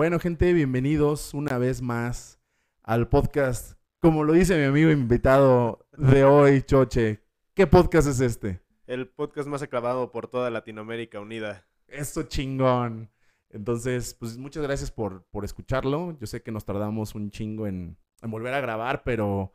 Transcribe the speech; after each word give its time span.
Bueno, 0.00 0.18
gente, 0.18 0.54
bienvenidos 0.54 1.34
una 1.34 1.58
vez 1.58 1.82
más 1.82 2.40
al 2.82 3.10
podcast. 3.10 3.78
Como 4.00 4.24
lo 4.24 4.32
dice 4.32 4.56
mi 4.56 4.64
amigo 4.64 4.90
invitado 4.90 5.86
de 5.94 6.24
hoy, 6.24 6.62
Choche. 6.62 7.22
¿Qué 7.52 7.66
podcast 7.66 8.08
es 8.08 8.20
este? 8.20 8.62
El 8.86 9.08
podcast 9.08 9.46
más 9.46 9.60
aclamado 9.60 10.10
por 10.10 10.26
toda 10.26 10.48
Latinoamérica 10.48 11.20
unida. 11.20 11.66
Esto 11.86 12.22
chingón. 12.22 13.10
Entonces, 13.50 14.14
pues 14.14 14.38
muchas 14.38 14.62
gracias 14.62 14.90
por, 14.90 15.24
por 15.24 15.44
escucharlo. 15.44 16.16
Yo 16.18 16.26
sé 16.26 16.42
que 16.42 16.50
nos 16.50 16.64
tardamos 16.64 17.14
un 17.14 17.30
chingo 17.30 17.66
en, 17.66 17.98
en 18.22 18.30
volver 18.30 18.54
a 18.54 18.62
grabar, 18.62 19.02
pero 19.04 19.54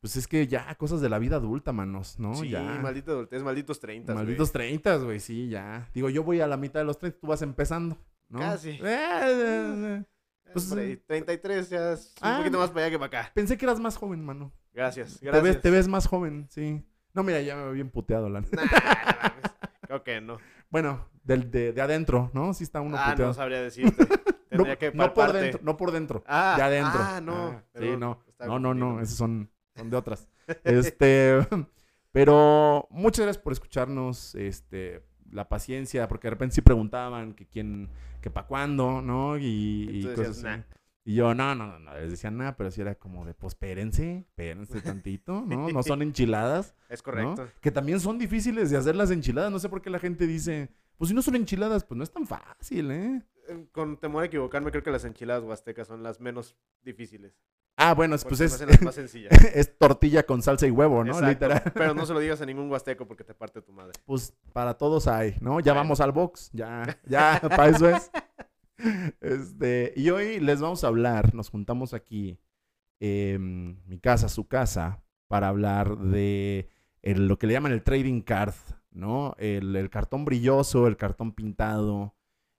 pues 0.00 0.14
es 0.16 0.28
que 0.28 0.46
ya 0.46 0.74
cosas 0.74 1.00
de 1.00 1.08
la 1.08 1.18
vida 1.18 1.36
adulta, 1.36 1.72
manos, 1.72 2.18
¿no? 2.18 2.34
Sí, 2.34 2.50
ya. 2.50 2.62
maldita 2.82 3.12
adultez, 3.12 3.42
malditos 3.42 3.80
30. 3.80 4.14
Malditos 4.14 4.52
30, 4.52 4.96
güey, 4.96 5.20
sí, 5.20 5.48
ya. 5.48 5.88
Digo, 5.94 6.10
yo 6.10 6.22
voy 6.22 6.40
a 6.40 6.46
la 6.46 6.58
mitad 6.58 6.80
de 6.80 6.84
los 6.84 6.98
30, 6.98 7.18
tú 7.18 7.26
vas 7.26 7.40
empezando, 7.40 7.98
¿no? 8.30 8.38
Casi. 8.38 8.70
Eh, 8.70 8.80
eh, 8.82 9.74
eh. 10.00 10.04
Pues, 10.52 10.72
ahí, 10.72 10.96
33 10.96 11.68
ya 11.70 11.92
es 11.92 12.14
Ah. 12.20 12.32
un 12.32 12.36
poquito 12.38 12.58
más 12.58 12.70
para 12.70 12.86
allá 12.86 12.90
que 12.90 12.98
para 12.98 13.20
acá. 13.20 13.30
Pensé 13.34 13.56
que 13.58 13.64
eras 13.66 13.78
más 13.78 13.96
joven, 13.96 14.24
mano. 14.24 14.52
Gracias, 14.72 15.18
Te 15.20 15.26
gracias. 15.26 15.42
ves, 15.44 15.60
te 15.60 15.70
ves 15.70 15.88
más 15.88 16.06
joven, 16.06 16.46
sí. 16.50 16.82
No, 17.12 17.22
mira, 17.22 17.40
ya 17.42 17.56
me 17.56 17.64
veo 17.64 17.72
bien 17.72 17.90
puteado, 17.90 18.28
la 18.28 18.40
neta. 18.40 18.56
Nah, 18.56 18.64
no 18.64 19.18
mames. 19.22 19.52
Creo 19.82 20.02
que 20.04 20.20
no. 20.20 20.38
Bueno, 20.70 21.08
del, 21.24 21.50
de, 21.50 21.72
de 21.72 21.80
adentro, 21.82 22.30
¿no? 22.32 22.54
Sí 22.54 22.64
está 22.64 22.80
uno 22.80 22.96
ah, 22.98 23.10
puteado. 23.10 23.30
no 23.30 23.34
sabría 23.34 23.60
decirte. 23.62 24.06
No, 24.52 24.64
Tendría 24.64 24.78
que 24.80 24.90
no 24.92 25.14
por 25.14 25.32
dentro, 25.32 25.60
no 25.62 25.76
por 25.76 25.92
dentro. 25.92 26.24
Ah, 26.26 26.54
de 26.56 26.62
adentro. 26.64 27.00
Ah, 27.00 27.20
no. 27.20 27.50
Ah, 27.50 27.62
sí, 27.78 27.96
no. 27.96 28.20
No, 28.40 28.58
no, 28.58 28.74
no. 28.74 29.00
Esos 29.00 29.16
son, 29.16 29.48
son 29.76 29.90
de 29.90 29.96
otras. 29.96 30.26
Este, 30.64 31.38
pero 32.10 32.88
muchas 32.90 33.26
gracias 33.26 33.40
por 33.44 33.52
escucharnos. 33.52 34.34
Este, 34.34 35.04
la 35.30 35.48
paciencia, 35.48 36.08
porque 36.08 36.26
de 36.26 36.30
repente 36.30 36.56
sí 36.56 36.62
preguntaban 36.62 37.34
que 37.34 37.46
quién, 37.46 37.90
que 38.20 38.30
para 38.30 38.46
cuándo, 38.46 39.02
¿no? 39.02 39.38
Y, 39.38 39.88
y 39.90 40.02
cosas 40.02 40.18
decías, 40.18 40.36
así. 40.38 40.44
"Nah". 40.44 40.62
Y 41.04 41.14
yo, 41.14 41.34
no, 41.34 41.54
no, 41.54 41.66
no, 41.66 41.78
no, 41.78 41.94
les 41.94 42.10
decía 42.10 42.30
nada, 42.30 42.56
pero 42.56 42.70
sí 42.70 42.82
era 42.82 42.94
como 42.94 43.24
de, 43.24 43.32
pues, 43.34 43.54
espérense, 43.54 44.18
espérense 44.18 44.80
tantito, 45.04 45.42
¿no? 45.46 45.68
No 45.70 45.82
son 45.82 46.02
enchiladas, 46.02 46.74
Es 46.88 47.00
¿no? 47.00 47.04
correcto. 47.04 47.48
Que 47.60 47.70
también 47.70 48.00
son 48.00 48.18
difíciles 48.18 48.70
de 48.70 48.76
hacer 48.76 48.94
las 48.96 49.10
enchiladas. 49.10 49.50
No 49.50 49.58
sé 49.58 49.68
por 49.68 49.80
qué 49.82 49.88
la 49.90 49.98
gente 49.98 50.26
dice, 50.26 50.70
pues 50.98 51.08
si 51.08 51.14
no 51.14 51.22
son 51.22 51.36
enchiladas, 51.36 51.84
pues 51.84 51.96
no 51.96 52.04
es 52.04 52.12
tan 52.12 52.26
fácil, 52.26 52.90
¿eh? 52.90 53.22
Eh, 53.48 53.66
Con 53.72 53.96
temor 53.96 54.22
a 54.22 54.26
equivocarme, 54.26 54.70
creo 54.70 54.82
que 54.82 54.90
las 54.90 55.04
enchiladas 55.04 55.42
huastecas 55.42 55.88
son 55.88 56.02
las 56.02 56.20
menos 56.20 56.54
difíciles. 56.82 57.34
Ah, 57.82 57.94
bueno, 57.94 58.14
es- 58.14 58.24
Porque 58.24 58.36
pues 58.36 58.52
se 58.52 58.64
es, 58.64 58.82
más 58.82 58.98
es 59.54 59.78
tortilla 59.78 60.22
con 60.24 60.42
salsa 60.42 60.66
y 60.66 60.70
huevo, 60.70 61.02
¿no? 61.02 61.12
Exacto, 61.12 61.28
Literal. 61.46 61.72
Pero 61.74 61.94
no 61.94 62.04
se 62.06 62.12
lo 62.12 62.20
digas 62.20 62.40
a 62.40 62.46
ningún 62.46 62.70
huasteco 62.70 63.06
porque 63.06 63.24
te 63.24 63.32
parte 63.34 63.62
tu 63.62 63.72
madre. 63.72 63.92
Pues 64.04 64.34
para 64.52 64.74
todos 64.74 65.06
hay, 65.08 65.36
¿no? 65.40 65.60
Ya 65.60 65.72
Bueno. 65.72 65.80
vamos 65.86 66.00
al 66.00 66.12
box, 66.12 66.50
ya, 66.52 66.98
ya, 67.06 67.40
para 67.56 67.68
eso 67.68 67.88
es. 67.88 68.10
Este, 69.20 69.92
y 69.96 70.10
hoy 70.10 70.40
les 70.40 70.60
vamos 70.60 70.84
a 70.84 70.88
hablar, 70.88 71.34
nos 71.34 71.50
juntamos 71.50 71.92
aquí, 71.94 72.38
em, 73.00 73.76
mi 73.86 73.98
casa, 73.98 74.28
su 74.28 74.46
casa, 74.48 75.02
para 75.28 75.48
hablar 75.48 75.96
de 75.98 76.68
el- 77.02 77.28
lo 77.28 77.38
que 77.38 77.46
le 77.46 77.52
llaman 77.54 77.72
el 77.72 77.82
trading 77.82 78.20
card, 78.22 78.54
¿no? 78.90 79.34
El, 79.38 79.76
el 79.76 79.90
cartón 79.90 80.24
brilloso, 80.24 80.86
el 80.86 80.96
cartón 80.96 81.32
pintado, 81.32 82.14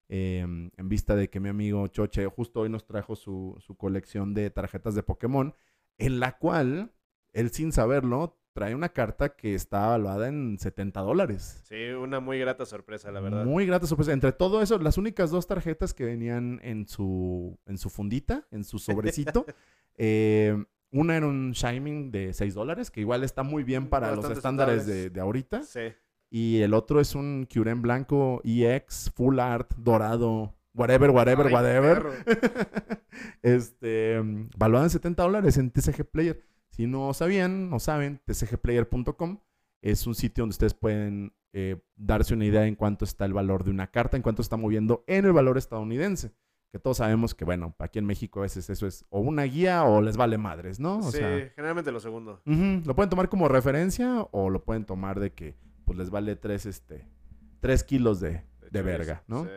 em, 0.08 0.70
en 0.76 0.88
vista 0.88 1.14
de 1.14 1.30
que 1.30 1.40
mi 1.40 1.48
amigo 1.48 1.86
Choche 1.88 2.26
justo 2.26 2.60
hoy 2.60 2.68
nos 2.68 2.86
trajo 2.86 3.16
su, 3.16 3.56
su 3.60 3.76
colección 3.76 4.34
de 4.34 4.50
tarjetas 4.50 4.94
de 4.94 5.02
Pokémon, 5.02 5.54
en 5.98 6.20
la 6.20 6.38
cual, 6.38 6.92
él 7.32 7.50
sin 7.50 7.72
saberlo, 7.72 8.38
trae 8.52 8.74
una 8.74 8.90
carta 8.90 9.34
que 9.34 9.54
está 9.54 9.86
evaluada 9.86 10.28
en 10.28 10.58
70 10.58 11.00
dólares. 11.00 11.62
Sí, 11.64 11.88
una 11.90 12.20
muy 12.20 12.38
grata 12.38 12.66
sorpresa, 12.66 13.10
la 13.10 13.20
verdad. 13.20 13.44
Muy 13.44 13.66
grata 13.66 13.86
sorpresa. 13.86 14.12
Entre 14.12 14.32
todo 14.32 14.62
eso, 14.62 14.78
las 14.78 14.98
únicas 14.98 15.30
dos 15.30 15.46
tarjetas 15.46 15.94
que 15.94 16.04
venían 16.04 16.60
en 16.62 16.86
su, 16.86 17.58
en 17.66 17.78
su 17.78 17.90
fundita, 17.90 18.46
en 18.50 18.64
su 18.64 18.78
sobrecito, 18.78 19.46
eh, 19.96 20.62
una 20.90 21.16
era 21.16 21.26
un 21.26 21.52
Shining 21.52 22.10
de 22.10 22.34
6 22.34 22.54
dólares, 22.54 22.90
que 22.90 23.00
igual 23.00 23.24
está 23.24 23.42
muy 23.42 23.64
bien 23.64 23.88
para 23.88 24.14
los 24.14 24.28
estándares 24.28 24.86
de, 24.86 25.08
de 25.08 25.20
ahorita. 25.20 25.62
Sí. 25.62 25.92
Y 26.34 26.62
el 26.62 26.72
otro 26.72 26.98
es 26.98 27.14
un 27.14 27.46
Kyurem 27.46 27.82
blanco 27.82 28.40
EX, 28.42 29.12
full 29.14 29.38
art, 29.38 29.70
dorado, 29.76 30.54
whatever, 30.72 31.10
whatever, 31.10 31.48
Ay, 31.48 31.52
whatever. 31.52 32.06
este, 33.42 34.18
mm, 34.18 34.48
valuado 34.56 34.86
en 34.86 34.90
70 34.90 35.22
dólares 35.22 35.58
en 35.58 35.70
TCG 35.70 36.06
Player. 36.10 36.42
Si 36.70 36.86
no 36.86 37.12
sabían, 37.12 37.68
no 37.68 37.78
saben, 37.78 38.18
tcgplayer.com 38.24 39.40
es 39.82 40.06
un 40.06 40.14
sitio 40.14 40.40
donde 40.44 40.54
ustedes 40.54 40.72
pueden 40.72 41.34
eh, 41.52 41.82
darse 41.96 42.32
una 42.32 42.46
idea 42.46 42.64
en 42.66 42.76
cuánto 42.76 43.04
está 43.04 43.26
el 43.26 43.34
valor 43.34 43.62
de 43.62 43.70
una 43.70 43.88
carta, 43.88 44.16
en 44.16 44.22
cuánto 44.22 44.40
está 44.40 44.56
moviendo 44.56 45.04
en 45.06 45.26
el 45.26 45.32
valor 45.32 45.58
estadounidense. 45.58 46.32
Que 46.72 46.78
todos 46.78 46.96
sabemos 46.96 47.34
que, 47.34 47.44
bueno, 47.44 47.74
aquí 47.78 47.98
en 47.98 48.06
México 48.06 48.38
a 48.38 48.44
veces 48.44 48.70
eso 48.70 48.86
es 48.86 49.04
o 49.10 49.20
una 49.20 49.42
guía 49.42 49.84
o 49.84 50.00
les 50.00 50.16
vale 50.16 50.38
madres, 50.38 50.80
¿no? 50.80 50.96
O 51.00 51.12
sí, 51.12 51.18
sea, 51.18 51.50
generalmente 51.54 51.92
lo 51.92 52.00
segundo. 52.00 52.40
lo 52.46 52.94
pueden 52.96 53.10
tomar 53.10 53.28
como 53.28 53.48
referencia 53.48 54.26
o 54.30 54.48
lo 54.48 54.64
pueden 54.64 54.86
tomar 54.86 55.20
de 55.20 55.34
que 55.34 55.56
pues 55.92 55.98
les 55.98 56.10
vale 56.10 56.36
tres, 56.36 56.66
este, 56.66 57.06
tres 57.60 57.84
kilos 57.84 58.20
de, 58.20 58.44
de 58.70 58.82
verga, 58.82 59.24
¿no? 59.26 59.44
sí. 59.44 59.50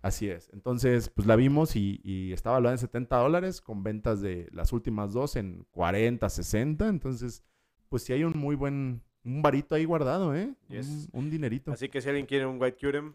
Así 0.00 0.28
es. 0.28 0.50
Entonces, 0.52 1.10
pues 1.10 1.28
la 1.28 1.36
vimos 1.36 1.76
y, 1.76 2.00
y 2.02 2.32
estaba 2.32 2.56
valuada 2.56 2.74
en 2.74 2.78
70 2.80 3.16
dólares 3.18 3.60
con 3.60 3.84
ventas 3.84 4.20
de 4.20 4.48
las 4.50 4.72
últimas 4.72 5.12
dos 5.12 5.36
en 5.36 5.64
40, 5.70 6.28
60. 6.28 6.88
Entonces, 6.88 7.44
pues 7.88 8.02
sí 8.02 8.12
hay 8.12 8.24
un 8.24 8.32
muy 8.36 8.56
buen, 8.56 9.00
un 9.22 9.42
varito 9.42 9.76
ahí 9.76 9.84
guardado, 9.84 10.34
¿eh? 10.34 10.52
Yes. 10.68 11.08
Un, 11.12 11.20
un 11.26 11.30
dinerito. 11.30 11.70
Así 11.70 11.88
que 11.88 12.00
si 12.00 12.08
alguien 12.08 12.26
quiere 12.26 12.46
un 12.46 12.60
White 12.60 12.78
Curem, 12.84 13.12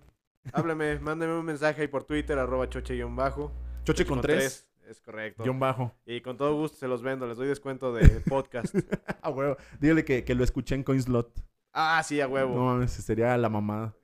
háblame, 0.53 0.97
mándame 1.01 1.37
un 1.37 1.43
mensaje 1.43 1.81
ahí 1.81 1.87
por 1.89 2.05
Twitter, 2.05 2.39
arroba 2.39 2.69
choche-bajo. 2.69 3.51
Choche 3.83 4.05
con 4.05 4.21
tres, 4.21 4.65
Es 4.87 5.01
correcto. 5.01 5.43
guion 5.43 5.59
bajo. 5.59 5.93
Y 6.05 6.21
con 6.21 6.37
todo 6.37 6.55
gusto 6.55 6.77
se 6.77 6.87
los 6.87 7.01
vendo, 7.01 7.27
les 7.27 7.35
doy 7.37 7.49
descuento 7.49 7.91
de 7.93 8.07
podcast. 8.29 8.73
Ah, 9.21 9.29
huevo. 9.29 9.57
Dígale 9.81 10.05
que, 10.05 10.23
que 10.23 10.35
lo 10.35 10.45
escuché 10.45 10.75
en 10.75 10.83
Coinslot. 10.83 11.43
Ah, 11.77 12.03
sí, 12.03 12.19
a 12.21 12.27
huevo. 12.27 12.55
No 12.55 12.65
mames, 12.65 12.91
sería 12.91 13.37
la 13.37 13.49
mamada. 13.49 13.95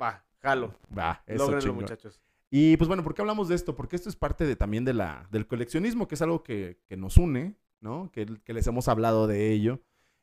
Va, 0.00 0.24
jalo. 0.40 0.74
Va, 0.96 1.22
eso 1.26 1.38
Lógrenlo, 1.38 1.60
chingón. 1.60 1.76
muchachos. 1.82 2.20
Y 2.50 2.76
pues 2.76 2.88
bueno, 2.88 3.02
¿por 3.02 3.14
qué 3.14 3.22
hablamos 3.22 3.48
de 3.48 3.54
esto? 3.54 3.74
Porque 3.74 3.96
esto 3.96 4.08
es 4.08 4.16
parte 4.16 4.44
de, 4.46 4.56
también 4.56 4.84
de 4.84 4.92
la, 4.92 5.26
del 5.30 5.46
coleccionismo, 5.46 6.06
que 6.06 6.16
es 6.16 6.22
algo 6.22 6.42
que, 6.42 6.80
que 6.86 6.96
nos 6.98 7.16
une, 7.16 7.56
¿no? 7.80 8.10
Que, 8.12 8.26
que 8.44 8.52
les 8.52 8.66
hemos 8.66 8.88
hablado 8.88 9.26
de 9.26 9.50
ello. 9.52 9.80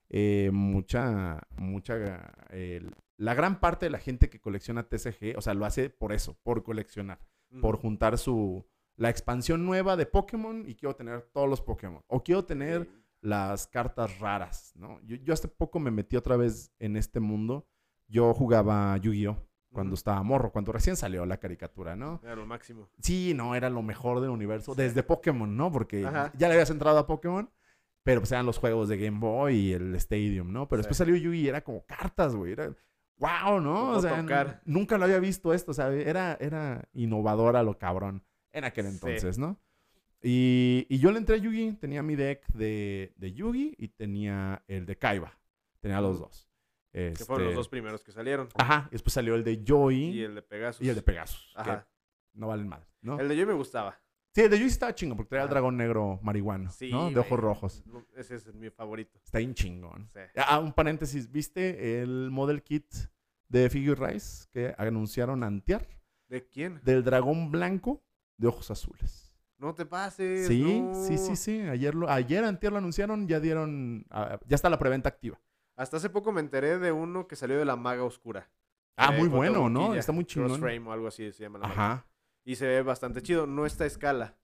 Eh, 0.09 0.49
mucha, 0.53 1.41
mucha, 1.57 2.31
eh, 2.51 2.81
la 3.17 3.33
gran 3.33 3.59
parte 3.59 3.85
de 3.87 3.89
la 3.91 3.99
gente 3.99 4.29
que 4.29 4.39
colecciona 4.39 4.83
TCG, 4.87 5.35
o 5.37 5.41
sea, 5.41 5.53
lo 5.53 5.65
hace 5.65 5.89
por 5.89 6.13
eso, 6.13 6.37
por 6.43 6.63
coleccionar, 6.63 7.19
por 7.61 7.75
Ujú. 7.75 7.81
juntar 7.83 8.17
su, 8.17 8.65
la 8.95 9.09
expansión 9.09 9.65
nueva 9.65 9.97
de 9.97 10.05
Pokémon 10.05 10.63
y 10.67 10.75
quiero 10.75 10.95
tener 10.95 11.21
todos 11.33 11.47
los 11.49 11.61
Pokémon. 11.61 12.03
O 12.07 12.23
quiero 12.23 12.45
tener 12.45 12.83
Sí. 12.85 12.98
Las 13.21 13.67
cartas 13.67 14.19
raras, 14.19 14.71
¿no? 14.75 14.99
Yo, 15.03 15.15
yo 15.17 15.33
hace 15.33 15.47
poco 15.47 15.79
me 15.79 15.91
metí 15.91 16.15
otra 16.15 16.37
vez 16.37 16.71
en 16.79 16.95
este 16.95 17.19
mundo. 17.19 17.67
Yo 18.07 18.33
jugaba 18.33 18.97
Yu-Gi-Oh! 18.97 19.45
cuando 19.71 19.93
estaba 19.93 20.23
morro, 20.23 20.51
cuando 20.51 20.71
recién 20.71 20.95
salió 20.95 21.27
la 21.27 21.37
caricatura, 21.37 21.95
¿no? 21.95 22.19
Era 22.23 22.35
lo 22.35 22.47
máximo. 22.47 22.89
Sí, 23.03 23.33
no, 23.35 23.53
era 23.53 23.69
lo 23.69 23.83
mejor 23.83 24.19
del 24.19 24.31
universo. 24.31 24.73
Sí. 24.73 24.81
Desde 24.81 25.03
Pokémon, 25.03 25.55
¿no? 25.55 25.71
Porque 25.71 26.03
Ajá. 26.07 26.31
ya 26.35 26.47
le 26.47 26.55
habías 26.55 26.71
entrado 26.71 26.97
a 26.97 27.05
Pokémon, 27.05 27.51
pero 28.01 28.19
pues 28.21 28.31
eran 28.31 28.47
los 28.47 28.57
juegos 28.57 28.89
de 28.89 28.97
Game 28.97 29.19
Boy 29.19 29.55
y 29.55 29.73
el 29.73 29.93
Stadium, 29.95 30.51
¿no? 30.51 30.67
Pero 30.67 30.81
Sí. 30.81 30.87
después 30.87 30.97
salió 30.97 31.15
Yugi 31.15 31.41
y 31.41 31.47
era 31.49 31.61
como 31.63 31.85
cartas, 31.85 32.35
güey. 32.35 32.53
Era 32.53 32.73
wow, 33.17 33.59
¿no? 33.61 33.91
O 33.91 34.01
sea, 34.01 34.23
nunca 34.65 34.97
lo 34.97 35.03
había 35.05 35.19
visto 35.19 35.53
esto, 35.53 35.69
o 35.69 35.73
sea, 35.75 35.89
era, 35.91 36.35
era 36.39 36.89
innovador 36.93 37.55
a 37.55 37.61
lo 37.61 37.77
cabrón 37.77 38.23
en 38.51 38.63
aquel 38.63 38.85
Sí. 38.87 38.93
entonces, 38.93 39.37
¿no? 39.37 39.59
Y, 40.21 40.85
y 40.89 40.99
yo 40.99 41.11
le 41.11 41.17
entré 41.19 41.35
a 41.35 41.37
Yugi, 41.37 41.73
tenía 41.73 42.03
mi 42.03 42.15
deck 42.15 42.45
de, 42.53 43.13
de 43.15 43.33
Yugi 43.33 43.75
y 43.77 43.87
tenía 43.89 44.63
el 44.67 44.85
de 44.85 44.97
Kaiba. 44.97 45.37
Tenía 45.79 46.01
los 46.01 46.19
dos. 46.19 46.49
Que 46.91 47.13
fueron 47.25 47.43
los 47.45 47.51
Este, 47.51 47.55
dos 47.55 47.69
primeros 47.69 48.03
que 48.03 48.11
salieron. 48.11 48.49
Ajá, 48.55 48.87
y 48.89 48.93
después 48.93 49.13
salió 49.13 49.35
el 49.35 49.43
de 49.43 49.63
Joy 49.63 49.95
Y 50.09 50.23
el 50.23 50.35
de 50.35 50.41
Pegasus. 50.41 50.85
y 50.85 50.89
el 50.89 50.95
de 50.95 51.01
Pegasus. 51.03 51.53
que 51.55 51.61
Ajá. 51.61 51.87
no 52.33 52.47
valen 52.47 52.67
mal, 52.67 52.85
¿no? 53.01 53.19
El 53.19 53.29
de 53.29 53.37
yo 53.37 53.47
me 53.47 53.53
gustaba. 53.53 53.97
Sí, 54.35 54.41
el 54.41 54.49
de 54.49 54.57
Yugi 54.57 54.69
estaba 54.69 54.93
chingón 54.93 55.15
porque 55.17 55.29
traía 55.29 55.43
el 55.43 55.49
dragón 55.49 55.77
negro 55.77 56.19
marihuano, 56.21 56.69
Sí, 56.71 56.91
¿no? 56.91 57.09
De 57.11 57.19
ojos 57.19 57.39
rojos. 57.39 57.83
Ese 58.15 58.35
es 58.35 58.53
mi 58.53 58.69
favorito. 58.69 59.19
Está 59.23 59.37
bien 59.39 59.53
chingón. 59.53 60.09
Sí. 60.13 60.19
Ah, 60.35 60.59
un 60.59 60.73
paréntesis, 60.73 61.31
¿viste 61.31 62.01
el 62.01 62.29
model 62.29 62.61
kit 62.61 62.85
de 63.47 63.69
Figure 63.69 64.07
Rise 64.13 64.47
que 64.51 64.75
anunciaron 64.77 65.43
antier? 65.43 65.87
¿De 66.27 66.45
quién? 66.47 66.79
Del 66.83 67.03
dragón 67.03 67.49
blanco 67.51 68.03
de 68.37 68.47
ojos 68.47 68.69
azules. 68.69 69.28
No 69.59 69.75
te 69.75 69.85
pases. 69.85 70.47
Sí, 70.47 70.81
no. 70.81 70.93
sí, 70.95 71.17
sí, 71.17 71.35
sí. 71.35 71.61
Ayer, 71.61 71.93
lo, 71.93 72.09
ayer 72.09 72.43
antier 72.43 72.71
lo 72.71 72.77
anunciaron, 72.77 73.27
ya 73.27 73.39
dieron, 73.39 74.05
ah, 74.09 74.39
ya 74.47 74.55
está 74.55 74.69
la 74.69 74.79
preventa 74.79 75.09
activa. 75.09 75.39
Hasta 75.75 75.97
hace 75.97 76.09
poco 76.09 76.31
me 76.31 76.39
enteré 76.41 76.79
de 76.79 76.91
uno 76.91 77.27
que 77.27 77.35
salió 77.35 77.57
de 77.57 77.65
la 77.65 77.75
maga 77.75 78.03
oscura. 78.03 78.49
Ah, 78.97 79.13
Eh, 79.13 79.19
muy 79.19 79.27
bueno, 79.29 79.69
¿no? 79.69 79.93
Está 79.95 80.11
muy 80.11 80.25
chingón. 80.25 80.49
Crossframe 80.49 80.87
o 80.87 80.91
algo 80.91 81.07
así 81.07 81.31
se 81.31 81.43
llama 81.43 81.59
la 81.59 81.67
maga. 81.67 81.91
Ajá. 81.93 82.05
Y 82.45 82.55
se 82.55 82.67
ve 82.67 82.81
bastante 82.81 83.21
chido. 83.21 83.45
No 83.47 83.65
está 83.65 83.83
a 83.83 83.87
escala. 83.87 84.37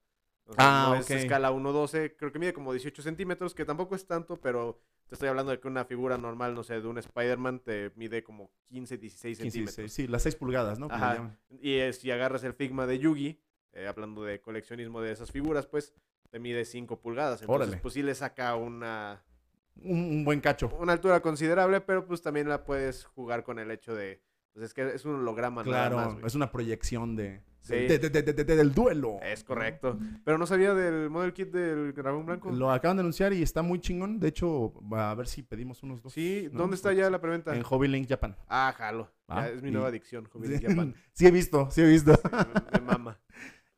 O 0.47 0.53
sea, 0.53 0.63
Ah, 0.65 0.87
no 0.89 0.95
es 0.95 1.09
escala 1.09 1.51
1.12. 1.51 2.15
Creo 2.17 2.31
que 2.31 2.39
mide 2.39 2.53
como 2.53 2.71
18 2.71 3.01
centímetros, 3.01 3.55
que 3.55 3.65
tampoco 3.65 3.95
es 3.95 4.05
tanto, 4.05 4.39
pero 4.39 4.79
te 5.07 5.15
estoy 5.15 5.27
hablando 5.29 5.51
de 5.51 5.59
que 5.59 5.67
una 5.67 5.85
figura 5.85 6.17
normal, 6.17 6.53
no 6.53 6.63
sé, 6.63 6.79
de 6.79 6.87
un 6.87 6.97
Spider-Man 6.97 7.59
te 7.59 7.91
mide 7.95 8.23
como 8.23 8.51
15, 8.67 8.97
16 8.97 9.37
15, 9.39 9.43
centímetros. 9.51 9.75
16, 9.77 9.93
sí, 9.93 10.07
las 10.07 10.23
6 10.23 10.35
pulgadas, 10.35 10.77
¿no? 10.77 10.87
Ajá. 10.91 11.35
Y 11.49 11.75
eh, 11.75 11.93
si 11.93 12.11
agarras 12.11 12.43
el 12.43 12.53
Figma 12.53 12.85
de 12.85 12.99
Yugi, 12.99 13.41
eh, 13.75 13.87
hablando 13.87 14.23
de 14.23 14.41
coleccionismo 14.41 15.01
de 15.01 15.11
esas 15.11 15.31
figuras, 15.31 15.67
pues 15.67 15.93
te 16.31 16.39
mide 16.39 16.65
5 16.65 16.99
pulgadas. 16.99 17.41
Entonces, 17.41 17.67
Órale. 17.67 17.77
pues 17.81 17.93
sí 17.93 18.01
le 18.01 18.15
saca 18.15 18.55
una, 18.55 19.23
Un, 19.83 19.99
un 19.99 20.25
buen 20.25 20.41
cacho. 20.41 20.69
una 20.79 20.93
altura 20.93 21.21
considerable, 21.21 21.81
pero 21.81 22.05
pues 22.07 22.21
también 22.21 22.49
la 22.49 22.63
puedes 22.63 23.05
jugar 23.05 23.43
con 23.43 23.59
el 23.59 23.69
hecho 23.71 23.93
de, 23.93 24.21
pues 24.53 24.65
es 24.65 24.73
que 24.73 24.87
es 24.95 25.05
un 25.05 25.15
holograma 25.15 25.63
Claro, 25.63 25.97
nada 25.97 26.09
más, 26.15 26.23
es 26.25 26.35
una 26.35 26.51
proyección 26.51 27.15
de, 27.15 27.41
Sí. 27.61 27.73
de- 27.73 27.97
de- 27.97 28.09
de- 28.11 28.21
de- 28.21 28.43
de- 28.43 28.55
del 28.55 28.73
duelo. 28.75 29.17
Es 29.23 29.43
correcto. 29.43 29.97
Pero 30.23 30.37
no 30.37 30.45
sabía 30.45 30.75
del 30.75 31.09
model 31.09 31.33
kit 31.33 31.49
del 31.51 31.93
dragón 31.95 32.23
blanco. 32.25 32.51
Lo 32.51 32.69
acaban 32.69 32.97
de 32.97 33.01
anunciar 33.01 33.33
y 33.33 33.41
está 33.41 33.63
muy 33.63 33.79
chingón. 33.79 34.19
De 34.19 34.27
hecho, 34.27 34.71
a 34.91 35.15
ver 35.15 35.25
si 35.27 35.41
pedimos 35.41 35.81
unos 35.81 36.03
dos. 36.03 36.13
Sí, 36.13 36.47
¿no? 36.51 36.59
¿dónde 36.59 36.75
está 36.75 36.93
ya 36.93 37.09
la 37.09 37.19
preventa? 37.19 37.55
En 37.55 37.63
Hobby 37.63 37.87
Link 37.87 38.07
Japan. 38.07 38.35
Ah, 38.47 38.71
jalo. 38.77 39.09
Ah, 39.27 39.47
es 39.49 39.63
mi 39.63 39.69
y- 39.69 39.71
nueva 39.71 39.87
adicción, 39.87 40.25
Hobby 40.31 40.47
Link 40.49 40.61
Japan. 40.67 40.93
sí 41.13 41.25
he 41.25 41.31
visto, 41.31 41.71
sí 41.71 41.81
he 41.81 41.87
visto. 41.87 42.11
Me, 42.71 42.79
me 42.81 42.85
mama. 42.85 43.19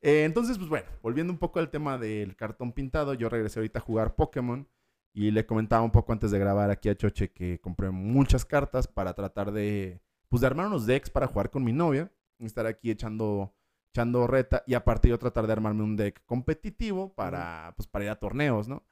Eh, 0.01 0.23
entonces, 0.25 0.57
pues 0.57 0.69
bueno, 0.69 0.85
volviendo 1.01 1.33
un 1.33 1.39
poco 1.39 1.59
al 1.59 1.69
tema 1.71 1.97
del 1.97 2.35
cartón 2.35 2.71
pintado, 2.71 3.13
yo 3.13 3.29
regresé 3.29 3.59
ahorita 3.59 3.79
a 3.79 3.81
jugar 3.81 4.15
Pokémon 4.15 4.67
y 5.13 5.31
le 5.31 5.45
comentaba 5.45 5.81
un 5.81 5.91
poco 5.91 6.13
antes 6.13 6.29
de 6.31 6.37
grabar 6.39 6.69
aquí 6.69 6.89
a 6.89 6.95
Choche 6.95 7.31
que 7.31 7.59
compré 7.59 7.89
muchas 7.89 8.45
cartas 8.45 8.87
para 8.87 9.13
tratar 9.15 9.51
de, 9.51 9.99
pues, 10.29 10.41
de 10.41 10.47
armar 10.47 10.67
unos 10.67 10.85
decks 10.85 11.09
para 11.09 11.27
jugar 11.27 11.49
con 11.49 11.63
mi 11.63 11.73
novia 11.73 12.11
estar 12.39 12.67
aquí 12.67 12.91
echando, 12.91 13.55
echando 13.91 14.27
reta 14.27 14.63
y 14.67 14.75
aparte 14.75 15.09
yo 15.09 15.17
tratar 15.17 15.47
de 15.47 15.53
armarme 15.53 15.81
un 15.83 15.95
deck 15.95 16.23
competitivo 16.27 17.15
para, 17.15 17.73
pues, 17.75 17.87
para 17.87 18.05
ir 18.05 18.11
a 18.11 18.19
torneos, 18.19 18.67
¿no? 18.67 18.83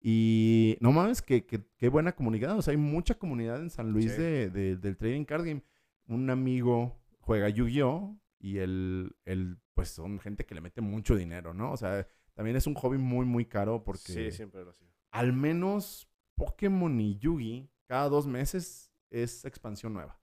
Y 0.00 0.76
no 0.80 0.92
mames, 0.92 1.22
que, 1.22 1.44
que- 1.46 1.64
qué 1.76 1.88
buena 1.88 2.12
comunidad. 2.12 2.56
O 2.56 2.62
sea, 2.62 2.70
hay 2.72 2.76
mucha 2.76 3.14
comunidad 3.16 3.60
en 3.60 3.70
San 3.70 3.90
Luis 3.92 4.12
Sí. 4.12 4.20
de, 4.22 4.50
de- 4.50 4.76
del 4.76 4.96
Trading 4.96 5.24
Card 5.24 5.44
Game. 5.44 5.62
Un 6.06 6.30
amigo 6.30 6.96
juega 7.20 7.48
Yu-Gi-Oh! 7.48 8.16
Y 8.42 8.58
él, 8.58 9.14
él, 9.24 9.58
pues 9.74 9.88
son 9.88 10.18
gente 10.18 10.44
que 10.44 10.54
le 10.54 10.60
mete 10.60 10.80
mucho 10.80 11.14
dinero, 11.14 11.54
¿no? 11.54 11.72
O 11.72 11.76
sea, 11.76 12.06
también 12.34 12.56
es 12.56 12.66
un 12.66 12.74
hobby 12.74 12.98
muy, 12.98 13.24
muy 13.24 13.46
caro 13.46 13.84
porque 13.84 14.12
Sí, 14.12 14.30
siempre 14.32 14.64
lo 14.64 14.70
ha 14.70 14.74
sido. 14.74 14.90
al 15.12 15.32
menos 15.32 16.08
Pokémon 16.34 17.00
y 17.00 17.18
Yugi 17.18 17.70
cada 17.86 18.08
dos 18.08 18.26
meses 18.26 18.92
es 19.10 19.44
expansión 19.44 19.92
nueva. 19.94 20.18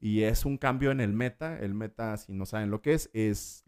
Y 0.00 0.22
es 0.22 0.44
un 0.44 0.58
cambio 0.58 0.90
en 0.90 1.00
el 1.00 1.12
meta. 1.12 1.60
El 1.60 1.74
meta, 1.74 2.16
si 2.16 2.32
no 2.32 2.44
saben 2.44 2.70
lo 2.70 2.82
que 2.82 2.94
es, 2.94 3.08
es 3.12 3.62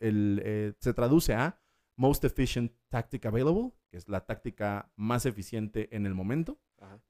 el, 0.00 0.40
eh, 0.42 0.72
se 0.80 0.94
traduce 0.94 1.34
a 1.34 1.60
Most 1.96 2.24
Efficient 2.24 2.72
Tactic 2.88 3.26
Available, 3.26 3.72
que 3.90 3.98
es 3.98 4.08
la 4.08 4.24
táctica 4.24 4.90
más 4.96 5.26
eficiente 5.26 5.94
en 5.94 6.06
el 6.06 6.14
momento. 6.14 6.58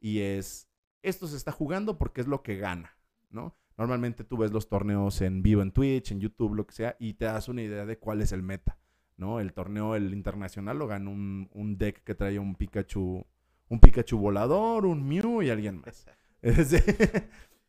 Y 0.00 0.19
es, 0.20 0.69
esto 1.02 1.28
se 1.28 1.37
está 1.37 1.52
jugando 1.52 1.99
porque 1.99 2.20
es 2.20 2.26
lo 2.26 2.43
que 2.43 2.56
gana, 2.56 2.99
¿no? 3.31 3.55
Normalmente 3.78 4.25
tú 4.25 4.38
ves 4.38 4.52
los 4.52 4.69
torneos 4.69 5.20
en 5.20 5.43
vivo 5.43 5.62
en 5.62 5.70
Twitch, 5.70 6.11
en 6.11 6.20
YouTube, 6.20 6.55
lo 6.55 6.67
que 6.67 6.75
sea, 6.75 6.96
y 6.99 7.14
te 7.14 7.26
das 7.26 7.49
una 7.49 7.62
idea 7.62 7.84
de 7.84 7.99
cuál 7.99 8.23
es 8.23 8.32
el 8.32 8.43
meta, 8.43 8.78
¿no? 9.17 9.38
El 9.38 9.52
torneo, 9.52 9.94
el 9.94 10.14
internacional, 10.14 10.78
lo 10.78 10.87
ganó 10.87 11.11
un, 11.11 11.50
un 11.52 11.76
deck 11.76 12.02
que 12.02 12.14
trae 12.14 12.38
un 12.38 12.55
Pikachu, 12.55 13.26
un 13.69 13.81
Pikachu 13.81 14.19
volador, 14.19 14.87
un 14.87 15.06
Mew 15.06 15.43
y 15.43 15.50
alguien 15.50 15.82
más. 15.84 16.06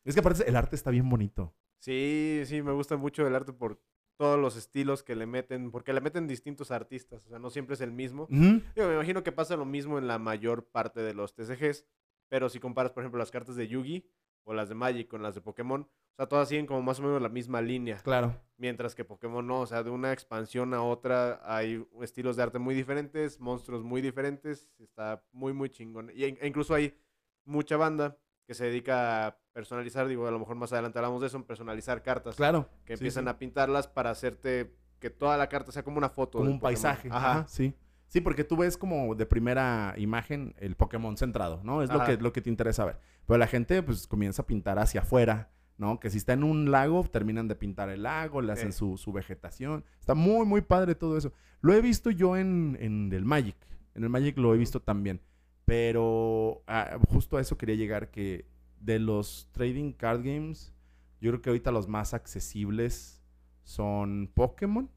Es, 0.07 0.13
que 0.13 0.21
aparte 0.21 0.47
el 0.47 0.55
arte 0.55 0.77
está 0.77 0.89
bien 0.89 1.09
bonito. 1.09 1.53
Sí, 1.79 2.43
sí, 2.45 2.61
me 2.61 2.71
gusta 2.71 2.95
mucho 2.95 3.27
el 3.27 3.35
arte 3.35 3.51
por 3.51 3.81
todos 4.15 4.39
los 4.39 4.55
estilos 4.55 5.03
que 5.03 5.15
le 5.15 5.25
meten, 5.25 5.69
porque 5.69 5.91
le 5.91 5.99
meten 5.99 6.27
distintos 6.27 6.71
artistas, 6.71 7.25
o 7.25 7.29
sea, 7.29 7.39
no 7.39 7.49
siempre 7.49 7.73
es 7.73 7.81
el 7.81 7.91
mismo. 7.91 8.27
Digo, 8.29 8.87
me 8.87 8.93
imagino 8.93 9.23
que 9.23 9.33
pasa 9.33 9.57
lo 9.57 9.65
mismo 9.65 9.97
en 9.97 10.07
la 10.07 10.17
mayor 10.17 10.65
parte 10.69 11.01
de 11.01 11.13
los 11.13 11.35
TCGs, 11.35 11.85
pero 12.29 12.47
si 12.47 12.59
comparas, 12.59 12.93
por 12.93 13.03
ejemplo, 13.03 13.19
las 13.19 13.31
cartas 13.31 13.57
de 13.57 13.67
Yugi 13.67 14.09
o 14.47 14.53
las 14.53 14.69
de 14.69 14.75
Magic 14.75 15.09
con 15.09 15.21
las 15.21 15.35
de 15.35 15.41
Pokémon, 15.41 15.81
o 15.81 16.15
sea, 16.15 16.25
todas 16.27 16.47
siguen 16.47 16.65
como 16.65 16.81
más 16.81 16.99
o 16.99 17.03
menos 17.03 17.21
la 17.21 17.27
misma 17.29 17.61
línea, 17.61 17.97
Claro. 17.97 18.33
mientras 18.55 18.95
que 18.95 19.03
Pokémon 19.03 19.45
no, 19.45 19.59
o 19.61 19.65
sea, 19.67 19.83
de 19.83 19.89
una 19.89 20.13
expansión 20.13 20.73
a 20.73 20.81
otra 20.81 21.41
hay 21.43 21.85
estilos 22.01 22.37
de 22.37 22.43
arte 22.43 22.57
muy 22.57 22.73
diferentes, 22.73 23.39
monstruos 23.41 23.83
muy 23.83 24.01
diferentes, 24.01 24.69
está 24.79 25.21
muy, 25.33 25.51
muy 25.53 25.69
chingón. 25.69 26.09
Y, 26.15 26.23
e 26.23 26.47
incluso 26.47 26.73
hay 26.73 26.97
mucha 27.45 27.75
banda 27.75 28.17
que 28.45 28.53
se 28.53 28.65
dedica 28.65 29.27
a 29.27 29.37
personalizar, 29.51 30.07
digo, 30.07 30.25
a 30.27 30.31
lo 30.31 30.39
mejor 30.39 30.55
más 30.55 30.71
adelante 30.71 30.97
hablamos 30.97 31.19
de 31.21 31.27
eso, 31.27 31.35
en 31.37 31.43
personalizar 31.43 32.01
cartas 32.01 32.35
Claro. 32.37 32.69
que 32.85 32.95
Sí, 32.95 33.01
empiezan 33.03 33.25
sí. 33.25 33.29
a 33.29 33.37
pintarlas 33.37 33.87
para 33.89 34.09
hacerte 34.11 34.73
que 34.99 35.09
toda 35.09 35.35
la 35.37 35.49
carta 35.49 35.71
sea 35.73 35.83
como 35.83 35.97
una 35.97 36.09
foto. 36.09 36.37
Como 36.39 36.49
un 36.51 36.59
Pokémon. 36.59 36.61
paisaje. 36.61 37.09
Ajá. 37.11 37.31
Ajá, 37.31 37.47
sí. 37.47 37.75
Sí, 38.07 38.21
porque 38.21 38.43
tú 38.43 38.55
ves 38.57 38.77
como 38.77 39.15
de 39.15 39.25
primera 39.25 39.93
imagen 39.97 40.55
el 40.59 40.75
Pokémon 40.75 41.17
centrado, 41.17 41.61
¿no? 41.63 41.81
Es 41.83 41.91
lo 41.91 42.03
que, 42.05 42.17
lo 42.17 42.31
que 42.33 42.41
te 42.41 42.49
interesa 42.49 42.85
ver. 42.85 42.99
Pero 43.25 43.37
la 43.37 43.47
gente 43.47 43.83
pues 43.83 44.07
comienza 44.07 44.43
a 44.43 44.47
pintar 44.47 44.79
hacia 44.79 45.01
afuera, 45.01 45.51
¿no? 45.77 45.99
Que 45.99 46.09
si 46.09 46.17
está 46.17 46.33
en 46.33 46.43
un 46.45 46.71
lago, 46.71 47.03
terminan 47.03 47.47
de 47.49 47.55
pintar 47.55 47.89
el 47.89 48.03
lago, 48.03 48.41
le 48.41 48.53
hacen 48.53 48.71
Sí. 48.71 48.79
su, 48.79 48.97
su 48.97 49.11
vegetación. 49.11 49.83
Está 49.99 50.15
muy, 50.15 50.45
muy 50.45 50.61
padre 50.61 50.95
todo 50.95 51.17
eso. 51.17 51.33
Lo 51.61 51.73
he 51.73 51.81
visto 51.81 52.09
yo 52.09 52.37
en, 52.37 52.77
en 52.79 53.11
el 53.11 53.25
Magic. 53.25 53.57
En 53.93 54.03
el 54.03 54.09
Magic 54.09 54.37
lo 54.37 54.53
he 54.55 54.57
visto 54.57 54.81
también. 54.81 55.19
Pero 55.65 56.63
ah, 56.67 56.97
justo 57.09 57.35
a 57.35 57.41
eso 57.41 57.57
quería 57.57 57.75
llegar, 57.75 58.09
que 58.09 58.45
de 58.79 58.99
los 58.99 59.49
trading 59.51 59.91
card 59.91 60.19
games, 60.23 60.73
yo 61.19 61.29
creo 61.31 61.41
que 61.41 61.49
ahorita 61.49 61.71
los 61.71 61.89
más 61.89 62.13
accesibles 62.13 63.21
son 63.63 64.31
Pokémon 64.33 64.89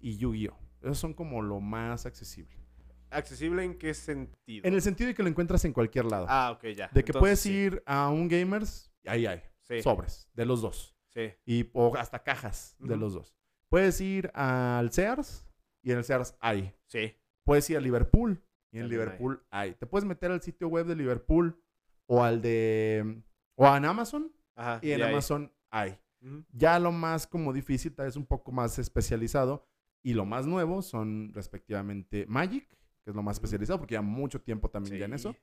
y 0.00 0.16
Yu-Gi-Oh! 0.16 0.58
Esos 0.84 0.98
son 0.98 1.14
como 1.14 1.42
lo 1.42 1.60
más 1.60 2.06
accesible. 2.06 2.56
¿Accesible 3.10 3.64
en 3.64 3.78
qué 3.78 3.94
sentido? 3.94 4.66
En 4.66 4.74
el 4.74 4.82
sentido 4.82 5.08
de 5.08 5.14
que 5.14 5.22
lo 5.22 5.28
encuentras 5.28 5.64
en 5.64 5.72
cualquier 5.72 6.04
lado. 6.06 6.26
Ah, 6.28 6.50
ok, 6.52 6.64
ya. 6.76 6.88
de 6.88 7.04
que 7.04 7.10
Entonces, 7.10 7.20
puedes 7.20 7.40
sí, 7.40 7.52
ir 7.52 7.82
a 7.86 8.08
un 8.10 8.28
Gamers, 8.28 8.92
ahí 9.06 9.26
hay. 9.26 9.42
Sí, 9.62 9.80
Sobres, 9.82 10.28
de 10.34 10.44
los 10.44 10.60
dos. 10.60 10.94
sí. 11.08 11.32
Y, 11.46 11.70
o 11.72 11.96
hasta 11.96 12.22
cajas 12.22 12.76
de 12.78 12.96
los 12.96 13.14
dos. 13.14 13.34
Puedes 13.68 14.00
ir 14.00 14.30
al 14.34 14.92
Sears 14.92 15.46
y 15.82 15.92
en 15.92 15.98
el 15.98 16.04
Sears 16.04 16.36
hay. 16.40 16.74
Sí. 16.86 17.16
Puedes 17.44 17.68
ir 17.70 17.76
a 17.76 17.80
Liverpool 17.80 18.42
y 18.72 18.78
en 18.78 18.82
También. 18.84 18.88
Liverpool 19.00 19.46
hay. 19.50 19.74
Te 19.74 19.86
puedes 19.86 20.04
meter 20.04 20.30
al 20.30 20.42
sitio 20.42 20.68
web 20.68 20.86
de 20.86 20.96
Liverpool 20.96 21.58
o 22.06 22.22
al 22.22 22.42
de. 22.42 23.22
o 23.54 23.66
en 23.76 23.84
Amazon 23.84 24.32
Ajá. 24.54 24.80
y 24.82 24.90
en. 24.92 25.02
Amazon 25.02 25.52
hay. 25.70 25.98
Ya 26.52 26.78
lo 26.78 26.90
más 26.90 27.26
como 27.26 27.52
difícil, 27.52 27.94
tal 27.94 28.06
vez 28.06 28.16
un 28.16 28.26
poco 28.26 28.50
más 28.50 28.78
especializado. 28.78 29.66
Y 30.04 30.12
lo 30.14 30.24
más 30.26 30.46
nuevo 30.46 30.82
son 30.82 31.32
respectivamente 31.34 32.26
Magic, 32.28 32.68
que 33.02 33.10
es 33.10 33.16
lo 33.16 33.22
más 33.22 33.36
Ujú. 33.38 33.44
especializado, 33.46 33.78
porque 33.80 33.94
ya 33.94 34.02
mucho 34.02 34.40
tiempo 34.40 34.68
también 34.70 34.98
ya 34.98 35.06
en 35.06 35.14
eso. 35.14 35.32
Sí. 35.32 35.38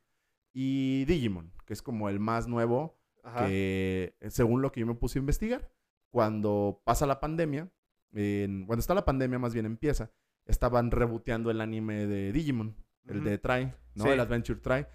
Y 0.53 1.05
Digimon, 1.05 1.51
que 1.65 1.73
es 1.73 1.81
como 1.81 2.07
el 2.09 2.19
más 2.19 2.47
nuevo, 2.47 2.97
Ajá. 3.23 3.47
que 3.47 4.15
eh, 4.21 4.29
según 4.31 4.61
lo 4.61 4.71
que 4.71 4.79
yo 4.81 4.85
me 4.87 4.95
puse 4.95 5.19
a 5.19 5.21
investigar, 5.21 5.71
cuando 6.11 6.81
pasa 6.85 7.05
la 7.05 7.19
pandemia, 7.19 7.71
en- 8.13 8.65
cuando 8.65 8.81
está 8.81 8.93
la 8.93 9.05
pandemia 9.05 9.39
más 9.39 9.53
bien 9.53 9.65
empieza, 9.65 10.11
estaban 10.45 10.91
reboteando 10.91 11.49
el 11.51 11.61
anime 11.61 12.05
de 12.07 12.31
Digimon, 12.31 12.75
el 13.07 13.17
Ujú. 13.17 13.25
de 13.29 13.37
Try, 13.37 13.73
¿no? 13.95 14.03
Sí. 14.03 14.09
El 14.09 14.19
Adventure 14.19 14.59
Try. 14.59 14.85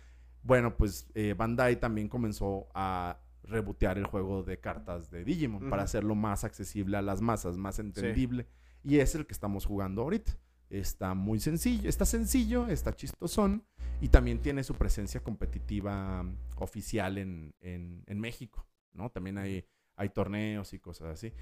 Bueno, 0.42 0.76
pues 0.76 1.08
eh, 1.14 1.34
Bandai 1.36 1.80
también 1.80 2.08
comenzó 2.08 2.68
a 2.74 3.18
rebotear 3.42 3.96
el 3.98 4.04
juego 4.06 4.42
de 4.42 4.60
cartas 4.60 5.10
de 5.10 5.24
Digimon 5.24 5.70
para 5.70 5.82
Ujú. 5.82 5.84
hacerlo 5.84 6.14
más 6.14 6.44
accesible 6.44 6.96
a 6.96 7.02
las 7.02 7.20
masas, 7.20 7.56
más 7.56 7.78
entendible. 7.78 8.46
Y 8.86 9.00
es 9.00 9.14
el 9.14 9.26
que 9.26 9.32
estamos 9.32 9.66
jugando 9.66 10.02
ahorita. 10.02 10.38
Está 10.70 11.14
muy 11.14 11.38
sencillo, 11.40 11.88
está 11.88 12.04
sencillo, 12.04 12.66
está 12.68 12.92
chistosón 12.94 13.64
y 14.00 14.08
también 14.08 14.40
tiene 14.42 14.62
su 14.64 14.74
presencia 14.74 15.22
competitiva 15.22 16.22
mm, 16.22 16.36
oficial 16.58 17.18
en, 17.18 17.54
en- 17.60 18.02
en 18.06 18.20
México, 18.20 18.66
¿no? 18.92 19.10
También 19.10 19.38
hay, 19.38 19.64
hay 19.96 20.08
torneos 20.10 20.72
y 20.72 20.78
cosas 20.80 21.08
así. 21.08 21.32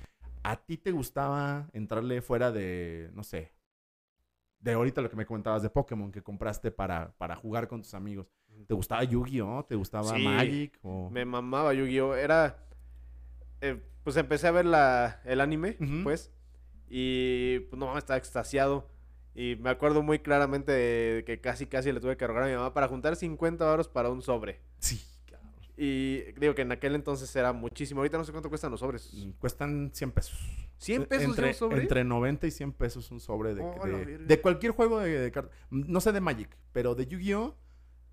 ¿A 0.43 0.57
ti 0.57 0.77
te 0.77 0.91
gustaba 0.93 1.69
entrarle 1.73 2.21
fuera 2.21 2.53
de, 2.53 3.11
no 3.15 3.23
sé, 3.25 3.53
de 4.61 4.73
ahorita 4.73 5.01
lo 5.03 5.09
que 5.11 5.17
me 5.17 5.27
comentabas 5.27 5.63
de 5.63 5.71
Pokémon 5.71 6.13
que 6.13 6.23
compraste 6.23 6.71
para, 6.71 7.13
para 7.17 7.35
jugar 7.37 7.67
con 7.69 7.81
tus 7.83 7.95
amigos? 7.95 8.27
¿Te 8.67 8.75
gustaba 8.75 9.05
Yu-Gi-Oh? 9.05 9.65
¿Te 9.65 9.75
gustaba 9.75 10.15
Sí, 10.17 10.23
Magic? 10.23 10.79
O... 10.83 11.11
Me 11.11 11.25
mamaba 11.25 11.73
Yu-Gi-Oh! 11.75 12.15
Era. 12.15 12.67
eh, 13.63 13.83
pues 14.03 14.17
empecé 14.19 14.47
a 14.49 14.51
ver 14.53 14.67
la, 14.67 15.21
el 15.25 15.41
anime, 15.41 15.77
pues. 16.03 16.31
Y 16.89 17.61
pues 17.71 17.79
no 17.79 17.87
mames, 17.87 18.05
estaba 18.05 18.19
extasiado. 18.19 18.89
Y 19.35 19.57
me 19.57 19.71
acuerdo 19.71 20.03
muy 20.03 20.21
claramente 20.21 20.71
de 20.71 21.25
que 21.25 21.41
casi 21.41 21.67
casi 21.67 21.91
le 21.91 22.01
tuve 22.01 22.17
que 22.17 22.27
rogar 22.27 22.45
a 22.45 22.47
mi 22.47 22.55
mamá 22.55 22.73
para 22.73 22.87
juntar 22.89 23.17
50 23.17 23.69
euros 23.69 23.89
para 23.89 24.09
un 24.11 24.23
sobre. 24.23 24.61
Sí, 24.79 25.03
cabrón. 25.29 25.51
Y 25.77 26.19
digo 26.39 26.55
que 26.55 26.63
en 26.63 26.71
aquel 26.71 26.95
entonces 26.95 27.35
era 27.35 27.53
muchísimo. 27.53 28.01
Ahorita 28.01 28.17
no 28.17 28.25
sé 28.25 28.31
cuánto 28.31 28.49
cuestan 28.49 28.71
los 28.71 28.81
sobres. 28.81 29.13
Mm, 29.13 29.31
Cuestan 29.41 29.91
100 29.93 30.13
pesos. 30.13 30.39
¿100 30.81 31.07
pesos 31.09 31.25
entre, 31.31 31.49
un 31.49 31.55
sobre? 31.55 31.83
Entre 31.83 32.05
90 32.05 32.47
y 32.47 32.51
100 32.53 32.73
pesos 32.73 33.11
un 33.11 33.19
sobre 33.21 33.55
de, 33.55 33.63
Oh, 33.63 33.85
de- 34.27 34.41
cualquier 34.41 34.73
juego 34.73 35.01
de, 35.01 35.19
de 35.19 35.33
cartas. 35.33 35.53
No 35.71 36.01
sé 36.01 36.13
de 36.13 36.21
Magic, 36.21 36.57
pero 36.73 36.95
de 36.95 37.07
Yu-Gi-Oh! 37.07 37.57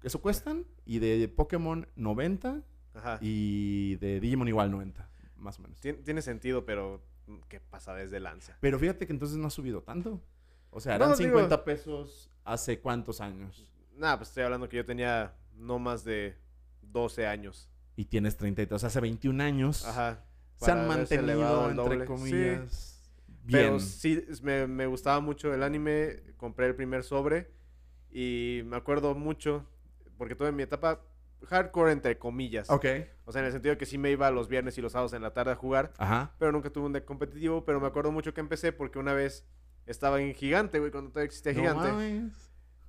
Eso 0.03 0.21
cuestan. 0.21 0.65
Y 0.85 0.97
de 0.99 1.27
Pokémon 1.27 1.87
90. 1.95 2.63
Ajá. 2.95 3.19
Y 3.21 3.95
de 3.97 4.19
Digimon 4.19 4.47
igual 4.47 4.71
90, 4.71 5.07
más 5.37 5.59
o 5.59 5.61
menos. 5.61 5.79
Tien- 5.81 6.03
Tiene 6.03 6.21
sentido, 6.23 6.65
pero 6.65 7.01
qué 7.47 7.59
pasa 7.59 7.93
desde 7.95 8.19
lanza. 8.19 8.57
Pero 8.61 8.77
fíjate 8.79 9.05
que 9.07 9.13
entonces 9.13 9.37
no 9.37 9.47
ha 9.47 9.51
subido 9.51 9.81
tanto. 9.83 10.21
O 10.69 10.79
sea, 10.79 10.97
No, 10.97 11.05
eran 11.05 11.17
digo- 11.17 11.31
50 11.39 11.63
pesos 11.65 12.29
hace 12.43 12.79
cuántos 12.79 13.21
años. 13.21 13.67
Nada, 13.95 14.17
pues 14.17 14.29
estoy 14.29 14.43
hablando 14.43 14.67
que 14.69 14.77
yo 14.77 14.85
tenía 14.85 15.33
no 15.55 15.79
más 15.79 16.03
de 16.03 16.37
12 16.81 17.27
años. 17.27 17.69
Y 17.95 18.05
tienes 18.05 18.37
33, 18.37 18.75
o 18.75 18.79
sea, 18.79 18.87
hace 18.87 18.99
21 19.01 19.41
años. 19.41 19.85
Ajá. 19.85 20.23
Se 20.55 20.71
han 20.71 20.87
mantenido, 20.87 21.69
entre. 21.69 21.99
Sí. 22.01 22.05
comillas, 22.05 22.87
Pero 23.49 23.69
Bien. 23.69 23.79
sí, 23.79 24.23
es- 24.29 24.41
me, 24.43 24.67
me 24.67 24.85
gustaba 24.85 25.19
mucho 25.19 25.53
el 25.53 25.63
anime. 25.63 26.21
Compré 26.37 26.67
el 26.67 26.75
primer 26.75 27.03
sobre. 27.03 27.51
Y 28.11 28.61
me 28.65 28.77
acuerdo 28.77 29.13
mucho. 29.15 29.65
Porque 30.17 30.35
tuve 30.35 30.51
mi 30.51 30.61
etapa 30.63 31.01
hardcore, 31.47 31.91
entre 31.91 32.17
comillas. 32.17 32.69
Ok. 32.69 32.85
O 33.25 33.31
sea, 33.31 33.41
en 33.41 33.45
el 33.47 33.51
sentido 33.51 33.73
de 33.73 33.77
que 33.77 33.85
sí 33.85 33.97
me 33.97 34.11
iba 34.11 34.29
los 34.31 34.47
viernes 34.49 34.77
y 34.77 34.81
los 34.81 34.91
sábados 34.91 35.13
en 35.13 35.21
la 35.21 35.33
tarde 35.33 35.51
a 35.51 35.55
jugar. 35.55 35.93
Ajá. 35.97 36.31
Pero 36.39 36.51
nunca 36.51 36.69
tuve 36.69 36.85
un 36.85 36.93
deck 36.93 37.05
competitivo. 37.05 37.65
Pero 37.65 37.79
me 37.79 37.87
acuerdo 37.87 38.11
mucho 38.11 38.33
que 38.33 38.41
empecé 38.41 38.71
porque 38.71 38.99
una 38.99 39.13
vez 39.13 39.45
estaba 39.85 40.21
en 40.21 40.33
Gigante, 40.33 40.79
güey, 40.79 40.91
cuando 40.91 41.09
todavía 41.11 41.25
existía 41.27 41.53
No 41.53 41.59
Gigante. 41.59 41.91
mames. 41.91 42.33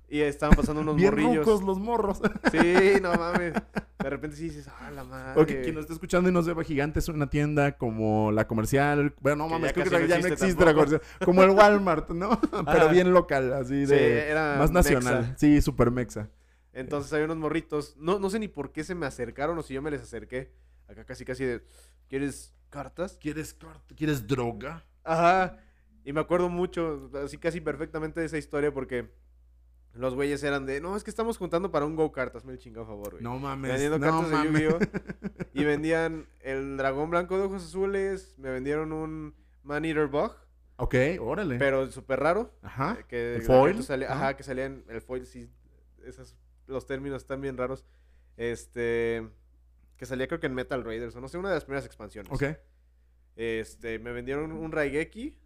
y 0.09 0.21
estaban 0.21 0.55
pasando 0.55 0.81
unos 0.81 0.95
Bien 0.97 1.09
morrillos. 1.11 1.45
rucos 1.45 1.63
los 1.63 1.79
morros. 1.79 2.21
Sí, 2.51 2.93
no 3.01 3.13
mames. 3.15 3.53
De 3.99 4.09
repente 4.09 4.35
sí 4.35 4.43
dices, 4.49 4.67
ah, 4.67 4.91
la 4.91 5.03
madre. 5.05 5.41
Ok, 5.41 5.47
quien 5.63 5.75
nos 5.75 5.83
está 5.83 5.93
escuchando 5.93 6.29
y 6.29 6.33
no 6.33 6.43
sepa, 6.43 6.63
Gigante 6.63 6.99
es 6.99 7.07
una 7.07 7.29
tienda 7.29 7.77
como 7.77 8.31
la 8.33 8.45
comercial. 8.47 9.15
Bueno, 9.21 9.37
no 9.37 9.45
Que 9.47 9.51
mames, 9.53 9.67
ya 9.69 9.73
creo 9.73 9.85
que 9.85 9.99
no 9.99 10.05
ya 10.05 10.19
no 10.19 10.27
existe 10.27 10.65
la 10.65 10.73
comercial. 10.73 11.01
Como 11.23 11.41
el 11.43 11.51
Walmart, 11.51 12.09
¿no? 12.09 12.39
Pero 12.51 12.61
Ajá. 12.67 12.87
bien 12.89 13.13
local, 13.13 13.53
así 13.53 13.85
Sí, 13.87 13.93
de. 13.95 14.29
era 14.29 14.57
más 14.59 14.71
nacional. 14.71 15.21
mexa. 15.21 15.37
Sí, 15.37 15.61
super 15.61 15.89
mexa. 15.89 16.29
Entonces 16.73 17.11
había 17.13 17.25
unos 17.25 17.37
morritos. 17.37 17.95
No, 17.97 18.19
no 18.19 18.29
sé 18.29 18.39
ni 18.39 18.47
por 18.47 18.71
qué 18.71 18.83
se 18.83 18.95
me 18.95 19.05
acercaron 19.05 19.57
o 19.57 19.61
si 19.63 19.73
yo 19.73 19.81
me 19.81 19.91
les 19.91 20.01
acerqué. 20.01 20.51
Acá 20.87 21.05
casi 21.05 21.23
casi 21.25 21.45
de. 21.45 21.63
¿Quieres 22.09 22.53
cartas? 22.69 23.17
¿Quieres, 23.21 23.53
carta? 23.53 23.95
¿Quieres 23.95 24.27
droga? 24.27 24.83
Ajá. 25.03 25.57
Y 26.03 26.11
me 26.13 26.19
acuerdo 26.19 26.49
mucho, 26.49 27.09
así 27.23 27.37
casi 27.37 27.61
perfectamente 27.61 28.19
de 28.19 28.25
esa 28.25 28.37
historia 28.37 28.73
porque 28.73 29.09
los 29.93 30.15
güeyes 30.15 30.43
eran 30.43 30.65
de. 30.65 30.81
No, 30.81 30.97
es 30.97 31.03
que 31.03 31.09
estamos 31.11 31.37
juntando 31.37 31.71
para 31.71 31.85
un 31.85 31.95
go-kart. 31.95 32.35
Hazme 32.35 32.51
el 32.53 32.57
chingado 32.59 32.85
favor, 32.87 33.11
güey. 33.11 33.23
No 33.23 33.37
mames. 33.39 33.71
Vendiendo 33.71 33.99
no 33.99 34.21
cartas 34.21 34.43
de. 34.43 34.49
Yu-Gi-Oh! 34.63 34.79
Y 35.55 35.63
vendían 35.65 36.27
el 36.41 36.77
dragón 36.77 37.11
blanco 37.11 37.37
de 37.37 37.43
ojos 37.43 37.63
azules. 37.63 38.33
Me 38.39 38.49
vendieron 38.49 38.91
un 38.91 39.35
Man 39.61 39.85
Eater 39.85 40.07
Bug, 40.07 40.33
Ok, 40.77 40.95
órale. 41.21 41.57
pero 41.59 41.89
súper 41.91 42.19
raro. 42.19 42.51
Ajá. 42.63 42.97
eh, 42.99 43.05
Que 43.07 43.35
¿El 43.35 43.43
foil? 43.43 43.83
salía- 43.83 44.11
Ajá. 44.11 44.29
ajá, 44.29 44.37
que 44.37 44.43
salían 44.43 44.83
el 44.89 45.01
foil, 45.01 45.25
sí. 45.27 45.47
Esos, 46.03 46.35
los 46.67 46.85
términos 46.85 47.21
están 47.21 47.41
bien 47.41 47.57
raros. 47.57 47.85
Este. 48.37 49.27
Que 49.97 50.05
salía 50.05 50.27
creo 50.27 50.39
que 50.39 50.47
en 50.47 50.55
Metal 50.55 50.83
Raiders, 50.83 51.15
o 51.15 51.21
no 51.21 51.27
sé, 51.27 51.37
una 51.37 51.49
de 51.49 51.55
las 51.55 51.65
primeras 51.65 51.85
expansiones. 51.85 52.31
Ok. 52.31 52.43
Este, 53.35 53.99
me 53.99 54.11
vendieron 54.11 54.51
un 54.51 54.71
Raigeki. 54.71 55.37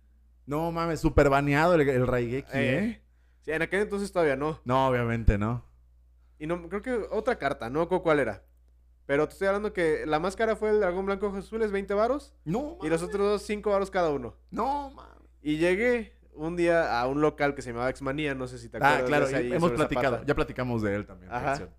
No 0.46 0.72
mames, 0.72 1.02
super 1.02 1.30
baneado 1.30 1.76
el, 1.76 1.88
el 1.88 2.08
Raigeki, 2.08 2.50
¿eh? 2.54 2.80
Eh, 2.80 3.02
Sí, 3.42 3.52
en 3.54 3.62
aquel 3.62 3.82
entonces 3.82 4.12
todavía 4.12 4.36
no. 4.36 4.60
No, 4.66 4.88
obviamente 4.88 5.38
no. 5.38 5.64
Y 6.38 6.48
no, 6.48 6.68
creo 6.68 6.82
que 6.82 6.94
otra 7.12 7.38
carta, 7.38 7.70
no 7.70 7.88
cuál 7.88 8.20
era. 8.20 8.44
Pero 9.06 9.26
te 9.26 9.34
estoy 9.34 9.48
hablando 9.48 9.72
que 9.72 10.06
la 10.06 10.20
más 10.20 10.36
cara 10.36 10.58
fue 10.58 10.70
el 10.70 10.82
dragón 10.82 11.06
blanco 11.06 11.28
ojos 11.28 11.46
azules, 11.46 11.72
20 11.72 11.94
varos. 11.94 12.34
No, 12.44 12.78
Y 12.84 12.90
los 12.90 13.02
otros 13.02 13.26
dos, 13.26 13.42
5 13.44 13.70
varos 13.70 13.90
cada 13.90 14.10
uno. 14.10 14.36
No 14.52 14.90
mames. 14.92 15.30
Y 15.42 15.58
llegué 15.58 16.17
un 16.38 16.56
día 16.56 17.00
a 17.00 17.08
un 17.08 17.22
local 17.22 17.56
que 17.56 17.62
se 17.62 17.72
llamaba 17.72 17.89
Exmanía, 17.89 18.36
no 18.36 18.48
sé 18.48 18.60
si 18.60 18.70
te 18.70 18.77
acuerdas. 18.77 19.01
Ah, 19.01 19.06
claro, 19.06 19.27
ahí 19.27 19.51
hemos 19.51 19.72
platicado. 19.72 20.15
Zapata. 20.15 20.25
Ya 20.25 20.36
platicamos 20.36 20.82
de 20.82 20.96
él 20.96 21.06
también. 21.06 21.32
Ajá. 21.32 21.70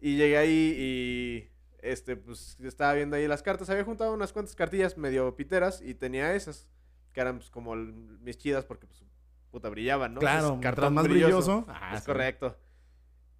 Y 0.00 0.16
llegué 0.16 0.36
ahí 0.36 0.74
y 0.78 1.50
este, 1.80 2.16
pues 2.16 2.58
estaba 2.62 2.94
viendo 2.94 3.16
ahí 3.16 3.26
las 3.26 3.42
cartas. 3.42 3.70
Había 3.70 3.84
juntado 3.84 4.12
unas 4.12 4.32
cuantas 4.32 4.54
cartillas 4.54 4.96
medio 4.96 5.34
piteras 5.36 5.80
y 5.80 5.94
tenía 5.94 6.34
esas, 6.34 6.68
que 7.12 7.20
eran 7.20 7.38
pues 7.38 7.50
como 7.50 7.74
mis 7.74 8.38
chidas 8.38 8.64
porque 8.64 8.86
pues 8.86 9.04
puta 9.50 9.68
brillaban, 9.68 10.14
¿no? 10.14 10.20
Claro, 10.20 10.46
Es 10.46 10.50
mientras 10.50 10.74
cartón 10.74 10.94
más 10.94 11.08
brilloso. 11.08 11.64
Ah, 11.68 11.92
es 11.94 12.00
sí. 12.00 12.06
correcto. 12.06 12.56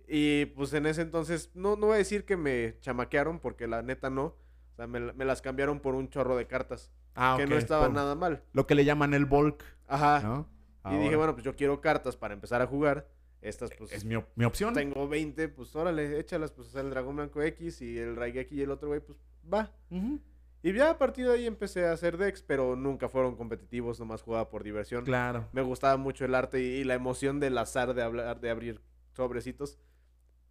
Y 0.06 0.46
pues 0.46 0.72
en 0.72 0.86
ese 0.86 1.02
entonces, 1.02 1.50
no, 1.54 1.76
no 1.76 1.88
voy 1.88 1.96
a 1.96 1.98
decir 1.98 2.24
que 2.24 2.36
me 2.36 2.76
chamaquearon 2.80 3.40
porque 3.40 3.66
la 3.66 3.82
neta 3.82 4.08
no. 4.08 4.24
O 4.72 4.76
sea, 4.76 4.86
me, 4.86 5.12
me 5.12 5.24
las 5.24 5.42
cambiaron 5.42 5.80
por 5.80 5.94
un 5.94 6.08
chorro 6.08 6.36
de 6.36 6.46
cartas. 6.46 6.90
Ah, 7.20 7.34
que 7.36 7.46
no 7.46 7.56
estaba 7.56 7.86
por 7.86 7.94
nada 7.94 8.14
mal. 8.14 8.42
Lo 8.52 8.66
que 8.66 8.74
le 8.74 8.84
llaman 8.84 9.12
el 9.14 9.24
bulk, 9.26 9.64
Ajá. 9.86 10.20
¿no? 10.22 10.48
Y 10.90 10.96
dije, 10.98 11.16
bueno, 11.16 11.34
pues 11.34 11.44
yo 11.44 11.54
quiero 11.56 11.80
cartas 11.80 12.16
para 12.16 12.32
empezar 12.34 12.62
a 12.62 12.66
jugar. 12.66 13.08
Estas, 13.40 13.70
pues, 13.76 13.92
es 13.92 14.04
mi, 14.04 14.14
op- 14.16 14.28
mi 14.36 14.44
opción. 14.44 14.74
tengo 14.74 15.06
20, 15.08 15.48
pues 15.50 15.74
órale, 15.76 16.18
échalas, 16.18 16.50
pues, 16.52 16.74
el 16.74 16.90
dragón 16.90 17.16
blanco 17.16 17.40
X 17.42 17.82
y 17.82 17.98
el 17.98 18.16
Raigeki 18.16 18.56
y 18.56 18.62
el 18.62 18.70
otro 18.70 18.88
güey, 18.88 19.00
pues, 19.00 19.18
va. 19.52 19.70
Ujú, 19.90 20.18
Y 20.62 20.72
ya 20.72 20.90
a 20.90 20.98
partir 20.98 21.26
de 21.26 21.34
ahí 21.34 21.46
empecé 21.46 21.86
a 21.86 21.92
hacer 21.92 22.16
decks, 22.18 22.42
pero 22.42 22.74
nunca 22.74 23.08
fueron 23.08 23.36
competitivos, 23.36 24.00
nomás 24.00 24.22
jugaba 24.22 24.48
por 24.48 24.64
diversión. 24.64 25.04
Claro. 25.04 25.46
Me 25.52 25.62
gustaba 25.62 25.96
mucho 25.96 26.24
el 26.24 26.34
arte 26.34 26.60
y, 26.60 26.66
y 26.80 26.84
la 26.84 26.94
emoción 26.94 27.38
del 27.38 27.56
azar 27.58 27.94
de 27.94 28.02
hablar, 28.02 28.40
de 28.40 28.50
abrir 28.50 28.80
sobrecitos. 29.14 29.78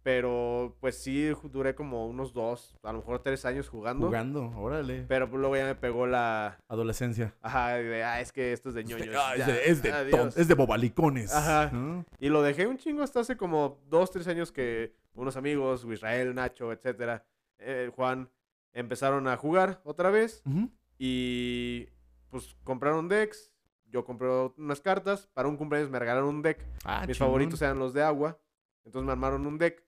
Pero, 0.08 0.74
pues 0.80 0.96
sí, 0.96 1.30
duré 1.52 1.74
como 1.74 2.06
unos 2.08 2.32
dos, 2.32 2.78
a 2.82 2.92
lo 2.92 3.00
mejor 3.00 3.18
tres 3.22 3.44
años 3.44 3.68
jugando. 3.68 4.06
Jugando, 4.06 4.50
órale. 4.56 5.04
Pero 5.06 5.28
pues, 5.28 5.38
luego 5.38 5.54
ya 5.54 5.66
me 5.66 5.74
pegó 5.74 6.06
la... 6.06 6.58
Adolescencia. 6.66 7.34
Ajá, 7.42 7.74
de, 7.74 8.02
ah, 8.02 8.18
es 8.22 8.32
que 8.32 8.54
esto 8.54 8.70
es 8.70 8.74
de 8.74 8.84
ñoños. 8.84 9.14
Ah, 9.14 9.32
es 9.34 9.38
ya, 9.40 9.46
de, 9.52 9.64
es 9.66 9.82
de 9.82 9.92
adiós". 9.92 10.18
ton- 10.34 10.40
es 10.40 10.48
de 10.48 10.54
bobalicones. 10.54 11.30
Ajá. 11.34 11.68
¿no? 11.74 12.06
Y 12.18 12.30
lo 12.30 12.40
dejé 12.40 12.66
un 12.66 12.78
chingo 12.78 13.02
hasta 13.02 13.20
hace 13.20 13.36
como 13.36 13.82
dos, 13.90 14.10
tres 14.10 14.26
años 14.28 14.50
que 14.50 14.94
unos 15.12 15.36
amigos, 15.36 15.84
Israel, 15.84 16.34
Nacho, 16.34 16.72
etcétera, 16.72 17.26
eh, 17.58 17.90
Juan, 17.94 18.30
empezaron 18.72 19.28
a 19.28 19.36
jugar 19.36 19.82
otra 19.84 20.08
vez 20.08 20.40
Ujú. 20.46 20.70
y 20.96 21.86
pues 22.30 22.56
compraron 22.64 23.08
decks. 23.10 23.52
Yo 23.90 24.06
compré 24.06 24.26
unas 24.56 24.80
cartas. 24.80 25.28
Para 25.34 25.48
un 25.48 25.58
cumpleaños 25.58 25.90
me 25.90 25.98
regalaron 25.98 26.30
un 26.30 26.40
deck. 26.40 26.64
Ah, 26.86 27.04
Mis 27.06 27.18
chingón. 27.18 27.28
favoritos 27.28 27.60
eran 27.60 27.78
los 27.78 27.92
de 27.92 28.02
agua. 28.02 28.38
Entonces 28.86 29.04
me 29.04 29.12
armaron 29.12 29.46
un 29.46 29.58
deck. 29.58 29.86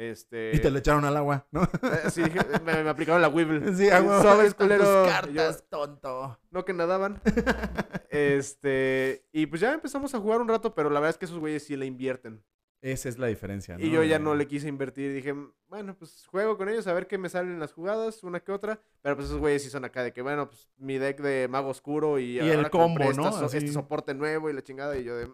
Este. 0.00 0.52
Y 0.54 0.60
te 0.60 0.70
le 0.70 0.78
echaron 0.78 1.04
al 1.04 1.16
agua, 1.16 1.48
¿no? 1.50 1.64
eh, 1.64 2.08
sí, 2.10 2.22
me, 2.64 2.84
me 2.84 2.88
aplicaron 2.88 3.20
la 3.20 3.28
Weevil. 3.28 3.76
Sí, 3.76 3.90
agua. 3.90 4.22
Sobres, 4.22 4.48
Están 4.52 4.68
tus 4.68 4.76
culero. 4.78 5.06
cartas, 5.08 5.30
Y 5.30 5.34
yo, 5.34 5.54
tonto. 5.68 6.38
no 6.52 6.64
que 6.64 6.72
nadaban. 6.72 7.20
este. 8.10 9.26
Y 9.32 9.46
pues 9.46 9.60
ya 9.60 9.72
empezamos 9.74 10.14
a 10.14 10.20
jugar 10.20 10.40
un 10.40 10.48
rato, 10.48 10.74
pero 10.74 10.90
la 10.90 11.00
verdad 11.00 11.10
es 11.10 11.18
que 11.18 11.24
esos 11.24 11.38
güeyes 11.38 11.64
sí 11.66 11.76
le 11.76 11.86
invierten. 11.86 12.44
Esa 12.80 13.08
es 13.08 13.18
la 13.18 13.26
diferencia, 13.26 13.76
¿no? 13.76 13.84
Y 13.84 13.90
yo 13.90 14.04
ya 14.04 14.20
no 14.20 14.36
le 14.36 14.46
quise 14.46 14.68
invertir. 14.68 15.12
Dije, 15.12 15.34
bueno, 15.66 15.96
pues 15.98 16.24
juego 16.28 16.56
con 16.56 16.68
ellos 16.68 16.86
a 16.86 16.92
ver 16.92 17.08
qué 17.08 17.18
me 17.18 17.28
salen 17.28 17.58
las 17.58 17.72
jugadas, 17.72 18.22
una 18.22 18.38
que 18.38 18.52
otra. 18.52 18.80
Pero 19.02 19.16
pues 19.16 19.26
esos 19.26 19.40
güeyes 19.40 19.64
sí 19.64 19.68
son 19.68 19.84
acá 19.84 20.04
de 20.04 20.12
que, 20.12 20.22
bueno, 20.22 20.48
pues 20.48 20.70
mi 20.76 20.96
deck 20.96 21.20
de 21.20 21.48
mago 21.48 21.70
oscuro 21.70 22.20
y, 22.20 22.38
el 22.38 22.56
ahora 22.58 22.70
compré 22.70 23.06
combo, 23.06 23.20
¿no? 23.22 23.28
esta 23.30 23.40
so- 23.40 23.46
Así. 23.46 23.56
este 23.56 23.72
soporte 23.72 24.14
nuevo 24.14 24.48
y 24.48 24.52
la 24.52 24.62
chingada. 24.62 24.96
Y 24.96 25.02
yo 25.02 25.16
de. 25.16 25.28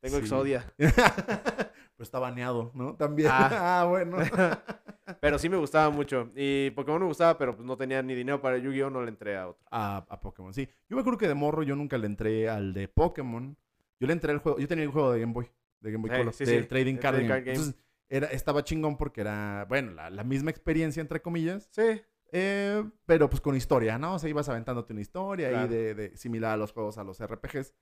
Tengo 0.00 0.16
Sí. 0.16 0.22
Exodia. 0.22 0.72
Pero 0.78 2.04
está 2.04 2.18
baneado, 2.18 2.70
¿no? 2.74 2.94
También. 2.96 3.28
Ah, 3.32 3.48
Ah. 3.82 3.84
bueno. 3.88 4.16
pero 5.20 5.38
sí 5.38 5.48
me 5.48 5.56
gustaba 5.58 5.90
mucho. 5.90 6.30
Y 6.34 6.70
Pokémon 6.70 7.00
me 7.00 7.06
gustaba, 7.06 7.36
pero 7.36 7.54
pues 7.56 7.66
no 7.66 7.76
tenía 7.76 8.02
ni 8.02 8.14
dinero 8.14 8.40
para 8.40 8.56
Yu-Gi-Oh! 8.58 8.88
No 8.90 9.02
le 9.02 9.08
entré 9.10 9.36
a 9.36 9.48
otro. 9.48 9.62
a, 9.70 9.98
a 10.08 10.20
Pokémon, 10.20 10.54
sí. 10.54 10.68
Yo 10.88 10.96
me 10.96 11.00
acuerdo 11.00 11.18
que 11.18 11.28
de 11.28 11.34
morro 11.34 11.62
yo 11.62 11.76
nunca 11.76 11.98
le 11.98 12.06
entré 12.06 12.48
al 12.48 12.72
de 12.72 12.88
Pokémon. 12.88 13.56
Yo 13.98 14.06
le 14.06 14.12
entré 14.14 14.32
al 14.32 14.38
juego. 14.38 14.58
Yo 14.58 14.66
tenía 14.68 14.84
el 14.84 14.90
juego 14.90 15.12
de 15.12 15.20
Game 15.20 15.32
Boy. 15.34 15.50
De 15.80 15.90
Game 15.92 16.02
Boy 16.02 16.10
Sí, 16.10 16.16
Color. 16.16 16.32
sí, 16.32 16.44
del 16.46 16.62
sí, 16.62 16.68
Trading 16.68 16.96
Card 16.96 17.14
Trading 17.16 17.28
Game. 17.28 17.28
Card 17.28 17.44
Game. 17.46 17.56
Entonces, 17.58 17.80
era, 18.08 18.26
estaba 18.28 18.64
chingón 18.64 18.96
porque 18.96 19.20
era, 19.20 19.66
bueno, 19.68 19.92
la, 19.92 20.08
la 20.10 20.24
misma 20.24 20.50
experiencia, 20.50 21.00
entre 21.02 21.20
comillas. 21.20 21.68
Sí. 21.72 22.00
eh, 22.32 22.82
pero 23.04 23.28
pues 23.28 23.40
con 23.42 23.56
historia, 23.56 23.98
¿no? 23.98 24.14
O 24.14 24.18
sea, 24.18 24.30
ibas 24.30 24.48
aventándote 24.48 24.92
una 24.94 25.02
historia 25.02 25.48
ahí 25.48 25.52
Claro. 25.54 25.68
de, 25.68 25.94
de- 25.94 26.16
similar 26.16 26.52
a 26.52 26.56
los 26.56 26.72
juegos, 26.72 26.96
a 26.98 27.04
los 27.04 27.18
RPGs. 27.22 27.74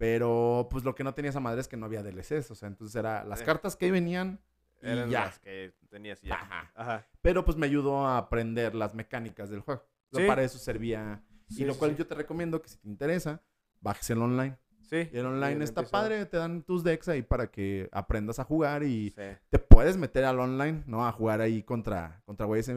Pero 0.00 0.66
pues 0.70 0.82
lo 0.82 0.94
que 0.94 1.04
no 1.04 1.12
tenía 1.12 1.28
esa 1.28 1.40
madre 1.40 1.60
es 1.60 1.68
que 1.68 1.76
no 1.76 1.84
había 1.84 2.02
DLCs. 2.02 2.50
O 2.50 2.54
sea, 2.54 2.68
entonces 2.68 2.96
era 2.96 3.22
las 3.22 3.42
Eh. 3.42 3.44
cartas 3.44 3.76
que 3.76 3.84
ahí 3.84 3.90
venían 3.90 4.40
y 4.80 4.88
Eran 4.88 5.10
ya. 5.10 5.26
las 5.26 5.38
que 5.38 5.74
tenías 5.90 6.22
ya. 6.22 6.36
Ajá. 6.36 6.72
Ajá. 6.74 7.06
Pero 7.20 7.44
pues 7.44 7.58
me 7.58 7.66
ayudó 7.66 8.06
a 8.06 8.16
aprender 8.16 8.74
las 8.74 8.94
mecánicas 8.94 9.50
del 9.50 9.60
juego. 9.60 9.82
O 10.10 10.16
sea, 10.16 10.24
Sí. 10.24 10.26
Para 10.26 10.42
eso 10.42 10.58
servía. 10.58 11.22
Sí, 11.50 11.62
y 11.62 11.66
lo 11.66 11.74
sí, 11.74 11.78
cual 11.78 11.90
sí. 11.90 11.96
yo 11.98 12.06
te 12.06 12.14
recomiendo 12.14 12.62
que 12.62 12.68
si 12.70 12.78
te 12.78 12.88
interesa, 12.88 13.42
bajes 13.82 14.08
el 14.08 14.22
online. 14.22 14.56
Sí. 14.80 15.06
Y 15.12 15.18
el 15.18 15.26
online 15.26 15.62
está 15.62 15.82
padre, 15.82 16.24
te 16.24 16.38
dan 16.38 16.62
tus 16.62 16.82
decks 16.82 17.08
ahí 17.10 17.20
para 17.20 17.50
que 17.50 17.90
aprendas 17.92 18.38
a 18.38 18.44
jugar 18.44 18.82
y 18.82 19.10
Sí. 19.10 19.22
te 19.50 19.58
puedes 19.58 19.98
meter 19.98 20.24
al 20.24 20.40
online, 20.40 20.82
¿no? 20.86 21.06
A 21.06 21.12
jugar 21.12 21.42
ahí 21.42 21.62
contra, 21.62 22.22
contra 22.24 22.46
güeyes. 22.46 22.68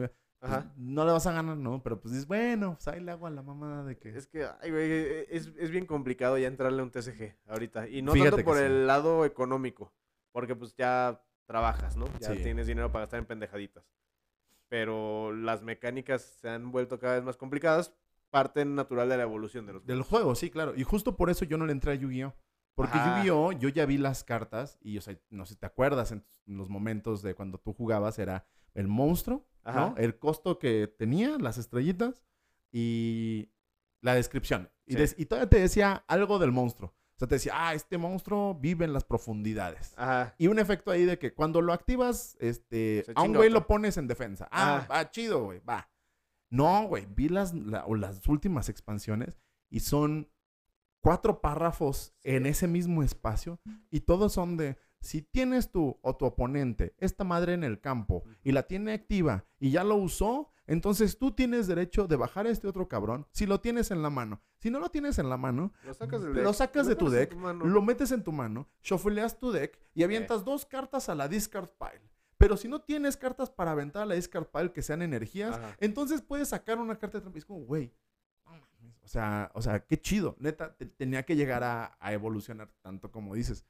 Pues, 0.44 0.52
Ajá. 0.58 0.72
no 0.76 1.06
le 1.06 1.12
vas 1.12 1.26
a 1.26 1.32
ganar, 1.32 1.56
¿no? 1.56 1.82
Pero 1.82 1.98
pues 2.00 2.12
dices, 2.12 2.26
bueno, 2.28 2.74
pues 2.74 2.86
ahí 2.88 3.00
le 3.00 3.10
hago 3.10 3.26
a 3.26 3.30
la 3.30 3.42
mamada 3.42 3.82
de 3.82 3.96
que... 3.96 4.10
Es 4.14 4.26
que, 4.26 4.46
ay, 4.60 4.70
güey, 4.70 4.92
es, 5.30 5.50
es 5.58 5.70
bien 5.70 5.86
complicado 5.86 6.36
ya 6.36 6.48
entrarle 6.48 6.80
a 6.80 6.84
un 6.84 6.90
TCG 6.90 7.34
ahorita. 7.48 7.88
Y 7.88 8.02
no 8.02 8.12
Fíjate 8.12 8.30
tanto 8.32 8.44
por 8.44 8.58
sí. 8.58 8.64
el 8.64 8.86
lado 8.86 9.24
económico, 9.24 9.94
porque 10.32 10.54
pues 10.54 10.74
ya 10.76 11.22
trabajas, 11.46 11.96
¿no? 11.96 12.04
Ya 12.20 12.34
Sí. 12.34 12.42
tienes 12.42 12.66
dinero 12.66 12.92
para 12.92 13.04
gastar 13.04 13.20
en 13.20 13.26
pendejaditas. 13.26 13.84
Pero 14.68 15.32
las 15.32 15.62
mecánicas 15.62 16.20
se 16.22 16.48
han 16.50 16.70
vuelto 16.72 16.98
cada 16.98 17.14
vez 17.14 17.24
más 17.24 17.36
complicadas, 17.36 17.94
parte 18.30 18.64
natural 18.66 19.08
de 19.08 19.16
la 19.16 19.22
evolución 19.22 19.64
de 19.66 19.74
los 19.74 19.86
Del 19.86 20.02
juego, 20.02 20.34
sí, 20.34 20.50
claro. 20.50 20.74
Y 20.76 20.82
justo 20.84 21.16
por 21.16 21.30
eso 21.30 21.44
yo 21.46 21.56
no 21.56 21.64
le 21.66 21.72
entré 21.72 21.92
a 21.92 21.94
Yu-Gi-Oh! 21.94 22.34
Porque. 22.74 22.98
Yu-Gi-Oh! 22.98 23.52
yo 23.52 23.68
ya 23.70 23.86
vi 23.86 23.98
las 23.98 24.24
cartas 24.24 24.76
y, 24.82 24.98
o 24.98 25.00
sea, 25.00 25.16
no 25.30 25.46
sé 25.46 25.54
si 25.54 25.60
te 25.60 25.66
acuerdas 25.66 26.12
en 26.12 26.24
los 26.46 26.68
momentos 26.68 27.22
de 27.22 27.34
cuando 27.34 27.58
tú 27.58 27.72
jugabas, 27.72 28.18
era 28.18 28.44
el 28.74 28.88
monstruo, 28.88 29.46
Ajá. 29.62 29.80
¿no? 29.90 29.96
El 29.96 30.18
costo 30.18 30.58
que 30.58 30.86
tenía, 30.98 31.38
las 31.38 31.58
estrellitas 31.58 32.24
y 32.72 33.50
la 34.02 34.14
descripción. 34.14 34.70
Y, 34.86 34.92
Sí. 34.92 34.98
des- 34.98 35.14
y 35.18 35.26
todavía 35.26 35.48
te 35.48 35.60
decía 35.60 36.04
algo 36.08 36.38
del 36.38 36.52
monstruo. 36.52 36.90
O 37.16 37.18
sea, 37.18 37.28
te 37.28 37.36
decía, 37.36 37.52
ah, 37.54 37.74
este 37.74 37.96
monstruo 37.96 38.54
vive 38.56 38.84
en 38.84 38.92
las 38.92 39.04
profundidades. 39.04 39.94
Ajá. 39.96 40.34
Y 40.36 40.48
un 40.48 40.58
efecto 40.58 40.90
ahí 40.90 41.04
de 41.04 41.18
que 41.18 41.32
cuando 41.32 41.60
lo 41.62 41.72
activas, 41.72 42.36
este, 42.40 43.04
Se 43.06 43.12
a 43.14 43.22
un 43.22 43.32
güey 43.34 43.50
lo 43.50 43.66
pones 43.68 43.96
en 43.96 44.08
defensa. 44.08 44.48
Ah, 44.50 44.78
Ajá. 44.78 44.86
va, 44.88 45.10
chido, 45.10 45.44
güey, 45.44 45.60
va. 45.60 45.88
No, 46.50 46.86
güey, 46.88 47.06
vi 47.06 47.28
las, 47.28 47.54
la- 47.54 47.86
o 47.86 47.94
las 47.94 48.26
últimas 48.28 48.68
expansiones 48.68 49.38
y 49.70 49.80
son 49.80 50.28
cuatro 51.00 51.40
párrafos 51.40 52.14
en 52.24 52.46
ese 52.46 52.66
mismo 52.66 53.02
espacio 53.02 53.60
y 53.90 54.00
todos 54.00 54.32
son 54.32 54.56
de, 54.56 54.76
si 55.04 55.22
tienes 55.22 55.70
tú 55.70 55.98
o 56.02 56.16
tu 56.16 56.24
oponente 56.24 56.94
esta 56.98 57.24
madre 57.24 57.52
en 57.54 57.62
el 57.64 57.80
campo 57.80 58.24
y 58.42 58.52
la 58.52 58.64
tiene 58.64 58.92
activa 58.94 59.44
y 59.60 59.70
ya 59.70 59.84
lo 59.84 59.96
usó, 59.96 60.50
entonces 60.66 61.18
tú 61.18 61.32
tienes 61.32 61.66
derecho 61.66 62.06
de 62.06 62.16
bajar 62.16 62.46
a 62.46 62.50
este 62.50 62.66
otro 62.66 62.88
cabrón 62.88 63.26
si 63.30 63.46
lo 63.46 63.60
tienes 63.60 63.90
en 63.90 64.02
la 64.02 64.10
mano. 64.10 64.40
Si 64.58 64.70
no 64.70 64.80
lo 64.80 64.88
tienes 64.90 65.18
en 65.18 65.28
la 65.28 65.36
mano, 65.36 65.72
Lo 65.84 65.92
sacas, 65.92 66.22
del 66.22 66.32
lo 66.32 66.42
deck, 66.42 66.54
sacas 66.54 66.84
lo 66.86 66.88
de 66.90 66.96
tu 66.96 67.10
deck, 67.10 67.34
lo 67.34 67.82
metes 67.82 68.12
en 68.12 68.24
tu 68.24 68.32
mano, 68.32 68.66
shuffleas 68.82 69.38
tu 69.38 69.52
deck 69.52 69.78
y 69.94 70.02
avientas 70.04 70.42
dos 70.44 70.64
cartas 70.64 71.08
a 71.10 71.14
la 71.14 71.28
discard 71.28 71.68
pile. 71.78 72.10
Pero 72.38 72.56
si 72.56 72.66
no 72.66 72.80
tienes 72.80 73.16
cartas 73.18 73.50
para 73.50 73.72
aventar 73.72 74.02
a 74.02 74.06
la 74.06 74.14
discard 74.14 74.46
pile 74.46 74.72
que 74.72 74.80
sean 74.82 75.02
energías, 75.02 75.54
Ajá. 75.56 75.76
entonces 75.80 76.22
puedes 76.22 76.48
sacar 76.48 76.78
una 76.78 76.98
carta 76.98 77.18
de 77.18 77.22
trampa. 77.22 77.38
Es 77.38 77.44
como, 77.44 77.60
güey. 77.60 77.92
O 79.02 79.06
sea, 79.08 79.50
o 79.54 79.60
sea, 79.60 79.80
qué 79.84 80.00
chido. 80.00 80.34
Neta, 80.38 80.74
te- 80.76 80.86
tenía 80.86 81.24
que 81.24 81.36
llegar 81.36 81.62
a, 81.62 81.96
a 82.00 82.12
evolucionar 82.14 82.70
tanto 82.80 83.10
como 83.12 83.34
dices. 83.34 83.66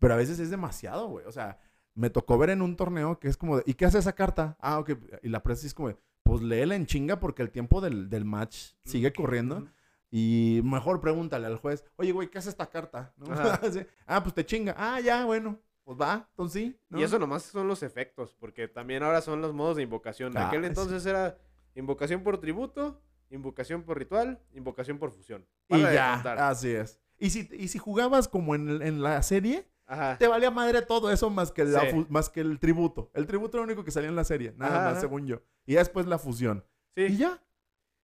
Pero 0.00 0.14
a 0.14 0.16
veces 0.16 0.40
es 0.40 0.50
demasiado, 0.50 1.06
güey. 1.08 1.24
O 1.26 1.32
sea, 1.32 1.60
me 1.94 2.10
tocó 2.10 2.36
ver 2.38 2.50
en 2.50 2.62
un 2.62 2.74
torneo 2.74 3.20
que 3.20 3.28
es 3.28 3.36
como, 3.36 3.58
de, 3.58 3.62
¿y 3.66 3.74
qué 3.74 3.84
hace 3.84 3.98
esa 3.98 4.14
carta? 4.14 4.56
Ah, 4.60 4.80
ok. 4.80 4.90
Y 5.22 5.28
la 5.28 5.42
prensa 5.42 5.66
es 5.66 5.74
como, 5.74 5.88
de, 5.88 5.96
pues 6.24 6.42
léela 6.42 6.74
en 6.74 6.86
chinga 6.86 7.20
porque 7.20 7.42
el 7.42 7.50
tiempo 7.50 7.80
del, 7.80 8.10
del 8.10 8.24
match 8.24 8.72
sigue 8.84 9.12
corriendo. 9.12 9.68
Y 10.10 10.60
mejor 10.64 11.00
pregúntale 11.00 11.46
al 11.46 11.56
juez, 11.58 11.84
oye, 11.96 12.10
güey, 12.10 12.28
¿qué 12.28 12.38
hace 12.38 12.48
esta 12.48 12.68
carta? 12.68 13.14
Ah, 14.06 14.22
pues 14.22 14.34
te 14.34 14.44
chinga. 14.44 14.74
Ah, 14.76 15.00
ya, 15.00 15.24
bueno. 15.24 15.60
Pues 15.84 15.98
va, 16.00 16.28
entonces 16.30 16.62
sí. 16.62 16.80
¿no? 16.88 17.00
Y 17.00 17.02
eso 17.02 17.18
nomás 17.18 17.42
son 17.42 17.66
los 17.66 17.82
efectos, 17.82 18.34
porque 18.38 18.68
también 18.68 19.02
ahora 19.02 19.20
son 19.22 19.40
los 19.40 19.52
modos 19.54 19.76
de 19.76 19.82
invocación. 19.82 20.36
Ah, 20.36 20.48
aquel 20.48 20.62
sí. 20.62 20.66
entonces 20.68 21.04
era 21.06 21.38
invocación 21.74 22.22
por 22.22 22.38
tributo, 22.38 23.00
invocación 23.30 23.82
por 23.82 23.98
ritual, 23.98 24.40
invocación 24.52 24.98
por 24.98 25.10
fusión. 25.10 25.46
Y 25.68 25.74
Para 25.74 25.88
de 25.88 25.94
ya, 25.94 26.48
así 26.48 26.70
es. 26.70 27.00
Y 27.18 27.30
si, 27.30 27.48
y 27.52 27.68
si 27.68 27.78
jugabas 27.78 28.28
como 28.28 28.54
en, 28.54 28.82
en 28.82 29.02
la 29.02 29.22
serie, 29.22 29.69
Ajá. 29.90 30.16
te 30.18 30.28
valía 30.28 30.50
madre 30.50 30.82
todo 30.82 31.10
eso 31.10 31.28
más 31.30 31.50
que, 31.52 31.64
la 31.64 31.80
Sí. 31.90 32.06
más 32.08 32.28
que 32.30 32.40
el 32.40 32.58
tributo. 32.60 33.10
El 33.14 33.26
tributo 33.26 33.56
era 33.58 33.66
lo 33.66 33.72
único 33.72 33.84
que 33.84 33.90
salía 33.90 34.08
en 34.08 34.16
la 34.16 34.24
serie, 34.24 34.54
nada 34.56 34.76
Ajá, 34.82 34.90
más, 34.92 35.00
según 35.00 35.26
yo. 35.26 35.42
Y 35.66 35.74
después 35.74 36.06
la 36.06 36.18
fusión. 36.18 36.64
Sí. 36.94 37.02
Y 37.04 37.16
ya. 37.16 37.42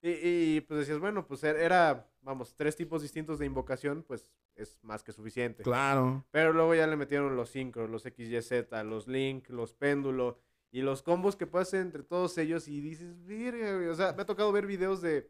Y, 0.02 0.10
y, 0.56 0.60
pues 0.62 0.80
decías, 0.80 0.98
bueno, 0.98 1.26
pues 1.26 1.42
er- 1.44 1.56
era, 1.58 2.08
vamos, 2.22 2.54
tres 2.54 2.76
tipos 2.76 3.02
distintos 3.02 3.38
de 3.38 3.46
invocación, 3.46 4.04
pues 4.06 4.30
es 4.54 4.78
más 4.82 5.02
que 5.02 5.12
suficiente. 5.12 5.62
Claro. 5.62 6.24
Pero 6.30 6.52
luego 6.52 6.74
ya 6.74 6.86
le 6.86 6.96
metieron 6.96 7.34
los 7.36 7.50
sincros, 7.50 7.88
los 7.90 8.02
XYZ, 8.02 8.70
los 8.84 9.06
link, 9.08 9.48
los 9.48 9.72
péndulo 9.74 10.38
y 10.70 10.82
los 10.82 11.02
combos 11.02 11.36
que 11.36 11.48
hacer 11.54 11.80
entre 11.80 12.02
todos 12.02 12.36
ellos 12.38 12.68
y 12.68 12.80
dices, 12.80 13.14
"Verga, 13.26 13.74
güey". 13.76 13.88
O 13.88 13.94
sea, 13.94 14.12
me 14.12 14.22
ha 14.22 14.26
tocado 14.26 14.50
ver 14.52 14.66
videos 14.66 15.00
de 15.00 15.28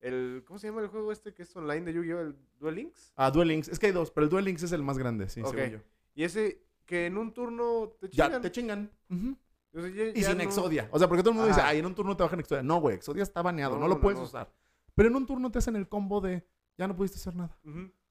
el 0.00 0.42
¿cómo 0.46 0.58
se 0.58 0.68
llama 0.68 0.80
el 0.80 0.88
juego 0.88 1.10
este 1.12 1.34
que 1.34 1.42
es 1.42 1.56
online 1.56 1.82
de 1.86 1.92
Yu-Gi-Oh? 1.94 2.20
El 2.20 2.36
Duel 2.58 2.74
Links. 2.76 3.12
Ah, 3.16 3.30
Duel 3.30 3.48
Links. 3.48 3.68
Es 3.68 3.78
que 3.78 3.86
hay 3.86 3.92
dos, 3.92 4.10
pero 4.10 4.24
el 4.24 4.30
Duel 4.30 4.44
Links 4.44 4.62
es 4.62 4.72
el 4.72 4.82
más 4.82 4.98
grande, 4.98 5.28
sí, 5.28 5.40
Ok. 5.42 5.54
según 5.54 5.70
yo. 5.72 5.78
Y 6.14 6.24
ese 6.24 6.62
que 6.86 7.06
en 7.06 7.18
un 7.18 7.32
turno 7.34 7.94
te 8.00 8.08
Ya, 8.08 8.24
chingan. 8.26 8.42
te 8.42 8.52
chingan. 8.52 8.90
Ujú. 9.10 9.36
O 9.74 9.80
sea, 9.80 9.90
ya- 9.90 10.04
Y 10.08 10.20
ya 10.22 10.28
sin 10.28 10.38
no- 10.38 10.44
Exodia. 10.44 10.88
O 10.92 10.98
sea, 10.98 11.06
porque 11.08 11.22
todo 11.22 11.30
el 11.30 11.36
mundo 11.36 11.48
dice, 11.48 11.60
ay, 11.60 11.78
en 11.78 11.86
un 11.86 11.94
turno 11.94 12.16
te 12.16 12.22
bajan 12.22 12.40
Exodia. 12.40 12.62
No, 12.62 12.80
güey, 12.80 12.96
Exodia 12.96 13.22
está 13.22 13.42
baneado, 13.42 13.74
no, 13.74 13.80
No, 13.82 13.88
lo 13.88 14.00
puedes 14.00 14.18
usar. 14.18 14.50
Pero 14.94 15.08
en 15.08 15.16
un 15.16 15.26
turno 15.26 15.50
te 15.50 15.58
hacen 15.58 15.76
el 15.76 15.88
combo 15.88 16.20
de, 16.20 16.46
ya 16.76 16.88
no 16.88 16.96
pudiste 16.96 17.18
hacer 17.18 17.34
nada. 17.36 17.56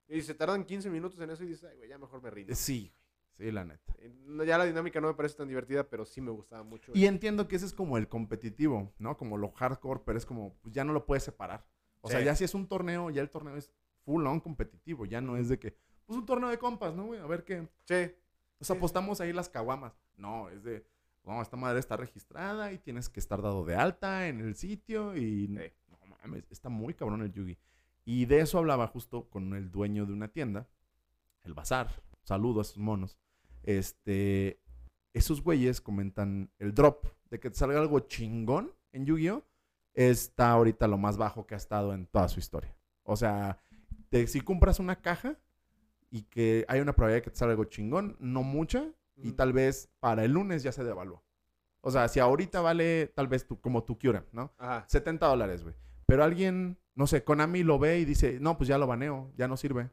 Y 0.08 0.22
se 0.22 0.34
tardan 0.36 0.64
15 0.64 0.90
minutos 0.90 1.20
en 1.20 1.30
eso 1.32 1.44
y 1.44 1.48
dices, 1.48 1.70
ay, 1.70 1.78
güey, 1.78 1.90
ya 1.90 1.98
mejor 1.98 2.22
me 2.22 2.30
rindo. 2.30 2.54
Eh, 2.54 2.56
Sí, 2.56 2.94
güey. 3.38 3.50
Sí, 3.50 3.52
la 3.52 3.66
neta. 3.66 3.94
Eh, 4.00 4.12
Ya 4.48 4.58
la 4.58 4.66
dinámica 4.66 5.00
no 5.02 5.08
me 5.10 5.14
parece 5.14 5.36
tan 5.36 5.48
divertida, 5.48 5.88
pero 5.90 6.06
sí 6.06 6.22
me 6.22 6.32
gustaba 6.32 6.64
mucho. 6.64 6.92
Y 6.96 7.06
entiendo 7.08 7.48
que 7.48 7.56
ese 7.58 7.66
es 7.66 7.74
como 7.74 7.98
el 7.98 8.08
competitivo, 8.08 8.94
¿no? 9.00 9.18
Como 9.18 9.38
lo 9.38 9.52
hardcore, 9.52 10.02
pero 10.06 10.18
es 10.18 10.26
como, 10.26 10.56
pues 10.62 10.74
ya 10.74 10.84
no 10.84 10.94
lo 10.94 11.06
puedes 11.06 11.24
separar. 11.24 11.66
O 12.02 12.10
sea, 12.10 12.22
ya 12.22 12.36
si 12.36 12.44
es 12.44 12.54
un 12.54 12.68
torneo, 12.68 13.10
ya 13.10 13.22
el 13.22 13.30
torneo 13.30 13.56
es 13.56 13.72
full 14.06 14.26
on 14.26 14.40
competitivo. 14.40 15.06
Ya 15.06 15.22
no 15.22 15.38
es 15.38 15.50
de 15.50 15.60
que, 15.60 15.76
pues 16.06 16.18
un 16.18 16.26
torneo 16.26 16.50
de 16.50 16.58
compas, 16.58 16.96
¿no, 16.96 17.06
güey? 17.06 17.20
A 17.20 17.28
ver 17.28 17.44
qué. 17.44 17.68
Sí. 17.86 18.14
Nos 18.60 18.72
apostamos 18.72 19.22
ahí 19.22 19.34
las 19.34 19.50
caguamas. 19.50 19.94
No, 20.16 20.50
es 20.50 20.64
de, 20.64 20.86
no, 21.24 21.42
esta 21.42 21.58
madre 21.58 21.80
está 21.80 21.98
registrada 21.98 22.72
y 22.72 22.80
tienes 22.80 23.10
que 23.10 23.20
estar 23.20 23.42
dado 23.42 23.66
de 23.66 23.76
alta 23.76 24.28
en 24.28 24.40
el 24.40 24.56
sitio 24.56 25.16
y... 25.16 25.48
Sí. 25.48 25.74
No 25.90 25.98
mames, 26.06 26.46
está 26.50 26.70
muy 26.70 26.94
cabrón 26.94 27.22
el 27.22 27.32
Yugi. 27.32 27.58
Y 28.06 28.26
de 28.26 28.40
eso 28.40 28.58
hablaba 28.58 28.88
justo 28.88 29.30
con 29.30 29.54
el 29.54 29.70
dueño 29.70 30.06
de 30.06 30.14
una 30.14 30.30
tienda, 30.30 30.68
el 31.44 31.54
bazar. 31.54 32.02
Saludo 32.24 32.60
a 32.60 32.62
esos 32.62 32.78
monos. 32.78 33.18
Este, 33.64 34.62
esos 35.14 35.44
güeyes 35.44 35.82
comentan 35.82 36.50
el 36.58 36.74
drop 36.74 37.06
de 37.30 37.40
que 37.40 37.50
te 37.50 37.58
salga 37.58 37.80
algo 37.80 38.00
chingón 38.00 38.74
en 38.94 39.06
Yu-Gi-Oh! 39.06 39.44
Está 39.98 40.52
ahorita 40.52 40.88
lo 40.88 40.98
más 41.00 41.18
bajo 41.18 41.48
que 41.48 41.56
ha 41.56 41.58
estado 41.58 41.94
en 41.94 42.06
toda 42.06 42.28
su 42.28 42.40
historia. 42.40 42.76
O 43.04 43.16
sea, 43.16 43.58
te- 44.10 44.28
si 44.28 44.42
compras 44.42 44.80
una 44.80 45.02
caja 45.02 45.38
y 46.12 46.22
que 46.24 46.66
hay 46.68 46.80
una 46.82 46.94
probabilidad 46.94 47.18
de 47.18 47.22
que 47.24 47.32
te 47.32 47.38
salga 47.38 47.54
algo 47.54 47.66
chingón, 47.66 48.16
no 48.20 48.44
mucha, 48.44 48.86
y 49.16 49.32
tal 49.32 49.52
vez 49.54 49.90
para 50.00 50.24
el 50.24 50.34
lunes 50.34 50.62
ya 50.62 50.72
se 50.72 50.84
devaluó. 50.84 51.24
O 51.82 51.90
sea, 51.90 52.08
si 52.08 52.20
ahorita 52.20 52.62
vale 52.62 53.08
tal 53.16 53.28
vez 53.28 53.48
como 53.62 53.84
tu 53.84 53.98
Kyurem, 53.98 54.24
¿no? 54.32 54.54
Ajá. 54.60 54.86
70 54.88 55.26
dólares, 55.26 55.64
güey. 55.64 55.74
Pero 56.06 56.24
alguien, 56.24 56.78
no 56.94 57.08
sé, 57.08 57.24
Konami 57.24 57.64
lo 57.64 57.80
ve 57.80 57.98
y 58.00 58.06
dice, 58.06 58.38
no, 58.40 58.56
pues 58.58 58.68
ya 58.68 58.78
lo 58.78 58.86
baneo, 58.86 59.32
ya 59.36 59.48
no 59.48 59.58
sirve. 59.58 59.90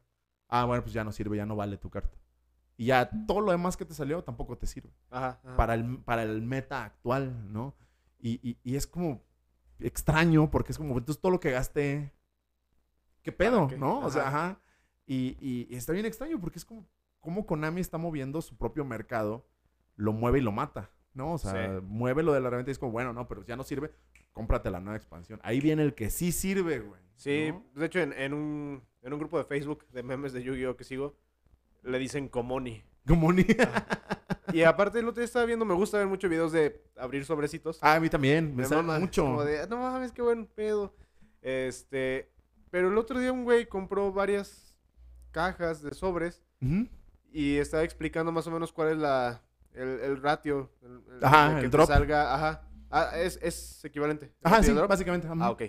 Ah, 0.49 0.67
bueno, 0.67 0.83
pues 0.83 0.93
ya 0.93 1.03
no 1.05 1.13
sirve, 1.13 1.39
ya 1.39 1.47
no 1.47 1.57
vale 1.57 1.79
tu 1.79 1.89
carta. 1.89 2.19
Y 2.77 2.87
ya 2.87 3.09
todo 3.27 3.41
lo 3.41 3.53
demás 3.53 3.77
que 3.79 3.87
te 3.87 3.95
salió 3.95 4.23
tampoco 4.23 4.59
te 4.59 4.67
sirve. 4.67 4.91
Ajá. 5.11 5.41
ajá. 5.43 5.57
Para 5.57 5.75
el, 5.75 5.99
para 6.01 6.23
el 6.25 6.43
meta 6.43 6.85
actual, 6.85 7.51
¿no? 7.53 7.75
Y, 8.19 8.41
y- 8.47 8.59
y 8.63 8.77
es 8.77 8.87
como 8.87 9.23
extraño 9.81 10.51
porque 10.51 10.73
es 10.73 10.79
como, 10.79 10.97
entonces 10.99 11.21
todo 11.21 11.33
lo 11.33 11.41
que 11.41 11.51
gasté, 11.51 12.13
¿qué 13.23 13.33
pedo? 13.33 13.69
qué? 13.69 13.77
¿No? 13.79 14.01
O 14.01 14.11
sea, 14.11 14.29
Ajá. 14.29 14.61
Y, 15.07 15.37
y- 15.41 15.67
y 15.71 15.77
está 15.77 15.93
bien 15.93 16.07
extraño 16.07 16.41
porque 16.41 16.59
es 16.59 16.65
como, 16.65 16.87
como 17.21 17.45
Konami 17.47 17.81
está 17.81 17.99
moviendo 17.99 18.41
su 18.41 18.57
propio 18.57 18.85
mercado, 18.85 19.47
lo 19.97 20.13
mueve 20.13 20.39
y 20.39 20.43
lo 20.43 20.51
mata, 20.53 20.91
¿no? 21.13 21.35
O 21.35 21.39
sea, 21.39 21.53
Sí. 21.79 21.85
mueve 21.87 22.23
lo 22.23 22.33
de 22.33 22.41
la 22.41 22.49
reventa 22.51 22.71
y 22.71 22.73
es 22.73 22.79
como, 22.79 22.93
bueno, 22.93 23.13
no, 23.13 23.29
pero 23.29 23.45
ya 23.45 23.55
no 23.57 23.65
sirve, 23.65 23.93
cómprate 24.33 24.71
la 24.71 24.81
nueva 24.81 24.97
expansión. 24.97 25.41
Ahí 25.43 25.61
viene 25.61 25.83
el 25.83 25.95
que 25.95 26.09
sí 26.11 26.33
sirve, 26.33 26.81
güey. 26.81 27.01
Sí, 27.17 27.53
¿no? 27.53 27.65
de 27.81 27.87
hecho, 27.87 28.01
en, 28.01 28.13
en 28.15 28.33
un, 28.35 28.83
en 29.03 29.13
un 29.13 29.19
grupo 29.19 29.39
de 29.39 29.45
Facebook 29.45 29.87
de 29.93 30.03
memes 30.03 30.33
de 30.33 30.43
Yu-Gi-Oh! 30.43 30.77
que 30.77 30.85
sigo, 30.85 31.15
le 31.83 31.99
dicen 31.99 32.29
Komoni. 32.29 32.83
Como 33.07 33.33
ni... 33.33 33.45
Y 34.53 34.63
aparte, 34.63 34.99
el 35.01 35.09
otro 35.09 35.21
día 35.21 35.25
estaba 35.25 35.45
viendo, 35.47 35.65
me 35.65 35.75
gusta 35.75 35.99
ver 35.99 36.07
muchos 36.07 36.31
videos 36.31 36.53
de 36.53 36.83
abrir 36.97 37.25
sobrecitos. 37.25 37.79
ah, 37.83 37.95
a 37.97 38.01
mí 38.01 38.09
también, 38.09 38.55
me, 38.55 38.65
sale 38.65 38.83
mucho. 39.01 39.23
Como 39.25 39.45
de, 39.45 39.67
no 39.67 39.79
mames, 39.79 40.13
qué 40.13 40.23
buen 40.23 40.47
pedo. 40.47 40.95
Este, 41.43 42.31
pero 42.71 42.89
el 42.89 42.97
otro 42.99 43.19
día 43.19 43.33
un 43.33 43.45
güey 43.45 43.67
compró 43.67 44.13
varias 44.13 44.75
cajas 45.33 45.83
de 45.83 45.93
sobres 45.93 46.43
Ujú. 46.63 46.87
y 47.33 47.57
estaba 47.57 47.83
explicando 47.83 48.31
más 48.33 48.47
o 48.47 48.51
menos 48.51 48.73
cuál 48.73 48.91
es 48.93 48.97
la, 48.99 49.43
el, 49.73 50.01
el 50.01 50.23
ratio. 50.23 50.71
El, 50.83 51.03
el- 51.17 51.25
Ajá, 51.25 51.59
que 51.59 51.65
el 51.67 51.71
drop. 51.71 51.87
salga, 51.89 52.35
ajá. 52.35 52.69
Ah, 52.91 53.11
es, 53.17 53.39
es 53.43 53.85
equivalente. 53.85 54.33
Ajá, 54.43 54.59
¿El 54.59 54.65
sí, 54.65 54.73
drop? 54.73 54.89
básicamente. 54.89 55.27
Ah, 55.41 55.51
ok. 55.51 55.63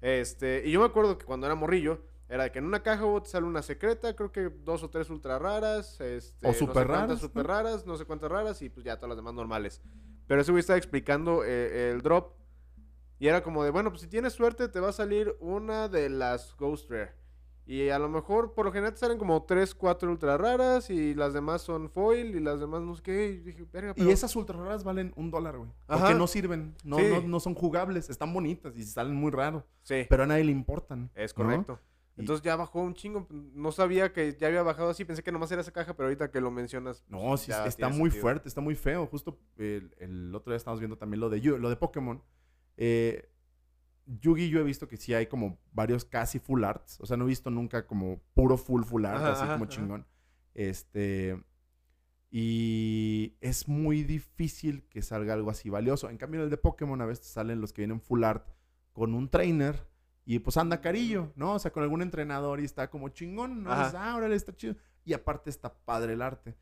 Este, 0.00 0.62
y 0.66 0.70
yo 0.72 0.80
me 0.80 0.86
acuerdo 0.86 1.18
que 1.18 1.24
cuando 1.26 1.46
era 1.46 1.54
morrillo, 1.54 2.02
era 2.28 2.44
de 2.44 2.52
que 2.52 2.58
en 2.58 2.64
una 2.66 2.82
caja 2.82 3.04
te 3.22 3.28
sale 3.28 3.46
una 3.46 3.62
secreta, 3.62 4.14
creo 4.16 4.32
que 4.32 4.50
dos 4.64 4.82
o 4.82 4.90
tres 4.90 5.08
ultra 5.10 5.38
raras, 5.38 6.00
este, 6.00 6.48
O 6.48 6.52
super 6.52 6.52
no 6.52 6.58
sé 6.58 6.66
cuántas 6.66 6.86
raras, 7.08 7.20
super 7.20 7.42
¿no? 7.46 7.48
raras, 7.52 7.86
no 7.86 7.96
sé 7.96 8.04
cuántas 8.04 8.30
raras, 8.30 8.62
y 8.62 8.68
pues 8.68 8.84
ya 8.84 8.96
todas 8.96 9.10
las 9.10 9.16
demás 9.18 9.34
normales. 9.34 9.80
Pero 10.26 10.40
ese 10.40 10.50
güey 10.50 10.60
estaba 10.60 10.76
explicando 10.76 11.44
eh, 11.44 11.90
el 11.92 12.02
drop, 12.02 12.32
y 13.18 13.28
era 13.28 13.42
como 13.42 13.62
de, 13.64 13.70
bueno, 13.70 13.90
pues 13.90 14.02
si 14.02 14.08
tienes 14.08 14.32
suerte 14.32 14.68
te 14.68 14.80
va 14.80 14.88
a 14.88 14.92
salir 14.92 15.36
una 15.40 15.88
de 15.88 16.08
las 16.10 16.54
Ghost 16.56 16.90
Rare. 16.90 17.14
Y 17.68 17.88
a 17.88 17.98
lo 17.98 18.08
mejor, 18.08 18.54
por 18.54 18.66
lo 18.66 18.70
general, 18.72 18.92
te 18.92 19.00
salen 19.00 19.18
como 19.18 19.42
tres, 19.44 19.74
cuatro 19.74 20.08
ultra 20.10 20.36
raras, 20.36 20.88
y 20.88 21.14
las 21.14 21.32
demás 21.32 21.62
son 21.62 21.90
foil, 21.90 22.36
y 22.36 22.40
las 22.40 22.60
demás 22.60 22.82
no 22.82 22.94
sé 22.94 23.02
qué, 23.02 23.26
y 23.28 23.36
dije, 23.38 23.64
verga, 23.72 23.92
pero... 23.94 24.08
Y 24.08 24.12
esas 24.12 24.36
ultra 24.36 24.56
raras 24.56 24.84
valen 24.84 25.12
un 25.16 25.32
dólar, 25.32 25.58
güey. 25.58 25.70
Porque 25.86 26.14
no 26.14 26.26
sirven, 26.28 26.76
no, 26.84 26.98
Sí. 26.98 27.04
no, 27.08 27.22
no 27.22 27.40
son 27.40 27.54
jugables, 27.54 28.08
están 28.08 28.32
bonitas 28.32 28.76
y 28.76 28.84
salen 28.84 29.16
muy 29.16 29.32
raro. 29.32 29.64
Sí. 29.82 30.06
Pero 30.08 30.22
a 30.22 30.26
nadie 30.26 30.44
le 30.44 30.52
importan. 30.52 31.10
Es 31.16 31.36
¿no? 31.36 31.42
correcto. 31.44 31.80
Y- 31.82 31.95
Entonces 32.16 32.42
ya 32.42 32.56
bajó 32.56 32.80
un 32.80 32.94
chingo. 32.94 33.26
No 33.30 33.72
sabía 33.72 34.12
que 34.12 34.36
ya 34.38 34.46
había 34.48 34.62
bajado 34.62 34.90
así. 34.90 35.04
Pensé 35.04 35.22
que 35.22 35.30
nomás 35.32 35.52
era 35.52 35.60
esa 35.60 35.72
caja, 35.72 35.94
pero 35.94 36.06
ahorita 36.08 36.30
que 36.30 36.40
lo 36.40 36.50
mencionas. 36.50 37.04
pues, 37.08 37.22
No, 37.22 37.36
sí, 37.36 37.50
ya 37.50 37.66
está 37.66 37.88
muy 37.88 38.10
sentido. 38.10 38.22
fuerte, 38.22 38.48
está 38.48 38.60
muy 38.60 38.74
feo. 38.74 39.06
Justo 39.06 39.38
el, 39.58 39.94
el 39.98 40.34
otro 40.34 40.50
día 40.52 40.56
estábamos 40.56 40.80
viendo 40.80 40.96
también 40.96 41.20
lo 41.20 41.28
de, 41.28 41.40
lo 41.40 41.68
de 41.68 41.76
Pokémon. 41.76 42.22
Eh, 42.78 43.28
Yugi 44.06 44.48
yo 44.48 44.60
he 44.60 44.62
visto 44.62 44.88
que 44.88 44.96
sí 44.96 45.12
hay 45.14 45.26
como 45.26 45.58
varios 45.72 46.04
casi 46.04 46.38
full 46.38 46.64
arts. 46.64 46.98
O 47.00 47.06
sea, 47.06 47.16
no 47.16 47.24
he 47.24 47.28
visto 47.28 47.50
nunca 47.50 47.86
como 47.86 48.22
puro 48.34 48.56
full 48.56 48.82
full 48.84 49.04
art, 49.04 49.16
Ajá, 49.16 49.32
así 49.32 49.42
ajá, 49.42 49.52
como 49.54 49.64
ajá. 49.64 49.72
chingón. 49.74 50.06
Este... 50.54 51.38
Y 52.30 53.36
es 53.40 53.68
muy 53.68 54.02
difícil 54.02 54.82
que 54.88 55.00
salga 55.00 55.32
algo 55.34 55.50
así 55.50 55.70
valioso. 55.70 56.10
En 56.10 56.18
cambio, 56.18 56.40
en 56.40 56.44
el 56.44 56.50
de 56.50 56.56
Pokémon 56.56 57.00
a 57.00 57.06
veces 57.06 57.26
salen 57.26 57.60
los 57.60 57.72
que 57.72 57.82
vienen 57.82 58.00
full 58.00 58.24
art 58.24 58.48
con 58.92 59.14
un 59.14 59.28
trainer 59.30 59.86
y 60.26 60.40
pues 60.40 60.56
anda 60.58 60.80
carillo, 60.82 61.32
¿no? 61.36 61.54
O 61.54 61.58
sea, 61.58 61.72
con 61.72 61.82
algún 61.82 62.02
entrenador 62.02 62.60
y 62.60 62.64
está 62.64 62.90
como 62.90 63.08
chingón, 63.08 63.62
¿no? 63.62 63.70
Dices, 63.78 63.94
ah, 63.96 64.14
órale, 64.16 64.34
está 64.36 64.54
chido. 64.54 64.74
Y 65.04 65.14
aparte 65.14 65.48
está 65.48 65.72
padre 65.72 66.12
el 66.14 66.20
arte. 66.20 66.54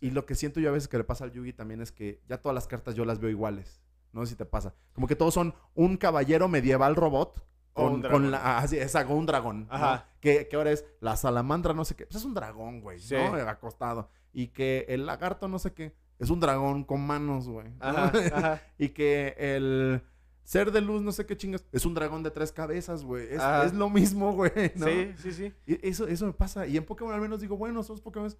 Y 0.00 0.10
lo 0.10 0.26
que 0.26 0.34
siento 0.34 0.60
yo 0.60 0.68
a 0.68 0.72
veces 0.72 0.88
que 0.88 0.98
le 0.98 1.04
pasa 1.04 1.24
al 1.24 1.32
Yugi 1.32 1.52
también 1.54 1.80
es 1.80 1.92
que 1.92 2.20
ya 2.28 2.38
todas 2.42 2.54
las 2.54 2.66
cartas 2.66 2.94
yo 2.96 3.04
las 3.06 3.18
veo 3.20 3.30
iguales. 3.30 3.80
No 4.12 4.24
sé 4.26 4.30
si 4.32 4.36
te 4.36 4.44
pasa. 4.44 4.74
Como 4.92 5.06
que 5.06 5.16
todos 5.16 5.32
son 5.32 5.54
un 5.74 5.96
caballero 5.96 6.48
medieval 6.48 6.96
robot 6.96 7.46
O 7.74 7.82
con, 7.82 7.84
un 7.84 7.90
con 7.92 8.02
dragón. 8.02 8.30
la... 8.32 8.58
Ah, 8.58 8.66
sí, 8.66 8.76
exacto, 8.76 9.14
un 9.14 9.24
dragón. 9.26 9.66
Ajá. 9.70 10.08
Que 10.20 10.38
Que, 10.38 10.48
que 10.48 10.56
ahora 10.56 10.72
es 10.72 10.84
la 11.00 11.16
salamandra, 11.16 11.72
no 11.74 11.84
sé 11.84 11.94
qué. 11.94 12.06
Pues 12.06 12.16
es 12.16 12.24
un 12.24 12.34
dragón, 12.34 12.80
güey, 12.80 12.98
Sí. 12.98 13.14
¿no? 13.14 13.34
Acostado. 13.48 14.10
Y 14.32 14.48
que 14.48 14.84
el 14.88 15.06
lagarto, 15.06 15.46
no 15.48 15.58
sé 15.58 15.72
qué. 15.72 15.94
Es 16.18 16.30
un 16.30 16.40
dragón 16.40 16.82
con 16.84 17.06
manos, 17.06 17.48
güey. 17.48 17.68
ajá. 17.80 18.60
y 18.78 18.88
que 18.90 19.34
el 19.38 20.02
ser 20.46 20.70
de 20.70 20.80
luz, 20.80 21.02
no 21.02 21.10
sé 21.10 21.26
qué 21.26 21.36
chingas, 21.36 21.64
es 21.72 21.84
un 21.84 21.92
dragón 21.94 22.22
de 22.22 22.30
tres 22.30 22.52
cabezas, 22.52 23.04
güey. 23.04 23.26
Es, 23.34 23.40
Ajá. 23.40 23.64
es 23.64 23.74
lo 23.74 23.90
mismo, 23.90 24.32
güey. 24.32 24.52
¿no? 24.76 24.86
Sí, 24.86 25.12
sí, 25.18 25.32
sí. 25.32 25.52
Y 25.66 25.86
eso, 25.86 26.06
eso 26.06 26.24
me 26.26 26.32
pasa. 26.32 26.66
Y 26.66 26.76
en 26.76 26.84
Pokémon 26.84 27.12
al 27.12 27.20
menos 27.20 27.40
digo, 27.40 27.56
bueno, 27.56 27.82
somos 27.82 28.00
Pokémon, 28.00 28.32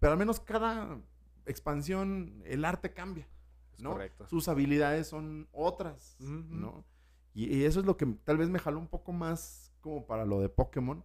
pero 0.00 0.12
al 0.12 0.18
menos 0.18 0.40
cada 0.40 0.98
expansión, 1.46 2.42
el 2.44 2.64
arte 2.64 2.92
cambia. 2.92 3.28
¿no? 3.78 3.92
correcto. 3.92 4.26
Sus 4.28 4.48
habilidades 4.48 5.06
son 5.06 5.48
otras. 5.52 6.16
¿no? 6.18 6.84
Y, 7.34 7.56
y 7.56 7.64
eso 7.64 7.80
es 7.80 7.86
lo 7.86 7.96
que 7.96 8.06
tal 8.24 8.36
vez 8.38 8.48
me 8.48 8.58
jaló 8.58 8.78
un 8.78 8.88
poco 8.88 9.12
más 9.12 9.72
como 9.80 10.06
para 10.06 10.24
lo 10.24 10.40
de 10.40 10.48
Pokémon. 10.48 11.04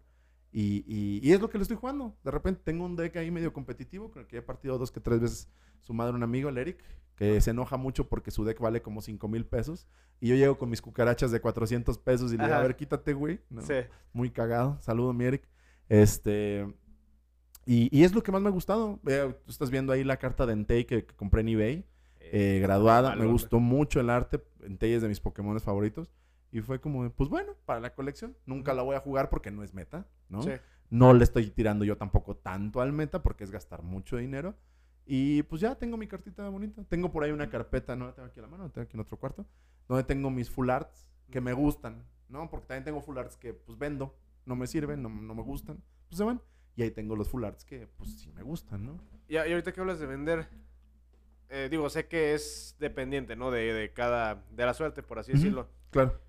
Y, 0.51 0.83
y- 0.87 1.19
y 1.21 1.33
es 1.33 1.41
lo 1.41 1.49
que 1.49 1.57
le 1.57 1.61
estoy 1.63 1.77
jugando. 1.77 2.15
De 2.23 2.31
repente 2.31 2.61
tengo 2.63 2.85
un 2.85 2.95
deck 2.95 3.15
ahí 3.17 3.29
medio 3.31 3.51
competitivo 3.53 4.09
con 4.11 4.21
el 4.21 4.27
que 4.27 4.37
he 4.37 4.41
partido 4.41 4.77
dos 4.77 4.91
que 4.91 4.99
tres 4.99 5.19
veces 5.19 5.49
su 5.81 5.93
madre, 5.93 6.15
un 6.15 6.23
amigo, 6.23 6.49
el 6.49 6.57
Eric, 6.57 6.83
que 7.15 7.39
se 7.41 7.51
enoja 7.51 7.77
mucho 7.77 8.07
porque 8.09 8.31
su 8.31 8.43
deck 8.45 8.59
vale 8.59 8.81
como 8.81 9.01
5 9.01 9.27
mil 9.27 9.45
pesos. 9.45 9.87
Y 10.19 10.29
yo 10.29 10.35
llego 10.35 10.57
con 10.57 10.69
mis 10.69 10.81
cucarachas 10.81 11.31
de 11.31 11.39
400 11.41 11.97
pesos 11.99 12.31
y 12.33 12.37
le 12.37 12.43
digo, 12.43 12.55
a 12.55 12.61
ver, 12.67 12.75
quítate, 12.75 13.13
güey. 13.13 13.39
¿no? 13.49 13.61
Sí. 13.61 13.73
Muy 14.13 14.29
cagado. 14.31 14.77
Saludo, 14.81 15.13
mi 15.13 15.25
Eric. 15.25 15.47
Este. 15.89 16.67
Y, 17.65 17.89
y 17.97 18.03
es 18.03 18.13
lo 18.15 18.23
que 18.23 18.31
más 18.31 18.41
me 18.41 18.47
ha 18.47 18.51
gustado. 18.51 18.99
Tú 19.45 19.51
estás 19.51 19.69
viendo 19.69 19.91
ahí 19.91 20.03
la 20.03 20.17
carta 20.17 20.45
de 20.45 20.53
Entei 20.53 20.85
que, 20.85 21.05
que 21.05 21.15
compré 21.15 21.41
en 21.41 21.49
eBay. 21.49 21.85
eh, 22.19 22.59
graduada. 22.61 23.15
Me 23.15 23.25
gustó 23.31 23.59
mucho 23.59 23.99
el 23.99 24.09
arte. 24.09 24.43
Entei 24.61 24.93
es 24.93 25.01
de 25.01 25.07
mis 25.07 25.19
Pokémon 25.19 25.59
favoritos. 25.59 26.11
Y 26.51 26.61
fue 26.61 26.79
como, 26.79 27.09
pues 27.11 27.29
bueno, 27.29 27.53
para 27.65 27.79
la 27.79 27.93
colección. 27.93 28.35
Nunca 28.45 28.73
la 28.73 28.81
voy 28.81 28.95
a 28.95 28.99
jugar 28.99 29.29
porque 29.29 29.51
no 29.51 29.63
es 29.63 29.73
meta, 29.73 30.07
¿no? 30.29 30.41
Sí. 30.43 30.51
No 30.89 31.13
le 31.13 31.23
estoy 31.23 31.49
tirando 31.49 31.83
yo 31.83 31.97
tampoco 31.97 32.37
tanto 32.37 32.79
al 32.81 32.93
meta 32.93 33.21
porque 33.21 33.43
es 33.43 33.51
gastar 33.51 33.83
mucho 33.83 34.17
dinero. 34.17 34.55
Y 35.05 35.43
pues 35.43 35.61
ya 35.61 35.75
tengo 35.75 35.97
mi 35.97 36.07
cartita 36.07 36.47
bonita. 36.49 36.83
Tengo 36.85 37.11
por 37.11 37.23
ahí 37.23 37.31
una 37.31 37.49
carpeta, 37.49 37.95
no 37.95 38.07
la 38.07 38.13
tengo 38.13 38.27
aquí 38.27 38.39
a 38.39 38.43
la 38.43 38.47
mano, 38.49 38.63
la 38.65 38.69
tengo 38.69 38.85
aquí 38.85 38.95
en 38.95 39.01
otro 39.01 39.17
cuarto, 39.17 39.45
donde 39.87 40.03
tengo 40.03 40.29
mis 40.29 40.49
full 40.49 40.69
arts 40.69 41.07
que 41.29 41.41
me 41.41 41.53
gustan, 41.53 42.05
¿no? 42.29 42.49
Porque 42.49 42.67
también 42.67 42.83
tengo 42.85 43.01
full 43.01 43.17
arts 43.17 43.37
que 43.37 43.53
pues 43.53 43.77
vendo, 43.77 44.17
no 44.45 44.55
me 44.55 44.67
sirven, 44.67 45.01
no, 45.01 45.09
no 45.09 45.35
me 45.35 45.41
gustan, 45.43 45.81
pues 46.09 46.17
se 46.17 46.23
van. 46.23 46.41
Y 46.75 46.83
ahí 46.83 46.91
tengo 46.91 47.15
los 47.15 47.29
full 47.29 47.43
arts 47.43 47.65
que 47.65 47.87
pues 47.87 48.19
sí 48.19 48.31
me 48.31 48.43
gustan, 48.43 48.85
¿no? 48.85 48.99
Y, 49.27 49.35
y 49.35 49.37
ahorita 49.37 49.71
que 49.73 49.81
hablas 49.81 49.99
de 49.99 50.05
vender, 50.05 50.47
eh, 51.49 51.67
digo, 51.71 51.89
sé 51.89 52.07
que 52.07 52.33
es 52.33 52.75
dependiente, 52.79 53.35
¿no? 53.35 53.49
De, 53.51 53.73
de 53.73 53.91
cada, 53.93 54.43
de 54.51 54.65
la 54.65 54.73
suerte, 54.73 55.03
por 55.03 55.19
así 55.19 55.31
Ujú. 55.31 55.37
decirlo. 55.39 55.69
Claro. 55.89 56.19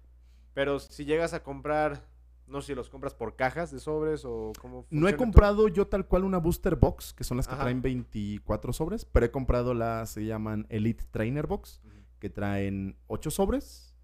Pero 0.58 0.80
si 0.80 1.04
llegas 1.04 1.34
a 1.34 1.44
comprar, 1.44 2.04
no 2.48 2.60
sé 2.60 2.72
si 2.72 2.74
los 2.74 2.90
compras 2.90 3.14
por 3.14 3.36
cajas 3.36 3.70
de 3.70 3.78
sobres 3.78 4.24
o 4.24 4.52
cómo 4.60 4.86
No 4.90 5.06
he 5.06 5.14
comprado 5.14 5.68
yo 5.68 5.86
tal 5.86 6.04
cual 6.04 6.24
una 6.24 6.38
booster 6.38 6.74
box, 6.74 7.12
que 7.14 7.22
son 7.22 7.36
las 7.36 7.46
que 7.46 7.54
Ajá. 7.54 7.62
traen 7.62 7.80
24 7.80 8.72
sobres, 8.72 9.04
pero 9.04 9.24
he 9.24 9.30
comprado 9.30 9.72
las, 9.72 10.10
se 10.10 10.24
llaman 10.24 10.66
Elite 10.68 11.04
Trainer 11.12 11.46
Box, 11.46 11.80
que 12.18 12.28
traen 12.28 12.96
8 13.06 13.30
sobres 13.30 13.94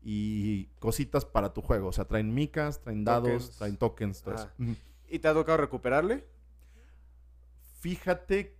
y 0.00 0.66
cositas 0.78 1.24
para 1.24 1.52
tu 1.52 1.60
juego. 1.60 1.88
O 1.88 1.92
sea, 1.92 2.04
traen 2.04 2.32
micas, 2.32 2.80
traen 2.82 3.02
dados, 3.04 3.26
Tokens. 3.26 3.56
traen 3.58 3.76
tokens, 3.76 4.22
todo 4.22 4.34
eso. 4.36 4.50
¿Y 5.08 5.18
te 5.18 5.26
ha 5.26 5.34
tocado 5.34 5.58
recuperarle? 5.58 6.24
Fíjate 7.80 8.56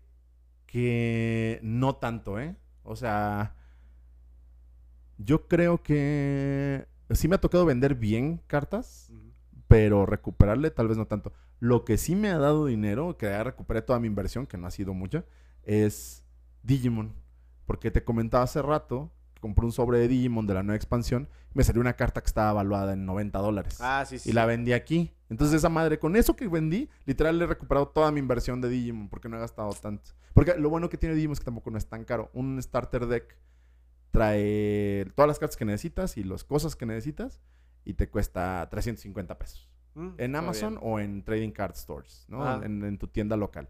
que 0.66 1.60
no 1.62 1.94
tanto, 1.94 2.40
¿eh? 2.40 2.56
O 2.82 2.96
sea, 2.96 3.54
yo 5.18 5.46
creo 5.46 5.80
que 5.80 6.88
sí 7.10 7.28
me 7.28 7.36
ha 7.36 7.40
tocado 7.40 7.64
vender 7.64 7.94
bien 7.94 8.40
cartas, 8.46 9.12
pero 9.68 10.06
recuperarle 10.06 10.70
tal 10.70 10.88
vez 10.88 10.96
no 10.96 11.06
tanto. 11.06 11.32
Lo 11.58 11.84
que 11.84 11.98
sí 11.98 12.14
me 12.14 12.30
ha 12.30 12.38
dado 12.38 12.66
dinero, 12.66 13.16
que 13.16 13.26
ya 13.26 13.44
recuperé 13.44 13.82
toda 13.82 14.00
mi 14.00 14.06
inversión, 14.06 14.46
que 14.46 14.58
no 14.58 14.66
ha 14.66 14.70
sido 14.70 14.94
mucha, 14.94 15.24
es 15.62 16.24
Digimon. 16.62 17.14
Porque 17.66 17.90
te 17.90 18.04
comentaba 18.04 18.44
hace 18.44 18.62
rato 18.62 19.10
compré 19.46 19.64
un 19.64 19.72
sobre 19.72 19.98
de 19.98 20.08
Digimon 20.08 20.46
de 20.46 20.54
la 20.54 20.62
nueva 20.62 20.76
expansión. 20.76 21.28
Me 21.54 21.62
salió 21.62 21.80
una 21.80 21.94
carta 21.94 22.20
que 22.20 22.26
estaba 22.26 22.50
evaluada 22.50 22.92
en 22.92 23.06
90 23.06 23.38
dólares. 23.38 23.78
Ah, 23.80 24.04
sí, 24.06 24.18
sí. 24.18 24.30
Y 24.30 24.32
la 24.32 24.46
vendí 24.46 24.72
aquí. 24.72 25.12
Entonces 25.28 25.56
esa 25.56 25.68
madre, 25.68 25.98
con 25.98 26.16
eso 26.16 26.36
que 26.36 26.48
vendí, 26.48 26.88
literal 27.04 27.38
le 27.38 27.44
he 27.44 27.48
recuperado 27.48 27.88
toda 27.88 28.10
mi 28.12 28.20
inversión 28.20 28.60
de 28.60 28.68
Digimon 28.68 29.08
porque 29.08 29.28
no 29.28 29.36
he 29.36 29.40
gastado 29.40 29.70
tanto. 29.72 30.10
Porque 30.34 30.54
lo 30.56 30.68
bueno 30.68 30.88
que 30.88 30.98
tiene 30.98 31.14
Digimon 31.14 31.34
es 31.34 31.38
que 31.38 31.44
tampoco 31.44 31.70
no 31.70 31.78
es 31.78 31.86
tan 31.86 32.04
caro. 32.04 32.30
Un 32.34 32.60
starter 32.62 33.06
deck 33.06 33.36
trae 34.16 35.06
todas 35.14 35.28
las 35.28 35.38
cartas 35.38 35.56
que 35.56 35.64
necesitas 35.66 36.16
y 36.16 36.24
las 36.24 36.42
cosas 36.42 36.74
que 36.74 36.86
necesitas 36.86 37.40
y 37.84 37.94
te 37.94 38.08
cuesta 38.08 38.66
350 38.70 39.38
pesos. 39.38 39.70
Mm, 39.94 40.08
En 40.18 40.36
Amazon 40.36 40.78
o 40.80 40.98
en 41.00 41.22
Trading 41.22 41.50
Card 41.50 41.74
Stores, 41.74 42.24
¿no? 42.28 42.42
Ajá. 42.42 42.64
En, 42.64 42.82
en 42.82 42.98
tu 42.98 43.08
tienda 43.08 43.36
local. 43.36 43.68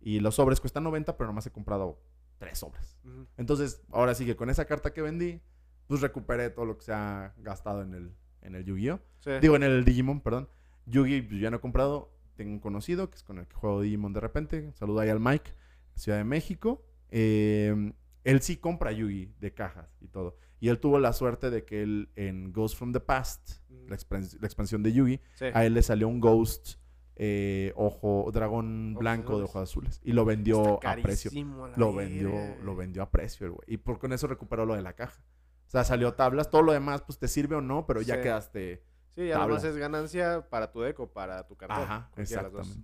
Y 0.00 0.20
los 0.20 0.34
sobres 0.34 0.60
cuestan 0.60 0.82
90, 0.84 1.16
pero 1.16 1.28
nomás 1.28 1.46
he 1.46 1.50
comprado 1.50 2.00
tres 2.38 2.58
sobres. 2.58 2.98
Entonces, 3.36 3.82
ahora 3.90 4.14
sí 4.14 4.26
que 4.26 4.36
con 4.36 4.50
esa 4.50 4.64
carta 4.64 4.92
que 4.92 5.00
vendí, 5.00 5.40
pues 5.86 6.00
recuperé 6.00 6.50
todo 6.50 6.66
lo 6.66 6.76
que 6.76 6.84
se 6.84 6.92
ha 6.92 7.32
gastado 7.38 7.82
en 7.82 7.94
el, 7.94 8.14
en 8.42 8.54
el 8.56 8.64
Yu-Gi-Oh! 8.64 9.00
Sí. 9.20 9.30
Digo, 9.40 9.56
en 9.56 9.62
el 9.62 9.84
Digimon, 9.84 10.20
perdón. 10.20 10.48
Yugi 10.86 11.22
pues, 11.22 11.40
ya 11.40 11.50
no 11.50 11.58
he 11.58 11.60
comprado. 11.60 12.12
Tengo 12.34 12.50
un 12.52 12.58
conocido 12.58 13.08
que 13.10 13.16
es 13.16 13.22
con 13.22 13.38
el 13.38 13.46
que 13.46 13.54
juego 13.54 13.80
Digimon 13.80 14.12
de 14.12 14.20
repente. 14.20 14.72
Saluda 14.74 15.02
ahí 15.02 15.08
al 15.10 15.20
Mike, 15.20 15.52
Ciudad 15.94 16.18
de 16.18 16.24
México. 16.24 16.84
Eh, 17.10 17.92
él 18.24 18.40
sí 18.40 18.56
compra 18.56 18.90
Yugi 18.92 19.32
de 19.40 19.52
cajas 19.54 19.96
y 20.00 20.08
todo. 20.08 20.36
Y 20.60 20.68
él 20.68 20.78
tuvo 20.80 20.98
la 20.98 21.12
suerte 21.12 21.50
de 21.50 21.64
que 21.64 21.82
él 21.82 22.10
en 22.16 22.52
Ghost 22.52 22.76
from 22.76 22.92
the 22.92 23.00
Past, 23.00 23.60
Ujú. 23.70 23.88
la, 23.88 23.96
expans- 23.96 24.38
la 24.40 24.46
expansión 24.46 24.82
de 24.82 24.92
Yugi, 24.92 25.20
Sí. 25.34 25.46
a 25.52 25.64
él 25.64 25.74
le 25.74 25.82
salió 25.82 26.08
un 26.08 26.20
Ghost 26.20 26.76
eh, 27.16 27.72
ojo, 27.76 28.28
dragón 28.32 28.90
Ojos 28.94 29.00
blanco 29.00 29.38
de 29.38 29.44
ojos 29.44 29.62
azules. 29.62 30.00
Y 30.02 30.12
lo 30.14 30.24
vendió 30.24 30.80
a 30.84 30.96
precio. 30.96 31.30
Lo 31.76 31.92
vendió, 31.94 32.32
lo 32.62 32.74
vendió 32.74 33.02
a 33.04 33.10
precio 33.12 33.46
el 33.46 33.52
güey. 33.52 33.62
Y 33.68 33.76
por, 33.76 34.00
con 34.00 34.12
eso 34.12 34.26
recuperó 34.26 34.66
lo 34.66 34.74
de 34.74 34.82
la 34.82 34.94
caja. 34.94 35.22
O 35.68 35.70
sea, 35.70 35.84
salió 35.84 36.14
tablas. 36.14 36.50
Todo 36.50 36.62
lo 36.62 36.72
demás, 36.72 37.02
pues 37.02 37.18
te 37.20 37.28
sirve 37.28 37.54
o 37.54 37.60
no, 37.60 37.86
pero 37.86 38.00
ya 38.02 38.16
Sí. 38.16 38.22
quedaste. 38.22 38.82
Sí, 39.14 39.28
ya 39.28 39.38
nomás 39.38 39.62
es 39.62 39.76
ganancia 39.76 40.48
para 40.50 40.72
tu 40.72 40.80
deco, 40.80 41.12
para 41.12 41.46
tu 41.46 41.56
cartón. 41.56 41.82
Ajá, 41.84 42.10
exactamente. 42.16 42.80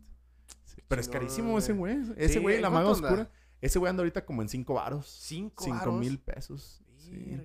Sí, 0.64 0.81
Pero 0.87 1.00
es 1.00 1.09
carísimo 1.09 1.59
ese 1.59 1.72
güey. 1.72 1.98
Ese 2.16 2.38
güey, 2.38 2.55
¿en 2.57 2.62
la 2.62 2.70
maga 2.70 2.90
oscura. 2.90 3.29
Ese 3.61 3.79
güey 3.79 3.90
anda 3.90 4.01
ahorita 4.03 4.25
como 4.25 4.42
en 4.42 4.49
5 4.49 4.75
varos. 4.75 5.07
¿Cinco 5.09 5.64
5 5.64 5.79
varos? 5.79 6.01
mil 6.01 6.18
pesos. 6.18 6.83
Sí. 6.96 7.38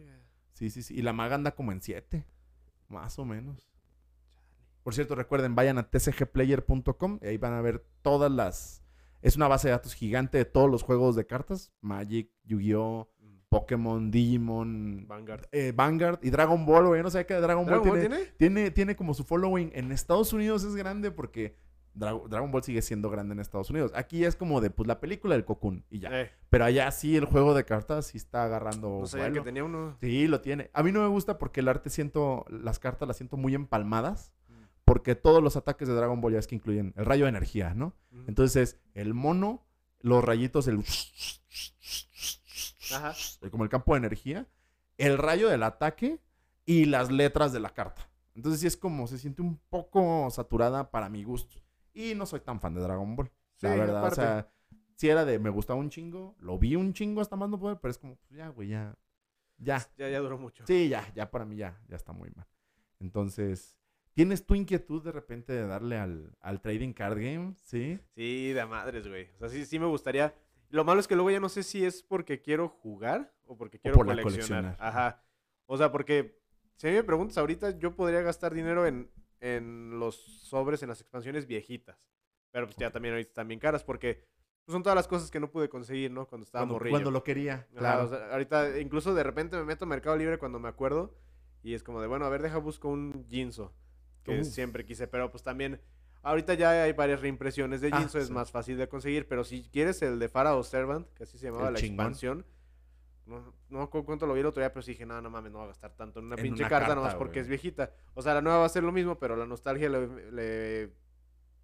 Sí, 0.54 0.70
sí, 0.70 0.82
sí. 0.84 0.94
Y 0.96 1.02
la 1.02 1.12
maga 1.14 1.36
anda 1.36 1.54
como 1.56 1.72
en 1.72 1.82
7. 1.82 2.26
Más 2.88 3.20
o 3.20 3.26
menos. 3.26 3.68
Por 4.84 4.94
cierto, 4.94 5.16
recuerden, 5.16 5.56
vayan 5.56 5.78
a 5.78 5.90
tcgplayer.com 5.90 7.20
y 7.22 7.28
ahí 7.28 7.38
van 7.38 7.54
a 7.54 7.62
ver 7.62 7.86
todas 8.02 8.32
las... 8.32 8.84
Es 9.22 9.36
una 9.36 9.48
base 9.48 9.68
de 9.68 9.72
datos 9.72 9.94
gigante 9.96 10.38
de 10.38 10.46
todos 10.46 10.70
los 10.70 10.84
juegos 10.84 11.16
de 11.16 11.26
cartas. 11.26 11.74
Magic, 11.82 12.30
Yu-Gi-Oh!, 12.44 13.10
Mm. 13.20 13.38
Pokémon, 13.50 14.12
Digimon, 14.12 15.06
Vanguard. 15.08 15.48
eh, 15.52 15.72
Vanguard 15.74 16.20
y 16.22 16.30
Dragon 16.30 16.66
Ball, 16.66 16.88
güey. 16.88 17.02
No 17.02 17.10
sé 17.10 17.26
qué 17.26 17.34
Dragon, 17.36 17.66
¿Dragon 17.66 17.88
Ball 17.88 17.98
Ball 17.98 18.00
tiene, 18.02 18.16
tiene? 18.18 18.32
tiene, 18.38 18.72
tiene 18.72 18.96
como 18.96 19.14
su 19.14 19.24
following. 19.24 19.72
En 19.74 19.92
Estados 19.92 20.34
Unidos 20.34 20.64
es 20.64 20.76
grande 20.76 21.10
porque 21.12 21.56
Dra- 21.96 22.28
Dragon 22.28 22.52
Ball 22.52 22.64
sigue 22.64 22.82
siendo 22.82 23.10
grande 23.10 23.34
en 23.34 23.40
Estados 23.40 23.70
Unidos. 23.70 23.92
Aquí 23.96 24.26
es 24.26 24.36
como 24.36 24.60
de 24.62 24.70
pues 24.70 24.88
la 24.88 25.00
película 25.00 25.36
del 25.36 25.46
Cocoon 25.46 25.86
y 25.90 26.00
ya. 26.00 26.10
Eh, 26.22 26.32
Pero 26.50 26.66
allá 26.66 26.92
sí 26.92 27.16
el 27.16 27.26
juego 27.26 27.54
de 27.54 27.64
cartas 27.66 28.08
sí 28.08 28.18
está 28.18 28.44
agarrando 28.44 29.00
no 29.02 29.06
sabía 29.08 29.32
que 29.32 29.42
tenía 29.42 29.64
uno. 29.64 29.98
Sí, 30.02 30.28
lo 30.28 30.42
tiene. 30.42 30.70
A 30.74 30.84
mí 30.84 30.92
no 30.92 31.02
me 31.02 31.08
gusta 31.08 31.38
porque 31.38 31.62
el 31.62 31.68
arte 31.70 31.90
siento, 31.90 32.46
las 32.50 32.80
cartas 32.80 33.08
las 33.08 33.18
siento 33.18 33.38
muy 33.38 33.56
empalmadas. 33.56 34.34
Mm. 34.50 34.54
Porque 34.84 35.16
todos 35.16 35.42
los 35.42 35.56
ataques 35.56 35.88
de 35.88 35.94
Dragon 35.96 36.20
Ball 36.22 36.34
ya 36.34 36.40
es 36.40 36.48
que 36.48 36.56
incluyen 36.56 36.94
el 36.98 37.06
rayo 37.06 37.26
de 37.26 37.30
energía, 37.30 37.74
¿no? 37.74 37.96
Ujú. 38.12 38.24
Entonces, 38.28 38.78
el 38.94 39.14
mono, 39.14 39.66
los 40.02 40.24
rayitos, 40.24 40.68
el... 40.68 40.84
Ajá. 42.94 43.14
como 43.52 43.64
el 43.64 43.70
campo 43.70 43.94
de 43.94 43.98
energía, 44.00 44.48
el 44.98 45.18
rayo 45.18 45.50
del 45.50 45.64
ataque 45.64 46.20
y 46.66 46.86
las 46.86 47.12
letras 47.12 47.52
de 47.52 47.60
la 47.60 47.72
carta. 47.72 48.08
Entonces 48.36 48.62
sí 48.62 48.68
es 48.68 48.78
como, 48.78 49.08
se 49.08 49.18
siente 49.18 49.42
un 49.42 49.58
poco 49.70 50.30
saturada 50.30 50.92
para 50.92 51.10
mi 51.10 51.24
gusto. 51.24 51.58
Y 51.96 52.14
no 52.14 52.26
soy 52.28 52.42
tan 52.42 52.60
fan 52.60 52.76
de 52.76 52.82
Dragon 52.82 53.16
Ball, 53.16 53.32
la 53.62 53.74
Sí, 53.74 53.80
verdad. 53.80 53.98
aparte. 53.98 54.22
O 54.22 54.24
sea, 54.24 54.52
si 54.96 55.10
era 55.10 55.26
de, 55.26 55.40
me 55.40 55.50
gustaba 55.50 55.80
un 55.80 55.90
chingo, 55.90 56.36
lo 56.40 56.60
vi 56.60 56.76
un 56.76 56.94
chingo 56.94 57.22
hasta 57.22 57.36
más 57.36 57.50
no 57.50 57.58
poder, 57.60 57.80
pero 57.82 57.90
es 57.92 57.98
como, 57.98 58.18
pues 58.18 58.38
ya, 58.38 58.50
güey, 58.50 58.68
ya, 58.70 58.96
ya. 59.58 59.88
Ya, 59.98 60.10
ya 60.10 60.20
duró 60.20 60.38
mucho. 60.38 60.66
Sí, 60.68 60.90
ya, 60.90 61.12
ya 61.16 61.32
para 61.32 61.46
mí 61.46 61.56
ya, 61.56 61.82
ya 61.88 61.96
está 61.96 62.12
muy 62.14 62.30
mal. 62.36 62.46
Entonces, 63.00 63.78
¿tienes 64.14 64.46
tu 64.46 64.56
inquietud 64.56 65.04
de 65.04 65.12
repente 65.12 65.54
de 65.54 65.66
darle 65.68 65.98
al, 65.98 66.36
al 66.42 66.62
trading 66.62 66.94
card 66.94 67.16
game? 67.18 67.56
Sí. 67.64 68.00
Sí, 68.16 68.52
de 68.54 68.66
madres, 68.66 69.08
güey. 69.08 69.30
O 69.36 69.40
sea, 69.40 69.50
sí, 69.50 69.66
sí 69.66 69.80
me 69.80 69.86
gustaría. 69.86 70.34
Lo 70.70 70.84
malo 70.84 71.00
es 71.00 71.08
que 71.08 71.16
luego 71.16 71.32
ya 71.32 71.40
no 71.40 71.50
sé 71.50 71.64
si 71.64 71.86
es 71.86 72.04
porque 72.04 72.42
quiero 72.42 72.68
jugar 72.70 73.34
o 73.46 73.58
porque 73.58 73.80
quiero 73.80 73.96
por 73.96 74.08
la 74.08 74.22
coleccionar. 74.22 74.76
coleccionar. 74.76 74.78
Ajá. 74.80 75.24
O 75.66 75.78
sea, 75.78 75.92
porque 75.92 76.42
si 76.76 76.88
a 76.88 76.90
mí 76.92 76.96
me 76.98 77.04
preguntas 77.04 77.38
ahorita, 77.38 77.78
yo 77.78 77.96
podría 77.96 78.22
gastar 78.22 78.54
dinero 78.54 78.86
en, 78.86 79.10
en 79.40 80.00
los 80.00 80.16
sobres, 80.16 80.82
en 80.84 80.90
las 80.90 81.02
expansiones 81.02 81.46
viejitas. 81.48 82.08
Pero 82.52 82.68
pues 82.68 82.78
ya 82.78 82.92
también 82.92 83.14
ahorita 83.16 83.30
están 83.30 83.48
bien 83.48 83.60
caras 83.60 83.84
porque 83.84 84.26
pues, 84.66 84.74
son 84.74 84.82
todas 84.84 84.96
las 84.96 85.08
cosas 85.08 85.30
que 85.30 85.40
no 85.40 85.52
pude 85.52 85.70
conseguir, 85.70 86.12
¿no? 86.12 86.28
Cuando 86.28 86.46
estaba 86.46 86.62
Cuando, 86.64 86.76
morrillo. 86.76 86.92
cuando 86.94 87.12
lo 87.12 87.24
quería, 87.24 87.68
claro. 87.76 88.06
o 88.06 88.08
sea, 88.08 88.32
ahorita 88.32 88.80
incluso 88.80 89.14
de 89.14 89.24
repente 89.24 89.58
me 89.58 89.66
meto 89.66 89.86
a 89.86 89.88
Mercado 89.88 90.16
Libre 90.18 90.38
cuando 90.38 90.60
me 90.60 90.70
acuerdo 90.70 91.16
y 91.64 91.74
es 91.74 91.84
como 91.84 92.02
de, 92.02 92.08
bueno, 92.08 92.26
a 92.26 92.30
ver, 92.30 92.42
deja 92.42 92.58
busco 92.58 92.88
un 92.90 93.26
Jinzo 93.30 93.74
que 94.24 94.40
Uf. 94.42 94.48
siempre 94.48 94.86
quise, 94.86 95.08
pero 95.08 95.30
pues 95.32 95.44
también 95.44 95.82
Ahorita 96.24 96.56
ya 96.56 96.72
hay 96.82 96.92
varias 96.94 97.22
reimpresiones 97.22 97.82
de 97.82 97.90
Ah, 97.94 98.00
Jinzo, 98.00 98.18
es 98.18 98.28
sí. 98.30 98.34
más 98.34 98.50
fácil 98.50 98.78
de 98.80 98.88
conseguir, 98.90 99.28
pero 99.28 99.44
si 99.44 99.70
quieres 99.70 100.02
el 100.02 100.18
de 100.18 100.28
Pharaoh 100.28 100.64
Servant, 100.64 101.08
que 101.14 101.22
así 101.22 101.38
se 101.38 101.46
llamaba 101.46 101.68
El 101.68 101.74
la 101.76 101.80
chingón. 101.80 101.94
expansión, 102.00 102.46
no, 103.26 103.40
no 103.70 103.78
me 103.80 103.84
acuerdo 103.84 104.06
cuánto 104.06 104.28
lo 104.28 104.34
vi 104.34 104.42
el 104.42 104.46
otro 104.46 104.62
día, 104.62 104.72
pero 104.72 104.82
sí 104.84 104.92
dije, 104.92 105.06
no, 105.06 105.22
no 105.22 105.30
mames, 105.30 105.52
no 105.52 105.58
voy 105.60 105.66
a 105.66 105.68
gastar 105.70 105.96
tanto 105.96 106.20
en 106.20 106.26
una 106.28 106.36
En 106.36 106.42
pinche 106.44 106.62
una 106.64 106.70
carta, 106.70 106.88
carta, 106.88 106.96
nomás 106.96 107.16
porque 107.16 107.40
es 107.40 107.48
viejita. 107.48 107.92
O 108.14 108.22
sea, 108.22 108.34
la 108.34 108.42
nueva 108.42 108.60
va 108.60 108.66
a 108.66 108.70
ser 108.70 108.84
lo 108.84 108.92
mismo, 108.92 109.18
pero 109.20 109.36
la 109.36 109.46
nostalgia 109.46 109.90
le, 109.90 110.32
le 110.32 110.94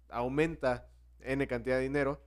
aumenta 0.08 0.88
N 1.20 1.46
cantidad 1.46 1.76
de 1.76 1.82
dinero. 1.82 2.22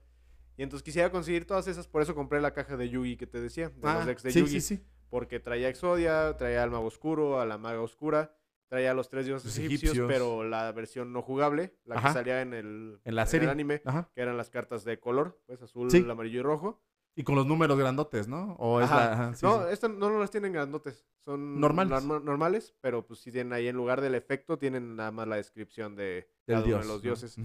Y 0.56 0.62
entonces 0.62 0.82
quisiera 0.82 1.10
conseguir 1.10 1.46
todas 1.46 1.66
esas, 1.68 1.86
por 1.86 2.00
eso 2.02 2.14
compré 2.14 2.40
la 2.40 2.52
caja 2.52 2.76
de 2.76 2.88
Yugi 2.88 3.16
que 3.16 3.26
te 3.26 3.40
decía, 3.40 3.68
de 3.68 3.92
los 3.92 4.06
decks 4.06 4.22
de 4.22 4.30
Ah, 4.30 4.32
sí, 4.32 4.40
Yugi. 4.40 4.60
sí, 4.60 4.76
sí. 4.76 4.86
Porque 5.10 5.38
traía 5.38 5.68
Exodia, 5.68 6.36
traía 6.36 6.62
al 6.62 6.70
Mago 6.70 6.86
Oscuro, 6.86 7.40
a 7.40 7.44
la 7.46 7.58
Maga 7.58 7.80
Oscura, 7.80 8.34
traía 8.68 8.90
a 8.90 8.94
los 8.94 9.08
tres 9.10 9.26
dioses 9.26 9.44
Los 9.46 9.58
egipcios, 9.58 9.92
egipcios. 9.92 10.08
pero 10.10 10.44
la 10.44 10.72
versión 10.72 11.12
no 11.12 11.20
jugable, 11.22 11.76
la 11.84 11.96
Ajá. 11.96 12.08
que 12.08 12.14
salía 12.14 12.40
en 12.40 12.54
el, 12.54 13.00
En 13.04 13.14
la 13.14 13.26
serie. 13.26 13.48
anime, 13.50 13.82
Ajá. 13.84 14.08
que 14.14 14.20
eran 14.22 14.36
las 14.38 14.48
cartas 14.50 14.82
de 14.84 14.98
color, 14.98 15.38
pues 15.46 15.60
azul, 15.62 15.88
amarillo 16.10 16.40
y 16.40 16.42
rojo. 16.42 16.82
Y 17.18 17.24
con 17.24 17.34
los 17.34 17.46
números 17.46 17.78
grandotes, 17.78 18.28
¿no? 18.28 18.52
O 18.58 18.78
es 18.80 18.86
Ajá. 18.90 18.96
la. 18.96 19.12
ajá, 19.12 19.34
sí, 19.34 19.46
no, 19.46 19.62
sí. 19.62 19.72
estas 19.72 19.90
no 19.90 20.10
las 20.18 20.30
tienen 20.30 20.52
grandotes, 20.52 21.06
son 21.24 21.58
Normales. 21.58 21.90
norma- 21.90 22.20
normales, 22.22 22.74
pero 22.82 23.06
pues 23.06 23.20
sí 23.20 23.32
tienen 23.32 23.54
ahí 23.54 23.68
en 23.68 23.76
lugar 23.76 24.02
del 24.02 24.14
efecto, 24.14 24.58
tienen 24.58 24.96
nada 24.96 25.10
más 25.12 25.26
la 25.26 25.36
descripción 25.36 25.96
de 25.96 26.28
uno 26.46 26.60
los 26.78 26.86
¿no? 26.86 26.98
dioses. 26.98 27.38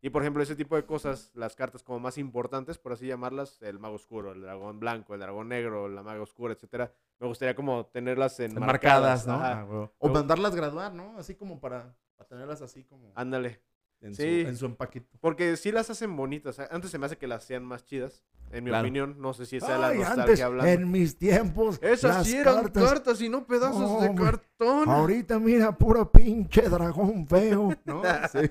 Y 0.00 0.10
por 0.10 0.22
ejemplo, 0.22 0.40
ese 0.44 0.54
tipo 0.54 0.76
de 0.76 0.86
cosas, 0.86 1.32
las 1.34 1.56
cartas 1.56 1.82
como 1.82 1.98
más 1.98 2.16
importantes, 2.18 2.78
por 2.78 2.92
así 2.92 3.08
llamarlas, 3.08 3.60
el 3.62 3.80
mago 3.80 3.96
oscuro, 3.96 4.30
el 4.30 4.42
dragón 4.42 4.78
blanco, 4.78 5.14
el 5.14 5.20
dragón 5.20 5.48
negro, 5.48 5.88
la 5.88 6.04
maga 6.04 6.22
oscura, 6.22 6.54
etcétera, 6.54 6.92
me 7.18 7.26
gustaría 7.26 7.56
como 7.56 7.86
tenerlas 7.86 8.38
en 8.38 8.54
Marcadas, 8.60 9.26
¿no? 9.26 9.40
Ah, 9.42 9.66
o 9.98 10.08
mandarlas 10.08 10.54
graduar, 10.54 10.94
¿no? 10.94 11.18
Así 11.18 11.34
como 11.34 11.58
para, 11.58 11.96
para 12.14 12.28
tenerlas 12.28 12.62
así 12.62 12.84
como 12.84 13.10
Ándale. 13.16 13.60
En, 14.00 14.14
sí. 14.14 14.42
su, 14.42 14.48
en 14.48 14.56
su 14.56 14.66
empaquito. 14.66 15.06
Porque 15.20 15.56
sí 15.56 15.72
las 15.72 15.90
hacen 15.90 16.14
bonitas. 16.16 16.58
Antes 16.70 16.90
se 16.90 16.98
me 16.98 17.06
hace 17.06 17.16
que 17.18 17.26
las 17.26 17.42
hacían 17.44 17.64
más 17.64 17.84
chidas. 17.84 18.22
En 18.50 18.64
mi 18.64 18.70
Claro. 18.70 18.84
opinión, 18.86 19.16
no 19.18 19.34
sé 19.34 19.44
si 19.44 19.60
sea 19.60 19.76
la 19.76 19.88
Ay, 19.88 19.98
nostalgia 19.98 20.22
antes, 20.24 20.40
hablando. 20.40 20.72
en 20.72 20.90
mis 20.90 21.18
tiempos, 21.18 21.78
Esas 21.82 22.16
las 22.16 22.26
sí 22.26 22.36
eran 22.36 22.54
cartas, 22.62 22.82
cartas 22.84 23.20
y 23.20 23.28
no 23.28 23.46
pedazos 23.46 24.00
de 24.00 24.14
cartón. 24.14 24.88
ahorita 24.88 25.38
mira, 25.38 25.76
puro 25.76 26.10
pinche 26.10 26.62
dragón 26.62 27.26
feo, 27.26 27.74
¿no? 27.84 28.02
Sí. 28.32 28.48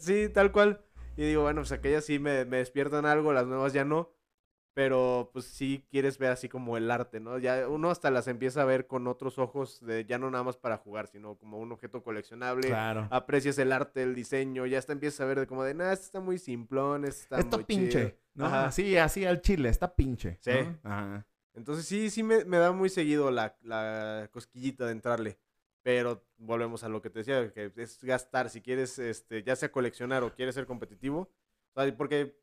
Sí, 0.00 0.28
tal 0.28 0.52
cual. 0.52 0.80
Y 1.16 1.22
digo, 1.26 1.42
bueno, 1.42 1.62
pues 1.62 1.72
aquellas 1.72 2.04
sí 2.04 2.18
me, 2.18 2.44
me 2.44 2.58
despiertan 2.58 3.06
algo, 3.06 3.32
las 3.32 3.46
nuevas 3.46 3.72
ya 3.72 3.84
no. 3.84 4.10
Pero 4.76 5.30
pues 5.32 5.46
sí 5.46 5.86
quieres 5.90 6.18
ver 6.18 6.30
así 6.32 6.50
como 6.50 6.76
el 6.76 6.90
arte, 6.90 7.18
¿no? 7.18 7.38
Ya 7.38 7.66
uno 7.66 7.90
hasta 7.90 8.10
las 8.10 8.28
empieza 8.28 8.60
a 8.60 8.66
ver 8.66 8.86
con 8.86 9.06
otros 9.06 9.38
ojos, 9.38 9.80
de 9.80 10.04
ya 10.04 10.18
no 10.18 10.30
nada 10.30 10.44
más 10.44 10.58
para 10.58 10.76
jugar, 10.76 11.06
sino 11.06 11.38
como 11.38 11.58
un 11.58 11.72
objeto 11.72 12.02
coleccionable. 12.02 12.68
Claro. 12.68 13.08
Aprecias 13.10 13.56
el 13.56 13.72
arte, 13.72 14.02
el 14.02 14.14
diseño, 14.14 14.66
ya 14.66 14.78
hasta 14.78 14.92
empiezas 14.92 15.22
a 15.22 15.24
ver 15.24 15.40
de 15.40 15.46
como 15.46 15.64
de, 15.64 15.72
nah, 15.72 15.92
este 15.92 16.04
está 16.04 16.20
muy 16.20 16.36
simplón, 16.36 17.06
este 17.06 17.22
está 17.22 17.38
Está 17.38 17.56
muy 17.56 17.64
pinche, 17.64 17.90
chido". 18.08 18.18
¿no? 18.34 18.44
Ajá. 18.44 18.70
Sí, 18.70 18.98
así 18.98 19.24
al 19.24 19.40
chile, 19.40 19.70
está 19.70 19.94
pinche. 19.96 20.36
Sí. 20.42 20.50
¿no? 20.52 20.90
Ajá. 20.90 21.26
Entonces 21.54 21.86
sí, 21.86 22.10
sí 22.10 22.22
me, 22.22 22.44
me 22.44 22.58
da 22.58 22.70
muy 22.72 22.90
seguido 22.90 23.30
la, 23.30 23.56
la 23.62 24.28
cosquillita 24.30 24.84
de 24.84 24.92
entrarle. 24.92 25.38
Pero 25.82 26.22
volvemos 26.36 26.84
a 26.84 26.90
lo 26.90 27.00
que 27.00 27.08
te 27.08 27.20
decía, 27.20 27.50
que 27.50 27.72
es 27.76 28.04
gastar. 28.04 28.50
Si 28.50 28.60
quieres, 28.60 28.98
este, 28.98 29.42
ya 29.42 29.56
sea 29.56 29.72
coleccionar 29.72 30.22
o 30.22 30.34
quieres 30.34 30.54
ser 30.54 30.66
competitivo. 30.66 31.30
porque 31.96 32.36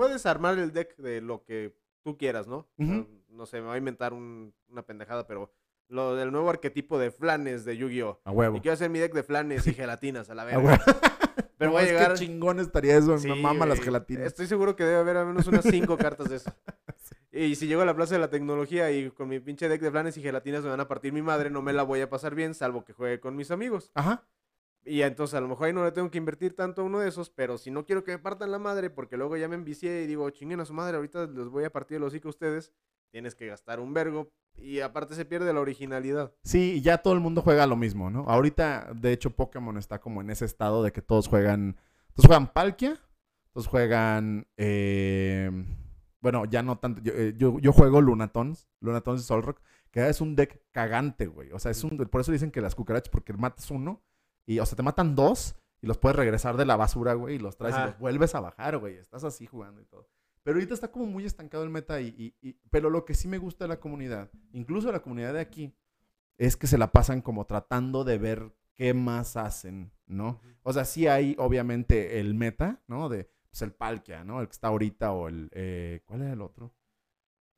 puedes 0.00 0.24
armar 0.26 0.58
el 0.58 0.72
deck 0.72 0.96
de 0.96 1.20
lo 1.20 1.44
que 1.44 1.74
tú 2.02 2.16
quieras, 2.16 2.46
¿no? 2.46 2.66
No 3.28 3.44
sé, 3.46 3.60
me 3.60 3.66
voy 3.66 3.74
a 3.74 3.78
inventar 3.78 4.12
un- 4.14 4.54
una 4.68 4.82
pendejada, 4.82 5.26
pero 5.26 5.52
lo 5.88 6.14
del 6.16 6.32
nuevo 6.32 6.48
arquetipo 6.48 6.98
de 6.98 7.10
flanes 7.10 7.64
de 7.64 7.76
Yu-Gi-Oh! 7.76 8.20
A 8.24 8.30
huevo. 8.30 8.56
Y 8.56 8.60
quiero 8.60 8.72
hacer 8.74 8.88
mi 8.90 8.98
deck 8.98 9.12
de 9.12 9.22
flanes 9.22 9.66
y 9.66 9.74
gelatinas 9.74 10.30
a 10.30 10.34
la 10.34 10.42
A 10.42 10.44
verga. 10.46 10.60
huevo. 10.62 10.82
Pero 11.58 11.72
No, 11.72 11.76
voy 11.76 11.82
a 11.82 11.84
es 11.84 11.92
que 11.92 11.98
llegar... 11.98 12.14
chingón 12.16 12.58
estaría 12.58 12.96
eso, 12.96 13.18
Sí, 13.18 13.28
me 13.28 13.34
mama 13.34 13.66
las 13.66 13.80
gelatinas. 13.80 14.24
Estoy 14.24 14.46
seguro 14.46 14.74
que 14.76 14.84
debe 14.84 14.96
haber 14.96 15.18
al 15.18 15.26
menos 15.26 15.46
unas 15.46 15.64
cinco 15.70 15.98
cartas 15.98 16.30
de 16.30 16.36
eso. 16.36 16.50
Y 17.32 17.54
si 17.54 17.66
llego 17.68 17.82
a 17.82 17.84
la 17.84 17.94
Plaza 17.94 18.14
de 18.14 18.20
la 18.20 18.28
Tecnología 18.30 18.90
y 18.90 19.10
con 19.10 19.28
mi 19.28 19.38
pinche 19.40 19.68
deck 19.68 19.80
de 19.80 19.90
flanes 19.90 20.16
y 20.16 20.22
gelatinas 20.22 20.64
me 20.64 20.70
van 20.70 20.80
a 20.80 20.88
partir 20.88 21.12
mi 21.12 21.22
madre, 21.22 21.48
no 21.50 21.62
me 21.62 21.72
la 21.72 21.82
voy 21.84 22.00
a 22.00 22.08
pasar 22.10 22.34
bien, 22.34 22.54
salvo 22.54 22.84
que 22.84 22.92
juegue 22.92 23.20
con 23.20 23.36
mis 23.36 23.50
amigos. 23.52 23.92
Ajá. 23.94 24.26
Y 24.84 25.02
entonces 25.02 25.34
a 25.34 25.40
lo 25.40 25.48
mejor 25.48 25.66
ahí 25.66 25.72
no 25.72 25.84
le 25.84 25.92
tengo 25.92 26.10
que 26.10 26.18
invertir 26.18 26.56
tanto 26.56 26.82
a 26.82 26.84
uno 26.84 27.00
de 27.00 27.08
esos, 27.08 27.30
pero 27.30 27.58
si 27.58 27.70
no 27.70 27.84
quiero 27.84 28.02
que 28.02 28.12
me 28.12 28.18
partan 28.18 28.50
la 28.50 28.58
madre, 28.58 28.88
porque 28.90 29.16
luego 29.16 29.36
ya 29.36 29.48
me 29.48 29.54
envicié 29.54 30.02
y 30.02 30.06
digo, 30.06 30.28
chinguen 30.30 30.60
a 30.60 30.64
su 30.64 30.72
madre, 30.72 30.96
ahorita 30.96 31.26
les 31.26 31.48
voy 31.48 31.64
a 31.64 31.70
partir 31.72 31.98
el 31.98 32.04
hocico 32.04 32.28
a 32.28 32.30
ustedes, 32.30 32.72
tienes 33.10 33.34
que 33.34 33.46
gastar 33.46 33.78
un 33.80 33.92
vergo 33.92 34.30
y 34.56 34.80
aparte 34.80 35.14
se 35.14 35.24
pierde 35.24 35.52
la 35.52 35.60
originalidad. 35.60 36.32
Sí, 36.44 36.80
ya 36.80 36.98
todo 36.98 37.14
el 37.14 37.20
mundo 37.20 37.42
juega 37.42 37.66
lo 37.66 37.76
mismo, 37.76 38.10
¿no? 38.10 38.24
Ahorita, 38.26 38.92
de 38.94 39.12
hecho, 39.12 39.30
Pokémon 39.30 39.76
está 39.76 40.00
como 40.00 40.20
en 40.22 40.30
ese 40.30 40.44
estado 40.44 40.82
de 40.82 40.92
que 40.92 41.02
todos 41.02 41.28
juegan. 41.28 41.76
Todos 42.14 42.26
juegan 42.26 42.52
Palkia, 42.52 42.98
todos 43.52 43.66
juegan. 43.66 44.46
eh, 44.56 45.50
bueno, 46.20 46.44
ya 46.44 46.62
no 46.62 46.78
tanto. 46.78 47.00
Yo, 47.02 47.12
eh, 47.14 47.34
yo, 47.36 47.58
yo 47.58 47.72
juego 47.72 48.00
Lunatons, 48.00 48.68
Lunatons 48.80 49.22
y 49.22 49.24
Solrock, 49.24 49.60
que 49.90 50.08
es 50.08 50.20
un 50.20 50.36
deck 50.36 50.62
cagante, 50.70 51.26
güey. 51.26 51.50
O 51.52 51.58
sea, 51.58 51.70
es 51.70 51.82
un. 51.82 51.96
Por 51.96 52.20
eso 52.20 52.32
dicen 52.32 52.50
que 52.50 52.60
las 52.60 52.74
cucarachas, 52.74 53.10
porque 53.10 53.32
matas 53.32 53.70
uno, 53.70 54.02
y, 54.54 54.58
o 54.60 54.66
sea, 54.66 54.76
te 54.76 54.82
matan 54.82 55.14
dos, 55.14 55.54
y 55.82 55.86
los 55.86 55.98
puedes 55.98 56.16
regresar 56.16 56.56
de 56.56 56.64
la 56.66 56.76
basura, 56.76 57.14
güey, 57.14 57.36
y 57.36 57.38
los 57.38 57.56
traes 57.56 57.74
y 57.74 57.78
los 57.86 57.98
vuelves 57.98 58.34
a 58.34 58.40
bajar, 58.40 58.78
güey. 58.78 58.96
Estás 58.96 59.24
así 59.24 59.46
jugando 59.46 59.80
y 59.80 59.84
todo. 59.86 60.08
Pero 60.42 60.56
ahorita 60.56 60.74
está 60.74 60.90
como 60.90 61.06
muy 61.06 61.24
estancado 61.26 61.64
el 61.64 61.70
meta 61.70 62.00
y, 62.00 62.08
y- 62.40 62.48
y- 62.48 62.58
pero 62.70 62.90
lo 62.90 63.04
que 63.04 63.14
sí 63.14 63.28
me 63.28 63.38
gusta 63.38 63.64
de 63.64 63.68
la 63.68 63.80
comunidad, 63.80 64.30
incluso 64.52 64.90
la 64.90 65.00
comunidad 65.00 65.34
de 65.34 65.40
aquí, 65.40 65.74
es 66.38 66.56
que 66.56 66.66
se 66.66 66.78
la 66.78 66.92
pasan 66.92 67.20
como 67.20 67.44
tratando 67.46 68.04
de 68.04 68.18
ver 68.18 68.52
qué 68.74 68.94
más 68.94 69.36
hacen, 69.36 69.92
¿no? 70.06 70.40
O 70.62 70.72
sea, 70.72 70.84
sí 70.86 71.06
hay 71.06 71.36
obviamente 71.38 72.18
el 72.20 72.34
meta, 72.34 72.82
¿no? 72.86 73.08
De 73.10 73.30
pues, 73.50 73.62
el 73.62 73.72
Palkia, 73.72 74.24
¿no? 74.24 74.40
El 74.40 74.46
que 74.48 74.52
está 74.52 74.68
ahorita 74.68 75.12
o 75.12 75.28
el... 75.28 75.50
eh, 75.52 76.02
¿Cuál 76.06 76.22
era 76.22 76.32
el 76.32 76.40
otro? 76.40 76.72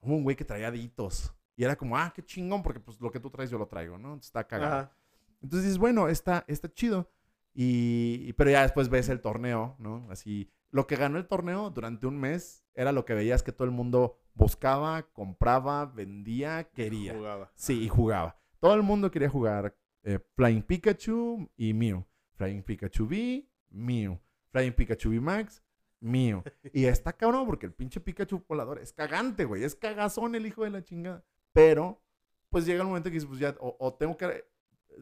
Hubo 0.00 0.16
un 0.16 0.24
güey 0.24 0.34
que 0.36 0.44
traía 0.44 0.70
ditos. 0.70 1.32
Y 1.54 1.64
era 1.64 1.76
como, 1.76 1.96
ah, 1.96 2.12
qué 2.14 2.24
chingón, 2.24 2.62
porque 2.62 2.80
pues 2.80 3.00
lo 3.00 3.10
que 3.12 3.20
tú 3.20 3.30
traes 3.30 3.50
yo 3.50 3.58
lo 3.58 3.68
traigo, 3.68 3.98
¿no? 3.98 4.16
Está 4.16 4.44
cagado. 4.46 4.74
Ajá. 4.74 4.96
Entonces 5.42 5.64
dices, 5.64 5.78
bueno, 5.78 6.08
está, 6.08 6.44
está 6.48 6.72
chido. 6.72 7.10
Y, 7.54 8.32
pero 8.34 8.50
ya 8.50 8.62
después 8.62 8.88
ves 8.88 9.08
el 9.08 9.20
torneo, 9.20 9.76
¿no? 9.78 10.06
Así, 10.10 10.50
lo 10.70 10.86
que 10.86 10.96
ganó 10.96 11.18
el 11.18 11.26
torneo 11.26 11.70
durante 11.70 12.06
un 12.06 12.18
mes 12.18 12.64
era 12.74 12.92
lo 12.92 13.04
que 13.04 13.14
veías 13.14 13.42
que 13.42 13.52
todo 13.52 13.66
el 13.66 13.72
mundo 13.72 14.16
buscaba, 14.34 15.02
compraba, 15.12 15.86
vendía, 15.86 16.70
quería. 16.72 17.14
Jugaba. 17.14 17.52
Sí, 17.54 17.82
y 17.82 17.88
jugaba. 17.88 18.38
Todo 18.58 18.74
el 18.74 18.82
mundo 18.82 19.10
quería 19.10 19.28
jugar 19.28 19.76
eh, 20.02 20.18
Flying 20.34 20.62
Pikachu 20.62 21.50
y 21.56 21.74
Mew. 21.74 22.06
Flying 22.36 22.62
Pikachu 22.62 23.04
V, 23.04 23.46
Mew. 23.70 24.18
Flying 24.50 24.72
Pikachu 24.72 25.10
V 25.10 25.20
Max, 25.20 25.62
Mew. 26.00 26.42
Y 26.72 26.86
está 26.86 27.12
cabrón 27.12 27.46
porque 27.46 27.66
el 27.66 27.72
pinche 27.72 28.00
Pikachu 28.00 28.44
volador 28.48 28.78
es 28.78 28.92
cagante, 28.92 29.44
güey. 29.44 29.64
Es 29.64 29.74
cagazón 29.74 30.34
el 30.34 30.46
hijo 30.46 30.64
de 30.64 30.70
la 30.70 30.82
chingada. 30.82 31.24
Pero, 31.52 32.02
pues 32.48 32.64
llega 32.64 32.80
el 32.80 32.88
momento 32.88 33.10
que 33.10 33.14
dices, 33.14 33.28
pues 33.28 33.40
ya, 33.40 33.54
o, 33.60 33.76
o 33.78 33.94
tengo 33.94 34.16
que... 34.16 34.44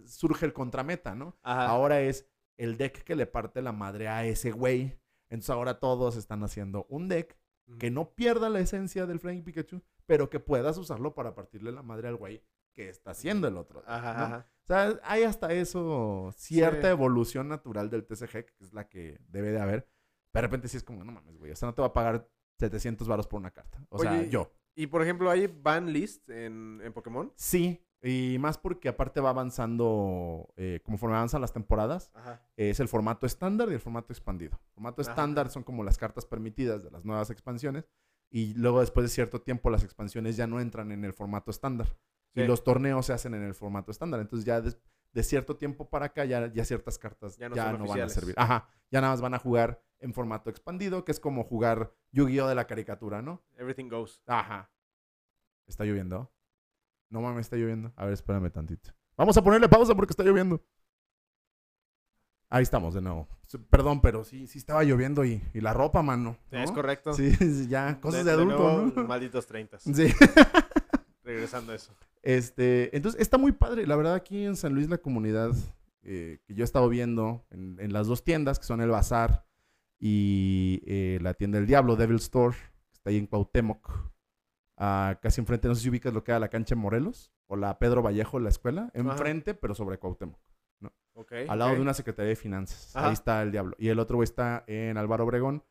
Surge 0.06 0.46
el 0.46 0.52
contrameta, 0.52 1.14
¿no? 1.14 1.36
Ajá. 1.42 1.66
Ahora 1.66 2.00
es 2.00 2.26
el 2.56 2.76
deck 2.76 3.04
que 3.04 3.16
le 3.16 3.26
parte 3.26 3.62
la 3.62 3.72
madre 3.72 4.08
a 4.08 4.24
ese 4.24 4.50
güey. 4.52 4.98
Entonces 5.28 5.50
ahora 5.50 5.78
todos 5.78 6.16
están 6.16 6.42
haciendo 6.42 6.86
un 6.88 7.08
deck 7.08 7.38
que 7.78 7.90
no 7.90 8.14
pierda 8.14 8.48
la 8.48 8.58
esencia 8.60 9.06
del 9.06 9.20
Flying 9.20 9.44
Pikachu, 9.44 9.80
pero 10.06 10.28
que 10.28 10.40
puedas 10.40 10.76
usarlo 10.76 11.14
para 11.14 11.34
partirle 11.36 11.70
la 11.70 11.82
madre 11.82 12.08
al 12.08 12.16
güey 12.16 12.42
que 12.74 12.88
está 12.88 13.12
haciendo 13.12 13.46
el 13.46 13.56
otro. 13.56 13.82
Ajá, 13.86 14.12
¿no? 14.14 14.24
ajá. 14.24 14.46
O 14.64 14.66
sea, 14.66 15.00
hay 15.04 15.22
hasta 15.22 15.52
eso, 15.52 16.32
cierta 16.36 16.88
Sí. 16.88 16.92
evolución 16.92 17.48
natural 17.48 17.88
del 17.90 18.04
TCG, 18.06 18.44
que 18.46 18.54
es 18.64 18.72
la 18.72 18.88
que 18.88 19.20
debe 19.28 19.52
de 19.52 19.60
haber. 19.60 19.88
De 20.32 20.40
repente 20.40 20.66
sí 20.68 20.76
es 20.76 20.82
como, 20.84 21.04
no 21.04 21.12
mames, 21.12 21.36
güey, 21.38 21.52
o 21.52 21.56
sea, 21.56 21.66
no 21.68 21.74
te 21.74 21.82
va 21.82 21.88
a 21.88 21.92
pagar 21.92 22.28
700 22.58 23.06
varos 23.08 23.26
por 23.26 23.38
una 23.40 23.50
carta. 23.52 23.84
O 23.88 23.98
sea, 23.98 24.12
Oye, 24.12 24.28
yo. 24.30 24.52
Y 24.74 24.86
por 24.88 25.02
ejemplo, 25.02 25.30
¿hay 25.30 25.46
ban 25.46 25.92
list 25.92 26.28
en, 26.30 26.80
en 26.82 26.92
Pokémon? 26.92 27.32
Sí, 27.36 27.84
y 28.02 28.38
más 28.40 28.56
porque 28.58 28.88
aparte 28.88 29.20
va 29.20 29.30
avanzando, 29.30 30.52
eh, 30.56 30.80
conforme 30.84 31.16
avanzan 31.16 31.40
las 31.40 31.52
temporadas, 31.52 32.10
Ajá. 32.14 32.42
es 32.56 32.80
el 32.80 32.88
formato 32.88 33.26
estándar 33.26 33.68
y 33.70 33.74
el 33.74 33.80
formato 33.80 34.12
expandido. 34.12 34.58
El 34.68 34.74
formato 34.74 35.02
Ajá. 35.02 35.10
estándar 35.10 35.50
son 35.50 35.62
como 35.64 35.84
las 35.84 35.98
cartas 35.98 36.24
permitidas 36.26 36.82
de 36.82 36.90
las 36.90 37.04
nuevas 37.04 37.30
expansiones 37.30 37.84
y 38.30 38.54
luego 38.54 38.80
después 38.80 39.04
de 39.04 39.08
cierto 39.10 39.42
tiempo 39.42 39.70
las 39.70 39.84
expansiones 39.84 40.36
ya 40.36 40.46
no 40.46 40.60
entran 40.60 40.92
en 40.92 41.04
el 41.04 41.12
formato 41.12 41.50
estándar 41.50 41.96
y 42.34 42.40
Sí. 42.42 42.46
los 42.46 42.62
torneos 42.64 43.06
se 43.06 43.12
hacen 43.12 43.34
en 43.34 43.42
el 43.42 43.54
formato 43.54 43.90
estándar. 43.90 44.20
Entonces 44.20 44.44
ya 44.46 44.60
de 44.62 45.22
cierto 45.22 45.56
tiempo 45.56 45.90
para 45.90 46.06
acá 46.06 46.24
ya, 46.24 46.46
ya 46.52 46.64
ciertas 46.64 46.96
cartas 46.98 47.36
Ya 47.36 47.48
ya 47.52 47.72
no 47.72 47.78
no, 47.78 47.86
son 47.86 47.96
van 47.98 48.06
a 48.06 48.08
servir. 48.08 48.34
Ajá, 48.38 48.68
ya 48.90 49.00
nada 49.00 49.12
más 49.12 49.20
van 49.20 49.34
a 49.34 49.38
jugar 49.38 49.82
en 49.98 50.14
formato 50.14 50.48
expandido, 50.48 51.04
que 51.04 51.12
es 51.12 51.20
como 51.20 51.44
jugar 51.44 51.92
Yu-Gi-Oh! 52.12 52.46
de 52.48 52.54
la 52.54 52.66
caricatura, 52.66 53.20
¿no? 53.20 53.42
Everything 53.58 53.88
goes. 53.88 54.22
Ajá. 54.26 54.70
¿Está 55.66 55.84
lloviendo? 55.84 56.32
No 57.10 57.20
mames, 57.20 57.46
está 57.46 57.56
lloviendo. 57.56 57.92
A 57.96 58.04
ver, 58.04 58.14
espérame 58.14 58.50
tantito. 58.50 58.90
Vamos 59.16 59.36
a 59.36 59.42
ponerle 59.42 59.68
pausa 59.68 59.94
porque 59.94 60.12
está 60.12 60.22
lloviendo. 60.22 60.64
Ahí 62.48 62.62
estamos 62.62 62.94
de 62.94 63.00
nuevo. 63.00 63.28
Perdón, 63.68 64.00
pero 64.00 64.24
sí, 64.24 64.46
sí 64.46 64.58
estaba 64.58 64.82
lloviendo 64.82 65.24
y, 65.24 65.42
y 65.52 65.60
la 65.60 65.74
ropa, 65.74 66.02
mano. 66.02 66.36
¿no? 66.50 66.58
Es 66.62 66.72
correcto. 66.72 67.12
Sí, 67.12 67.32
sí, 67.36 67.68
ya, 67.68 68.00
cosas 68.00 68.24
de, 68.24 68.30
adulto, 68.32 68.58
nuevo, 68.58 68.92
¿no? 68.96 69.04
Malditos 69.04 69.46
30. 69.46 69.78
Sí. 69.80 70.08
Regresando 71.24 71.72
a 71.72 71.74
eso. 71.76 71.94
Este, 72.22 72.96
entonces 72.96 73.20
está 73.20 73.38
muy 73.38 73.52
padre. 73.52 73.86
La 73.86 73.96
verdad, 73.96 74.14
aquí 74.14 74.44
en 74.44 74.56
San 74.56 74.74
Luis 74.74 74.88
la 74.88 74.98
comunidad 74.98 75.52
eh, 76.02 76.40
que 76.46 76.54
yo 76.54 76.62
he 76.62 76.64
estado 76.64 76.88
viendo 76.88 77.44
en, 77.50 77.76
en 77.78 77.92
las 77.92 78.06
dos 78.06 78.24
tiendas, 78.24 78.58
que 78.58 78.64
son 78.64 78.80
el 78.80 78.90
Bazar 78.90 79.44
y 79.98 80.82
eh, 80.86 81.18
la 81.20 81.34
tienda 81.34 81.58
del 81.58 81.66
Diablo, 81.66 81.94
Devil 81.96 82.16
Store, 82.16 82.56
que 82.56 82.94
está 82.94 83.10
ahí 83.10 83.18
en 83.18 83.26
Cuauhtémoc, 83.26 84.10
casi 85.20 85.40
enfrente, 85.40 85.68
no 85.68 85.74
sé 85.74 85.82
si 85.82 85.90
ubicas 85.90 86.12
lo 86.14 86.24
que 86.24 86.30
era 86.32 86.38
la 86.40 86.48
cancha 86.48 86.74
en 86.74 86.80
Morelos, 86.80 87.32
o 87.46 87.56
la 87.56 87.78
Pedro 87.78 88.02
Vallejo, 88.02 88.38
la 88.40 88.48
escuela, 88.48 88.90
enfrente, 88.94 89.54
pero 89.54 89.74
sobre 89.74 89.98
Cuauhtémoc, 89.98 90.40
Ok. 91.14 91.32
al 91.48 91.58
lado 91.58 91.74
de 91.74 91.80
una 91.80 91.92
Secretaría 91.94 92.30
de 92.30 92.36
Finanzas. 92.36 92.96
Ajá. 92.96 93.08
Ahí 93.08 93.12
está 93.12 93.42
el 93.42 93.50
Diablo. 93.52 93.76
Y 93.78 93.88
el 93.88 93.98
otro 93.98 94.16
güey 94.16 94.24
está 94.24 94.64
en 94.66 94.96
Álvaro 94.96 95.24
Obregón, 95.24 95.62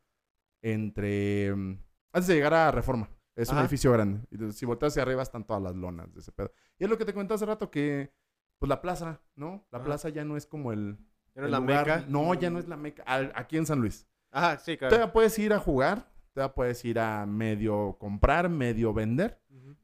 entre... 0.62 1.54
mm, 1.54 1.78
Antes 2.12 2.26
de 2.28 2.34
llegar 2.34 2.54
a 2.54 2.70
Reforma. 2.70 3.08
Es 3.36 3.48
un 3.50 3.58
edificio 3.58 3.90
grande. 3.92 4.26
Y 4.30 4.52
si 4.52 4.66
volteas 4.66 4.92
hacia 4.92 5.02
arriba 5.02 5.22
están 5.22 5.44
todas 5.46 5.62
las 5.62 5.74
lonas 5.74 6.12
de 6.12 6.20
ese 6.20 6.30
pedo. 6.32 6.52
Y 6.78 6.84
es 6.84 6.90
lo 6.90 6.98
que 6.98 7.04
te 7.04 7.12
comenté 7.14 7.34
hace 7.34 7.46
rato 7.46 7.70
que... 7.70 8.12
Pues 8.58 8.68
la 8.68 8.82
plaza, 8.82 9.22
¿no? 9.36 9.66
La 9.70 9.78
Ajá. 9.78 9.86
plaza 9.86 10.08
ya 10.10 10.22
no 10.24 10.36
es 10.36 10.44
como 10.46 10.72
el... 10.72 10.98
¿Ya 11.34 11.40
no 11.40 11.42
es 11.42 11.46
el 11.46 11.50
la 11.52 11.60
lugar- 11.60 11.86
meca? 11.86 12.04
No, 12.08 12.34
ya 12.34 12.50
no 12.50 12.58
es 12.58 12.68
la 12.68 12.76
meca. 12.76 13.02
Al- 13.04 13.32
aquí 13.34 13.56
en 13.56 13.64
San 13.64 13.80
Luis. 13.80 14.06
Ajá, 14.30 14.58
sí, 14.58 14.76
claro. 14.76 14.94
Todavía 14.94 15.12
puedes 15.14 15.38
ir 15.38 15.54
a 15.54 15.58
jugar. 15.58 16.09
Todavía 16.32 16.54
puedes 16.54 16.84
ir 16.84 16.98
a 16.98 17.26
medio 17.26 17.96
comprar, 17.98 18.48
medio 18.48 18.92
vender. 18.92 19.40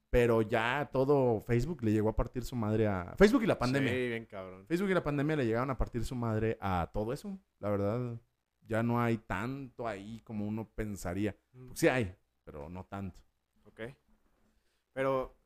Pero 0.09 0.41
ya 0.41 0.89
todo 0.93 1.41
Facebook 1.41 1.83
le 1.83 1.93
llegó 1.93 2.09
a 2.09 2.17
partir 2.17 2.45
su 2.45 2.57
madre 2.57 2.87
a... 2.87 3.15
Facebook 3.19 3.43
y 3.43 3.47
la 3.47 3.59
pandemia. 3.59 3.93
Sí, 3.93 4.09
bien 4.09 4.25
cabrón. 4.25 4.65
Facebook 4.67 4.91
y 4.91 4.95
la 4.95 5.03
pandemia 5.03 5.37
le 5.37 5.45
llegaron 5.45 5.71
a 5.71 5.77
partir 5.77 6.05
su 6.05 6.15
madre 6.15 6.57
a 6.61 6.89
todo 6.93 7.13
eso. 7.13 7.39
La 7.59 7.69
verdad, 7.69 8.19
ya 8.67 8.83
no 8.83 9.01
hay 9.01 9.19
tanto 9.19 9.87
ahí 9.87 10.21
como 10.25 10.47
uno 10.47 10.71
pensaría. 10.75 11.37
Mm, 11.53 11.71
Sí 11.75 11.89
hay, 11.89 12.15
pero 12.45 12.69
no 12.69 12.85
tanto. 12.85 13.21
Ok. 13.65 13.81
Pero, 14.93 15.37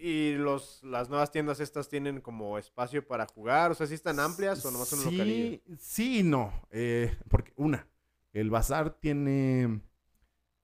¿y, 0.00 0.32
los, 0.34 0.82
las 0.82 1.10
nuevas 1.10 1.30
tiendas 1.30 1.60
estas 1.60 1.88
tienen 1.88 2.20
como 2.20 2.56
espacio 2.56 3.06
para 3.06 3.26
jugar? 3.26 3.72
O 3.72 3.74
sea, 3.74 3.86
¿sí 3.86 3.94
están 3.94 4.20
amplias 4.20 4.64
o 4.64 4.70
nomás 4.70 4.88
son 4.88 5.04
localillo? 5.04 5.60
Sí, 5.66 5.76
sí 5.78 6.22
no. 6.22 6.52
Eh, 6.70 7.14
porque, 7.28 7.52
una, 7.56 7.86
el 8.32 8.48
bazar 8.48 8.94
tiene... 8.94 9.80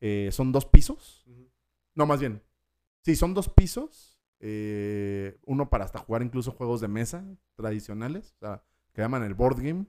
eh, 0.01 0.31
son 0.33 0.53
dos 0.53 0.67
pisos. 0.67 1.25
No, 1.95 2.07
más 2.07 2.21
bien. 2.21 2.43
Sí, 3.03 3.17
son 3.17 3.35
dos 3.35 3.49
pisos. 3.49 4.19
eh, 4.43 5.39
uno 5.45 5.69
para 5.69 5.85
hasta 5.85 5.99
jugar 5.99 6.23
incluso 6.23 6.53
juegos 6.53 6.81
de 6.81 6.89
mesa 6.89 7.25
tradicionales. 7.57 8.33
O 8.37 8.39
sea, 8.39 8.65
que 8.93 9.03
llaman 9.03 9.23
el 9.23 9.35
board 9.35 9.57
game. 9.63 9.87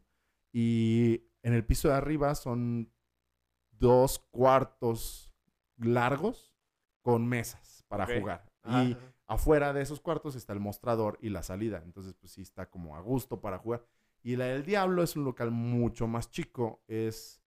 Y 0.52 1.24
en 1.42 1.54
el 1.54 1.66
piso 1.66 1.88
de 1.88 1.96
arriba 1.96 2.36
son 2.36 2.92
dos 3.72 4.20
cuartos 4.32 5.34
largos 5.78 6.54
con 7.02 7.28
mesas 7.28 7.84
para 7.88 8.06
jugar. 8.06 8.46
Y 8.66 8.96
afuera 9.26 9.74
de 9.74 9.82
esos 9.82 10.02
cuartos 10.02 10.36
está 10.36 10.54
el 10.54 10.60
mostrador 10.60 11.18
y 11.22 11.30
la 11.30 11.42
salida. 11.42 11.82
Entonces, 11.86 12.14
pues 12.14 12.34
sí 12.34 12.42
está 12.42 12.70
como 12.70 12.96
a 12.96 13.02
gusto 13.02 13.42
para 13.42 13.58
jugar. 13.58 13.86
Y 14.24 14.36
la 14.36 14.46
del 14.46 14.64
Diablo 14.64 15.02
es 15.02 15.16
un 15.16 15.24
local 15.24 15.50
mucho 15.52 16.08
más 16.08 16.30
chico. 16.30 16.84
Es, 16.88 17.41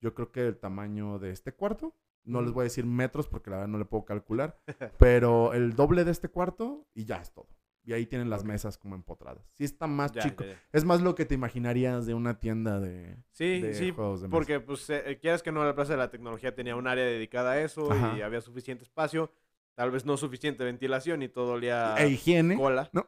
yo 0.00 0.14
creo 0.14 0.32
que 0.32 0.46
el 0.46 0.58
tamaño 0.58 1.18
de 1.18 1.30
este 1.30 1.52
cuarto. 1.52 1.94
No 2.24 2.42
les 2.42 2.52
voy 2.52 2.62
a 2.62 2.64
decir 2.64 2.84
metros 2.84 3.28
porque 3.28 3.48
la 3.50 3.56
verdad 3.56 3.68
no 3.68 3.78
le 3.78 3.86
puedo 3.86 4.04
calcular. 4.04 4.60
pero 4.98 5.54
el 5.54 5.74
doble 5.74 6.04
de 6.04 6.10
este 6.12 6.28
cuarto 6.28 6.86
y 6.94 7.04
ya 7.06 7.16
es 7.16 7.32
todo. 7.32 7.48
Y 7.82 7.94
ahí 7.94 8.04
tienen 8.04 8.28
las 8.28 8.44
mesas 8.44 8.76
como 8.76 8.94
empotradas. 8.94 9.42
Sí 9.56 9.64
está 9.64 9.86
más 9.86 10.12
Ya, 10.12 10.20
chico. 10.22 10.44
ya, 10.44 10.50
ya. 10.50 10.60
Es 10.70 10.84
más 10.84 11.00
lo 11.00 11.14
que 11.14 11.24
te 11.24 11.34
imaginarías 11.34 12.04
de 12.04 12.12
una 12.12 12.38
tienda 12.38 12.78
de, 12.78 13.16
Sí, 13.32 13.60
de 13.62 13.72
sí, 13.72 13.90
juegos 13.90 14.20
de 14.20 14.28
mesa. 14.28 14.36
porque 14.36 14.60
pues 14.60 14.88
eh, 14.90 15.18
quieras 15.20 15.42
que 15.42 15.50
no, 15.50 15.64
la 15.64 15.74
Plaza 15.74 15.92
de 15.94 15.98
la 15.98 16.10
Tecnología 16.10 16.54
tenía 16.54 16.76
un 16.76 16.86
área 16.86 17.04
dedicada 17.04 17.52
a 17.52 17.60
eso 17.62 17.88
y 18.16 18.20
había 18.20 18.42
suficiente 18.42 18.84
espacio. 18.84 19.32
Tal 19.74 19.90
vez 19.90 20.04
no 20.04 20.18
suficiente 20.18 20.62
ventilación 20.62 21.22
y 21.22 21.28
todo 21.30 21.52
olía 21.52 21.94
E 21.98 22.08
higiene. 22.10 22.56
cola. 22.56 22.90
¿no? 22.92 23.06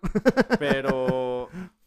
Pero 0.58 1.31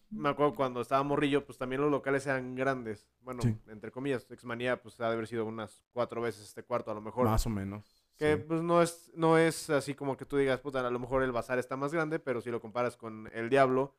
me 0.09 0.29
acuerdo 0.29 0.55
cuando 0.55 0.81
estaba 0.81 1.01
morrillo, 1.03 1.45
pues 1.45 1.57
también 1.57 1.81
los 1.81 1.91
locales 1.91 2.25
eran 2.27 2.55
grandes. 2.55 3.07
Bueno, 3.21 3.41
Sí. 3.41 3.55
entre 3.67 3.91
comillas, 3.91 4.25
Exmanía 4.29 4.81
pues 4.81 4.99
ha 5.01 5.07
de 5.07 5.13
haber 5.13 5.27
sido 5.27 5.45
unas 5.45 5.83
cuatro 5.91 6.21
veces 6.21 6.43
este 6.43 6.63
cuarto 6.63 6.91
a 6.91 6.93
lo 6.93 7.01
mejor. 7.01 7.25
Más 7.25 7.45
o 7.45 7.49
menos. 7.49 7.83
Que 8.17 8.35
sí. 8.37 8.43
pues 8.47 8.61
no 8.61 8.81
es, 8.81 9.11
no 9.15 9.37
es 9.37 9.69
así 9.69 9.93
como 9.95 10.15
que 10.15 10.25
tú 10.25 10.37
digas, 10.37 10.59
puta, 10.61 10.85
a 10.85 10.89
lo 10.89 10.99
mejor 10.99 11.23
el 11.23 11.31
bazar 11.31 11.59
está 11.59 11.75
más 11.75 11.91
grande, 11.93 12.19
pero 12.19 12.39
si 12.41 12.49
lo 12.49 12.61
comparas 12.61 12.95
con 12.95 13.29
el 13.33 13.49
Diablo, 13.49 13.93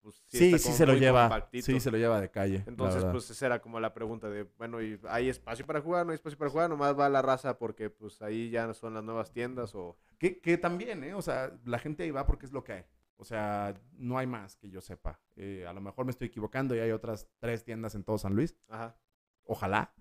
pues 0.00 0.16
sí, 0.26 0.58
Sí, 0.58 0.72
se 0.72 0.84
lo 0.84 0.94
lleva. 0.94 1.28
compactito. 1.28 1.66
Sí, 1.66 1.78
se 1.78 1.92
lo 1.92 1.96
lleva 1.96 2.20
de 2.20 2.28
calle. 2.28 2.64
Entonces, 2.66 3.04
pues 3.04 3.30
esa 3.30 3.46
era 3.46 3.62
como 3.62 3.78
la 3.78 3.94
pregunta 3.94 4.28
de, 4.28 4.48
bueno, 4.58 4.82
¿y 4.82 4.98
¿hay 5.08 5.28
espacio 5.28 5.64
para 5.64 5.80
jugar? 5.80 6.04
¿No 6.04 6.10
hay 6.10 6.16
espacio 6.16 6.36
para 6.36 6.50
jugar? 6.50 6.68
Nomás 6.70 6.98
va 6.98 7.08
la 7.08 7.22
raza 7.22 7.56
porque 7.56 7.88
pues 7.88 8.20
ahí 8.20 8.50
ya 8.50 8.74
son 8.74 8.94
las 8.94 9.04
nuevas 9.04 9.30
tiendas 9.32 9.76
o... 9.76 9.96
Que, 10.18 10.40
que 10.40 10.58
también, 10.58 11.04
¿eh? 11.04 11.14
O 11.14 11.22
sea, 11.22 11.52
la 11.64 11.78
gente 11.78 12.02
ahí 12.02 12.10
va 12.10 12.26
porque 12.26 12.46
es 12.46 12.52
lo 12.52 12.64
que 12.64 12.72
hay. 12.72 12.84
O 13.22 13.24
sea, 13.24 13.80
no 13.92 14.18
hay 14.18 14.26
más 14.26 14.56
que 14.56 14.68
yo 14.68 14.80
sepa. 14.80 15.20
Eh, 15.36 15.64
a 15.64 15.72
lo 15.72 15.80
mejor 15.80 16.04
me 16.04 16.10
estoy 16.10 16.26
equivocando 16.26 16.74
y 16.74 16.80
hay 16.80 16.90
otras 16.90 17.28
tres 17.38 17.62
tiendas 17.62 17.94
en 17.94 18.02
todo 18.02 18.18
San 18.18 18.34
Luis. 18.34 18.58
Ajá. 18.66 18.98
Ojalá. 19.44 19.94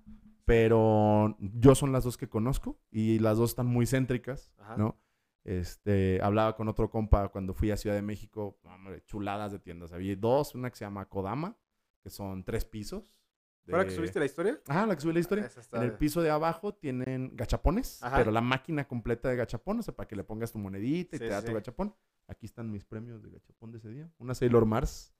Pero 0.43 1.37
yo 1.39 1.75
son 1.75 1.91
las 1.91 2.03
dos 2.03 2.17
que 2.17 2.27
conozco 2.27 2.81
y 2.89 3.19
las 3.19 3.37
dos 3.37 3.51
están 3.51 3.67
muy 3.67 3.85
céntricas, 3.85 4.51
Ajá. 4.57 4.75
¿no? 4.75 4.99
Este, 5.43 6.19
hablaba 6.23 6.55
con 6.55 6.67
otro 6.67 6.89
compa 6.89 7.29
cuando 7.29 7.53
fui 7.53 7.69
a 7.69 7.77
Ciudad 7.77 7.95
de 7.95 8.01
México, 8.01 8.57
hombre, 8.63 9.05
chuladas 9.05 9.51
de 9.51 9.59
tiendas. 9.59 9.93
Había 9.93 10.15
dos, 10.15 10.55
una 10.55 10.71
que 10.71 10.77
se 10.77 10.85
llama 10.85 11.07
Kodama, 11.07 11.55
que 12.01 12.09
son 12.09 12.43
tres 12.43 12.65
pisos. 12.65 13.20
¿Fue 13.65 13.77
la 13.77 13.83
que 13.85 13.91
de- 13.91 13.95
subiste 13.95 14.19
la 14.19 14.25
historia? 14.25 14.59
Ah, 14.67 14.85
la 14.85 14.95
que 14.95 15.01
subí 15.01 15.13
la 15.13 15.19
historia. 15.19 15.49
En 15.73 15.81
el 15.83 15.93
piso 15.93 16.21
de 16.21 16.29
abajo 16.29 16.73
tienen 16.73 17.31
gachapones, 17.35 18.01
Ajá. 18.03 18.17
pero 18.17 18.31
la 18.31 18.41
máquina 18.41 18.87
completa 18.87 19.29
de 19.29 19.35
gachapón, 19.35 19.79
o 19.79 19.83
sea, 19.83 19.95
para 19.95 20.07
que 20.07 20.15
le 20.15 20.23
pongas 20.23 20.51
tu 20.51 20.57
monedita 20.59 21.15
y 21.15 21.19
Sí, 21.19 21.25
te 21.25 21.29
da 21.29 21.41
sí, 21.41 21.47
tu 21.47 21.53
gachapón. 21.53 21.95
Aquí 22.27 22.45
están 22.45 22.71
mis 22.71 22.83
premios 22.85 23.21
de 23.21 23.29
gachapón 23.31 23.71
de 23.71 23.77
ese 23.77 23.89
día. 23.89 24.09
Una 24.17 24.33
Sailor 24.33 24.65
Mars 24.65 25.13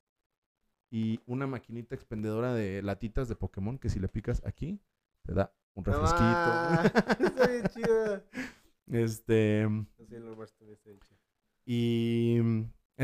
y 0.90 1.20
una 1.26 1.46
maquinita 1.48 1.96
expendedora 1.96 2.54
de 2.54 2.82
latitas 2.82 3.28
de 3.30 3.36
Pokémon 3.36 3.78
que 3.78 3.90
si 3.90 4.00
le 4.00 4.08
picas 4.08 4.42
aquí 4.46 4.82
te 5.24 5.34
da 5.34 5.54
un 5.74 5.86
refresquito. 5.86 6.24
ah, 6.26 6.84
está 7.20 7.48
bien 7.48 7.64
chida. 7.68 8.24
este, 8.88 9.64
está 9.64 10.90
bien 10.90 11.00
chido. 11.00 11.18
y 11.66 12.40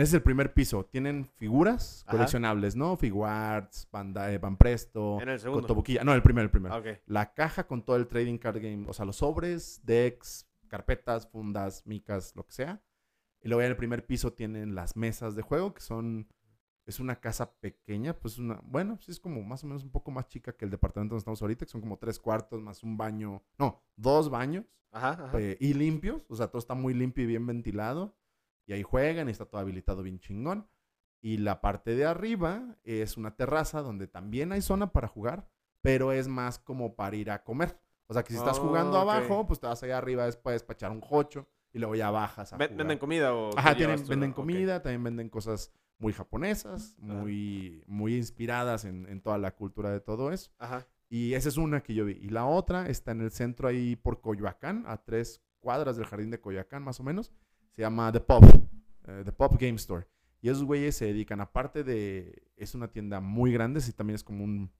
ese 0.01 0.09
es 0.09 0.13
el 0.15 0.21
primer 0.23 0.53
piso. 0.53 0.85
Tienen 0.85 1.25
figuras 1.25 2.03
Ajá. 2.07 2.17
coleccionables, 2.17 2.75
¿no? 2.75 2.97
Figuarts, 2.97 3.87
Banda, 3.91 4.31
eh, 4.31 4.37
Banpresto, 4.37 5.19
En 5.21 5.29
el 5.29 5.39
segundo. 5.39 5.61
Cotobuquilla. 5.63 6.03
No, 6.03 6.13
el 6.13 6.21
primero, 6.21 6.45
el 6.45 6.51
primero. 6.51 6.73
Ah, 6.75 6.79
ok. 6.79 6.87
la 7.05 7.33
caja 7.33 7.65
con 7.67 7.83
todo 7.83 7.95
el 7.95 8.07
trading 8.07 8.37
card 8.37 8.57
game, 8.61 8.85
o 8.87 8.93
sea, 8.93 9.05
los 9.05 9.17
sobres, 9.17 9.81
decks, 9.83 10.47
carpetas, 10.67 11.27
fundas, 11.27 11.85
micas, 11.85 12.35
lo 12.35 12.45
que 12.45 12.53
sea. 12.53 12.81
Y 13.41 13.49
luego 13.49 13.61
en 13.61 13.69
el 13.69 13.77
primer 13.77 14.05
piso 14.05 14.33
tienen 14.33 14.75
las 14.75 14.95
mesas 14.97 15.35
de 15.35 15.41
juego, 15.41 15.73
que 15.73 15.81
son, 15.81 16.27
es 16.85 16.99
una 16.99 17.19
casa 17.19 17.53
pequeña, 17.59 18.13
pues 18.13 18.37
una, 18.39 18.59
bueno, 18.63 18.97
sí 19.01 19.11
es 19.11 19.19
como 19.19 19.41
más 19.43 19.63
o 19.63 19.67
menos 19.67 19.83
un 19.83 19.91
poco 19.91 20.11
más 20.11 20.27
chica 20.27 20.53
que 20.53 20.65
el 20.65 20.71
departamento 20.71 21.13
donde 21.13 21.19
estamos 21.19 21.41
ahorita, 21.41 21.65
que 21.65 21.71
son 21.71 21.81
como 21.81 21.97
tres 21.97 22.19
cuartos 22.19 22.61
más 22.61 22.83
un 22.83 22.97
baño, 22.97 23.43
no, 23.57 23.83
dos 23.95 24.29
baños 24.29 24.65
Ajá, 24.91 25.11
ajá. 25.11 25.39
eh, 25.39 25.57
y 25.59 25.73
limpios, 25.75 26.25
o 26.29 26.35
sea, 26.35 26.47
todo 26.47 26.59
está 26.59 26.73
muy 26.73 26.93
limpio 26.93 27.23
y 27.23 27.27
bien 27.27 27.45
ventilado. 27.45 28.15
Y 28.67 28.73
ahí 28.73 28.83
juegan 28.83 29.27
y 29.27 29.31
está 29.31 29.45
todo 29.45 29.59
habilitado 29.61 30.03
bien 30.03 30.19
chingón. 30.19 30.67
Y 31.21 31.37
la 31.37 31.61
parte 31.61 31.95
de 31.95 32.05
arriba 32.05 32.77
es 32.83 33.17
una 33.17 33.35
terraza 33.35 33.81
donde 33.81 34.07
también 34.07 34.51
hay 34.51 34.61
zona 34.61 34.91
para 34.91 35.07
jugar, 35.07 35.49
pero 35.81 36.11
es 36.11 36.27
más 36.27 36.59
como 36.59 36.95
para 36.95 37.15
ir 37.15 37.31
a 37.31 37.43
comer. 37.43 37.79
O 38.07 38.13
sea, 38.13 38.23
que 38.23 38.31
si 38.33 38.37
estás 38.37 38.59
Oh, 38.59 38.67
jugando 38.67 38.97
ok. 39.01 39.09
abajo, 39.09 39.47
pues 39.47 39.59
te 39.59 39.67
vas 39.67 39.81
allá 39.83 39.97
arriba 39.97 40.25
después 40.25 40.61
para 40.63 40.75
echar 40.75 40.91
un 40.91 41.01
jocho 41.01 41.47
y 41.73 41.79
luego 41.79 41.95
ya 41.95 42.11
bajas 42.11 42.53
a 42.53 42.55
jugar. 42.57 42.75
¿Venden 42.75 42.99
comida 42.99 43.33
o 43.33 43.57
Ajá, 43.57 43.75
tienen, 43.75 44.05
venden 44.07 44.31
comida, 44.33 44.81
también 44.81 45.03
venden 45.03 45.29
cosas 45.29 45.71
muy 45.97 46.13
japonesas, 46.13 46.95
muy, 46.99 47.83
muy 47.87 48.15
inspiradas 48.15 48.85
en, 48.85 49.07
en 49.09 49.19
toda 49.21 49.37
la 49.39 49.55
cultura 49.55 49.89
de 49.91 49.99
todo 49.99 50.31
eso. 50.31 50.51
Ajá. 50.59 50.85
Y 51.09 51.33
esa 51.33 51.49
es 51.49 51.57
una 51.57 51.81
que 51.81 51.95
yo 51.95 52.05
vi. 52.05 52.13
Y 52.21 52.29
la 52.29 52.45
otra 52.45 52.87
está 52.87 53.11
en 53.11 53.21
el 53.21 53.31
centro 53.31 53.67
ahí 53.67 53.95
por 53.95 54.21
Coyoacán, 54.21 54.83
a 54.87 55.03
tres 55.03 55.41
cuadras 55.59 55.97
del 55.97 56.05
jardín 56.05 56.29
de 56.29 56.39
Coyoacán, 56.39 56.83
más 56.83 56.99
o 56.99 57.03
menos. 57.03 57.31
Se 57.77 57.83
llama 57.83 58.11
The 58.11 58.21
Pop, 58.21 58.43
eh, 59.05 59.21
The 59.23 59.31
Pop 59.31 59.55
Game 59.59 59.75
Store. 59.75 60.07
Y 60.41 60.49
esos 60.49 60.63
güeyes 60.63 60.95
se 60.97 61.05
dedican, 61.05 61.41
aparte 61.41 61.83
de, 61.83 62.49
es 62.55 62.73
una 62.73 62.87
tienda 62.87 63.19
muy 63.19 63.53
grande, 63.53 63.81
sí 63.81 63.93
también 63.93 64.15
es 64.15 64.23
como 64.23 64.43
un, 64.43 64.71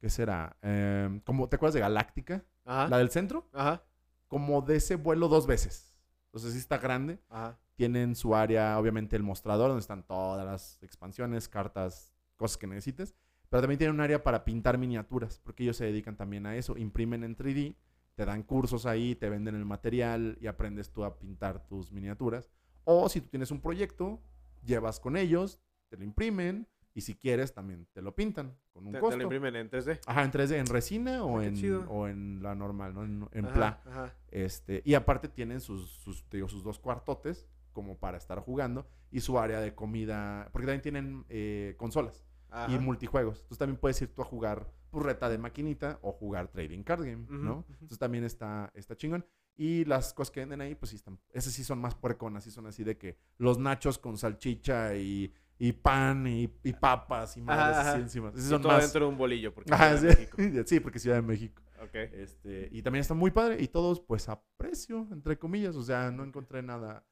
¿qué 0.00 0.10
será? 0.10 0.56
Em, 0.60 1.20
como, 1.20 1.48
¿te 1.48 1.54
acuerdas 1.54 1.74
de 1.74 1.80
Galáctica? 1.80 2.44
Ajá. 2.64 2.88
La 2.88 2.98
del 2.98 3.10
centro. 3.10 3.48
Ajá. 3.52 3.84
Como 4.26 4.60
de 4.60 4.74
ese 4.74 4.96
vuelo 4.96 5.28
dos 5.28 5.46
veces. 5.46 5.96
Entonces 6.26 6.54
sí 6.54 6.58
está 6.58 6.78
grande. 6.78 7.20
Ajá. 7.28 7.56
Tienen 7.76 8.16
su 8.16 8.34
área, 8.34 8.76
obviamente, 8.76 9.14
el 9.14 9.22
mostrador, 9.22 9.68
donde 9.68 9.82
están 9.82 10.02
todas 10.02 10.44
las 10.44 10.82
expansiones, 10.82 11.48
cartas, 11.48 12.12
cosas 12.34 12.56
que 12.56 12.66
necesites. 12.66 13.14
Pero 13.50 13.60
también 13.60 13.78
tienen 13.78 13.94
un 13.94 14.00
área 14.00 14.20
para 14.20 14.44
pintar 14.44 14.78
miniaturas, 14.78 15.38
porque 15.44 15.62
ellos 15.62 15.76
se 15.76 15.84
dedican 15.84 16.16
también 16.16 16.44
a 16.44 16.56
eso. 16.56 16.76
Imprimen 16.76 17.22
en 17.22 17.36
3D, 17.36 17.76
te 18.20 18.26
dan 18.26 18.42
cursos 18.42 18.84
ahí, 18.84 19.14
te 19.14 19.30
venden 19.30 19.54
el 19.54 19.64
material 19.64 20.36
y 20.42 20.46
aprendes 20.46 20.90
tú 20.92 21.04
a 21.04 21.18
pintar 21.18 21.66
tus 21.66 21.90
miniaturas. 21.90 22.50
O 22.84 23.08
si 23.08 23.22
tú 23.22 23.28
tienes 23.28 23.50
un 23.50 23.62
proyecto, 23.62 24.20
llevas 24.62 25.00
con 25.00 25.16
ellos, 25.16 25.58
te 25.88 25.96
lo 25.96 26.04
imprimen 26.04 26.68
y 26.92 27.00
si 27.00 27.14
quieres 27.14 27.54
también 27.54 27.86
te 27.94 28.02
lo 28.02 28.14
pintan 28.14 28.54
con 28.74 28.84
un 28.86 28.92
Te, 28.92 28.98
te 28.98 29.00
costo. 29.00 29.16
lo 29.16 29.22
imprimen 29.22 29.56
en 29.56 29.70
3D. 29.70 30.00
Ajá, 30.04 30.22
en 30.24 30.32
3D, 30.32 30.56
en 30.58 30.66
resina 30.66 31.24
o, 31.24 31.38
Ah, 31.38 31.46
en, 31.46 31.54
chido. 31.54 31.86
o 31.88 32.08
en 32.08 32.42
la 32.42 32.54
normal, 32.54 32.92
¿no? 32.92 33.04
En, 33.04 33.26
en 33.32 33.46
Ajá, 33.46 33.54
pla. 33.54 33.82
Ajá. 33.86 34.14
Este, 34.30 34.82
y 34.84 34.92
aparte 34.92 35.28
tienen 35.28 35.60
sus, 35.62 35.88
sus, 35.90 36.22
te 36.28 36.36
digo, 36.36 36.48
sus 36.50 36.62
dos 36.62 36.78
cuartotes 36.78 37.48
como 37.72 37.96
para 37.96 38.18
estar 38.18 38.38
jugando 38.40 38.86
y 39.10 39.20
su 39.20 39.38
área 39.38 39.60
de 39.62 39.74
comida, 39.74 40.50
porque 40.52 40.66
también 40.66 40.82
tienen 40.82 41.24
eh, 41.30 41.74
consolas. 41.78 42.22
y 42.50 42.52
Ajá. 42.52 42.68
multijuegos. 42.80 43.38
Entonces 43.38 43.56
también 43.58 43.80
puedes 43.80 44.02
ir 44.02 44.12
tú 44.14 44.20
a 44.20 44.26
jugar 44.26 44.70
pues, 44.90 45.04
reta 45.04 45.28
de 45.28 45.38
maquinita 45.38 45.98
o 46.02 46.12
jugar 46.12 46.48
trading 46.48 46.82
card 46.82 47.04
game, 47.04 47.26
¿no? 47.28 47.58
ujú. 47.58 47.64
Entonces 47.70 47.98
también 47.98 48.24
está, 48.24 48.70
está 48.74 48.96
chingón. 48.96 49.24
Y 49.56 49.84
las 49.84 50.14
cosas 50.14 50.30
que 50.30 50.40
venden 50.40 50.60
ahí, 50.62 50.74
pues 50.74 50.90
sí 50.90 50.96
están, 50.96 51.18
esas 51.32 51.52
sí 51.52 51.64
son 51.64 51.80
más 51.80 51.94
puerconas, 51.94 52.44
sí 52.44 52.50
son 52.50 52.66
así 52.66 52.82
de 52.82 52.96
que 52.96 53.18
los 53.36 53.58
nachos 53.58 53.98
con 53.98 54.16
salchicha 54.16 54.94
y, 54.96 55.34
y 55.58 55.72
pan 55.72 56.26
y, 56.26 56.50
y 56.62 56.72
papas 56.72 57.36
y 57.36 57.42
madres 57.42 57.76
Ajá, 57.76 57.92
así 57.92 58.00
encima. 58.00 58.30
Esas 58.30 58.46
Y 58.46 58.48
son 58.48 58.62
todo 58.62 58.72
más... 58.72 58.82
dentro 58.82 59.04
de 59.04 59.10
un 59.12 59.18
bolillo, 59.18 59.52
porque 59.52 59.72
Ajá, 59.72 59.92
es 59.92 60.00
sí, 60.00 60.06
de 60.06 60.16
México. 60.16 60.36
sí, 60.66 60.80
porque 60.80 60.98
Ciudad 60.98 61.16
de 61.16 61.22
México. 61.22 61.62
Ok. 61.82 61.94
Este, 61.94 62.68
y 62.72 62.82
también 62.82 63.00
está 63.02 63.14
muy 63.14 63.30
padre 63.30 63.60
y 63.60 63.68
todos 63.68 64.00
pues 64.00 64.28
a 64.28 64.42
precio, 64.56 65.06
entre 65.12 65.38
comillas, 65.38 65.76
o 65.76 65.82
sea, 65.82 66.10
no 66.10 66.24
encontré 66.24 66.62
nada. 66.62 67.06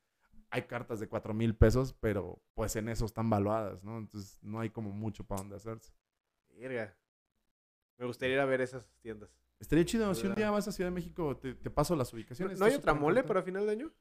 Hay 0.50 0.62
cartas 0.62 1.00
de 1.00 1.08
4 1.08 1.34
mil 1.34 1.54
pesos, 1.54 1.94
pero 2.00 2.42
pues 2.54 2.74
en 2.76 2.88
eso 2.88 3.04
están 3.04 3.28
valuadas, 3.28 3.84
¿no? 3.84 3.98
Entonces 3.98 4.38
no 4.40 4.60
hay 4.60 4.70
como 4.70 4.90
mucho 4.90 5.24
para 5.24 5.42
dónde 5.42 5.56
hacerse. 5.56 5.92
Verga. 6.58 6.96
Me 7.98 8.06
gustaría 8.06 8.36
ir 8.36 8.40
a 8.40 8.44
ver 8.44 8.60
esas 8.60 8.86
tiendas. 9.00 9.30
Estaría 9.58 9.84
chido, 9.84 10.14
si 10.14 10.26
un 10.26 10.34
día 10.36 10.50
vas 10.50 10.68
a 10.68 10.72
Ciudad 10.72 10.88
de 10.90 10.94
México, 10.94 11.36
te, 11.36 11.54
te 11.54 11.68
paso 11.70 11.96
las 11.96 12.12
¿No, 12.12 12.16
ubicaciones. 12.16 12.58
no 12.58 12.64
hay 12.66 12.74
otra 12.74 12.94
mole 12.94 13.24
para 13.24 13.42
final 13.42 13.66
de 13.66 13.72
año? 13.72 13.92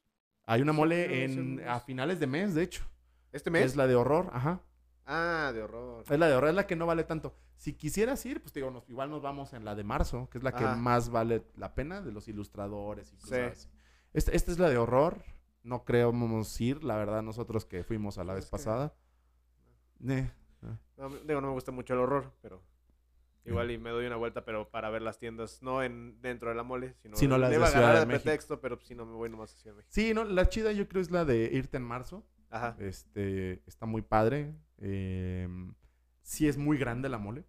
Hay 0.46 0.62
una 0.62 0.72
mole 0.72 1.24
en, 1.26 1.68
a 1.68 1.80
finales 1.80 2.20
de 2.20 2.28
mes, 2.28 2.54
de 2.54 2.62
hecho. 2.64 2.84
¿Este 3.32 3.50
mes? 3.50 3.66
Es 3.66 3.76
la 3.76 3.88
de 3.88 3.96
horror, 3.96 4.30
ajá. 4.32 4.62
Ah, 5.06 5.52
de 5.54 5.62
horror. 5.64 6.04
Es 6.08 6.20
la 6.20 6.28
de 6.28 6.36
horror, 6.36 6.50
es 6.50 6.56
la 6.56 6.68
que 6.68 6.76
no 6.76 6.86
vale 6.86 7.04
tanto. 7.04 7.36
Si 7.56 7.74
quisieras 7.74 8.24
ir, 8.26 8.40
pues 8.42 8.54
te 8.54 8.60
digo, 8.60 8.72
nos- 8.72 8.88
igual 8.88 9.10
nos 9.10 9.22
vamos 9.24 9.52
en 9.54 9.66
la 9.66 9.74
de 9.74 9.84
marzo, 9.84 10.30
que 10.30 10.38
es 10.38 10.44
la 10.44 10.52
que 10.54 10.64
más 10.64 11.10
vale 11.10 11.44
la 11.56 11.74
pena 11.74 12.02
de 12.02 12.12
los 12.12 12.28
ilustradores 12.28 13.12
y 13.14 13.18
cosas 13.18 13.30
Sí. 13.30 13.42
así. 13.68 13.70
Esta, 14.14 14.32
esta 14.34 14.52
es 14.52 14.60
la 14.60 14.70
de 14.70 14.78
horror. 14.78 15.24
No 15.64 15.84
creemos 15.86 16.62
ir, 16.62 16.84
la 16.84 16.96
verdad, 16.98 17.24
nosotros 17.24 17.66
que 17.66 17.84
fuimos 17.84 18.18
a 18.20 18.24
la 18.24 18.34
Es 18.34 18.38
vez 18.38 18.46
que- 18.46 18.52
pasada. 18.52 18.94
Eh, 20.08 20.30
No, 20.98 21.10
me- 21.10 21.20
digo, 21.22 21.42
no 21.42 21.48
me 21.48 21.54
gusta 21.54 21.72
mucho 21.72 21.94
el 21.94 22.00
horror, 22.00 22.32
pero 22.42 22.62
igual 23.48 23.72
y 23.72 23.78
me 23.78 23.90
doy 23.90 24.06
una 24.06 24.16
vuelta, 24.18 24.44
pero 24.46 24.70
para 24.70 24.90
ver 24.90 25.02
las 25.02 25.18
tiendas, 25.20 25.62
no 25.64 25.82
en 25.84 26.22
dentro 26.22 26.50
de 26.50 26.56
la 26.56 26.64
mole, 26.64 26.94
sino, 27.02 27.16
Sino 27.18 27.38
las 27.38 27.50
le 27.50 27.58
de 27.60 27.66
Ciudad 27.68 27.94
de 27.94 28.00
de 28.02 28.06
México. 28.06 28.24
pretexto, 28.24 28.62
pero 28.62 28.80
si 28.82 28.94
no 28.96 29.06
me 29.06 29.14
voy 29.14 29.30
nomás 29.30 29.54
a 29.54 29.58
Ciudad 29.58 29.76
de 29.76 29.78
México. 29.78 29.92
Sí, 29.94 30.14
no, 30.14 30.24
la 30.24 30.48
chida 30.50 30.72
yo 30.72 30.88
creo 30.88 31.02
es 31.02 31.10
la 31.12 31.26
de 31.26 31.50
irte 31.54 31.78
en 31.78 31.84
marzo. 31.84 32.26
Ajá. 32.50 32.76
Este, 32.80 33.62
está 33.66 33.86
muy 33.86 34.02
padre. 34.02 34.54
Eh, 34.80 35.48
sí 36.22 36.48
es 36.48 36.58
muy 36.58 36.78
grande 36.78 37.10
la 37.10 37.18
mole. 37.18 37.46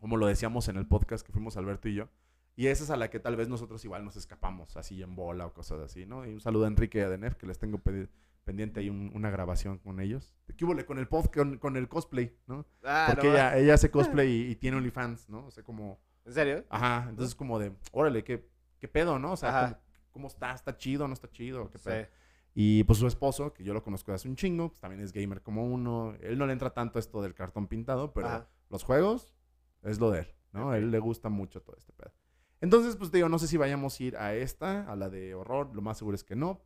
Como 0.00 0.16
lo 0.16 0.26
decíamos 0.26 0.68
en 0.68 0.76
el 0.76 0.86
podcast 0.86 1.24
que 1.24 1.32
fuimos 1.32 1.56
Alberto 1.56 1.88
y 1.88 1.94
yo. 1.94 2.08
Y 2.54 2.66
esa 2.66 2.84
es 2.84 2.90
a 2.90 2.96
la 2.96 3.08
que 3.08 3.18
tal 3.20 3.36
vez 3.36 3.48
nosotros 3.48 3.82
igual 3.84 4.04
nos 4.04 4.16
escapamos, 4.16 4.76
así 4.76 5.02
en 5.02 5.14
bola 5.16 5.46
o 5.46 5.54
cosas 5.54 5.80
así, 5.80 6.04
¿no? 6.04 6.26
Y 6.26 6.34
un 6.34 6.40
saludo 6.40 6.64
a 6.64 6.68
Enrique 6.68 6.98
y 6.98 7.00
a 7.00 7.08
Denef, 7.08 7.34
que 7.36 7.46
les 7.46 7.58
tengo 7.58 7.78
pedi- 7.78 8.08
pendiente 8.44 8.80
ahí 8.80 8.90
un- 8.90 9.10
una 9.14 9.30
grabación 9.30 9.78
con 9.78 10.00
ellos. 10.00 10.34
¿Qué 10.56 10.64
hubo 10.64 10.74
con 10.84 10.98
el 10.98 11.08
pod, 11.08 11.26
con, 11.26 11.58
con 11.58 11.76
el 11.76 11.88
cosplay, 11.88 12.36
¿no? 12.46 12.66
Ah, 12.84 13.06
Porque 13.10 13.28
no, 13.28 13.32
ella, 13.34 13.56
ella 13.58 13.74
hace 13.74 13.90
cosplay 14.20 14.28
y, 14.30 14.50
y 14.50 14.56
tiene 14.56 14.76
OnlyFans, 14.76 15.28
¿no? 15.28 15.46
O 15.46 15.50
sea, 15.50 15.62
como... 15.64 16.00
¿En 16.24 16.32
serio? 16.32 16.64
Ajá, 16.70 17.06
entonces 17.08 17.34
como 17.34 17.58
de, 17.58 17.72
órale, 17.92 18.22
¿qué, 18.22 18.48
qué 18.78 18.88
pedo, 18.88 19.18
no? 19.18 19.32
O 19.32 19.36
sea. 19.36 19.62
¿cómo, 19.64 19.78
cómo 20.12 20.26
está? 20.28 20.52
¿Está 20.52 20.76
chido? 20.76 21.08
¿No 21.08 21.14
está 21.14 21.28
chido? 21.30 21.68
¿Qué 21.70 21.78
Sí. 21.78 21.84
pedo? 21.88 22.06
Y 22.54 22.84
pues 22.84 22.98
su 22.98 23.06
esposo, 23.06 23.54
que 23.54 23.64
yo 23.64 23.72
lo 23.72 23.82
conozco 23.82 24.12
hace 24.12 24.28
un 24.28 24.36
chingo, 24.36 24.68
pues 24.68 24.78
también 24.78 25.00
es 25.02 25.12
gamer 25.12 25.40
como 25.42 25.64
uno. 25.64 26.14
Él 26.20 26.38
no 26.38 26.46
le 26.46 26.52
entra 26.52 26.70
tanto 26.74 26.98
esto 26.98 27.22
del 27.22 27.34
cartón 27.34 27.66
pintado, 27.66 28.12
pero 28.12 28.26
Ajá. 28.28 28.48
los 28.68 28.84
juegos 28.84 29.32
es 29.82 29.98
lo 29.98 30.10
de 30.10 30.20
él, 30.20 30.34
¿no? 30.52 30.70
A 30.70 30.76
él 30.78 30.90
le 30.90 30.98
gusta 30.98 31.28
mucho 31.30 31.62
todo 31.62 31.76
este 31.78 31.92
pedo. 31.94 32.12
Entonces, 32.60 32.94
pues 32.96 33.10
te 33.10 33.16
digo, 33.16 33.28
no 33.30 33.38
sé 33.38 33.48
si 33.48 33.56
vayamos 33.56 33.98
a 33.98 34.02
ir 34.04 34.16
a 34.18 34.34
esta, 34.34 34.82
a 34.92 34.94
la 34.96 35.08
de 35.08 35.34
horror, 35.34 35.74
lo 35.74 35.80
más 35.82 35.96
seguro 35.98 36.14
es 36.14 36.22
que 36.24 36.36
no. 36.36 36.60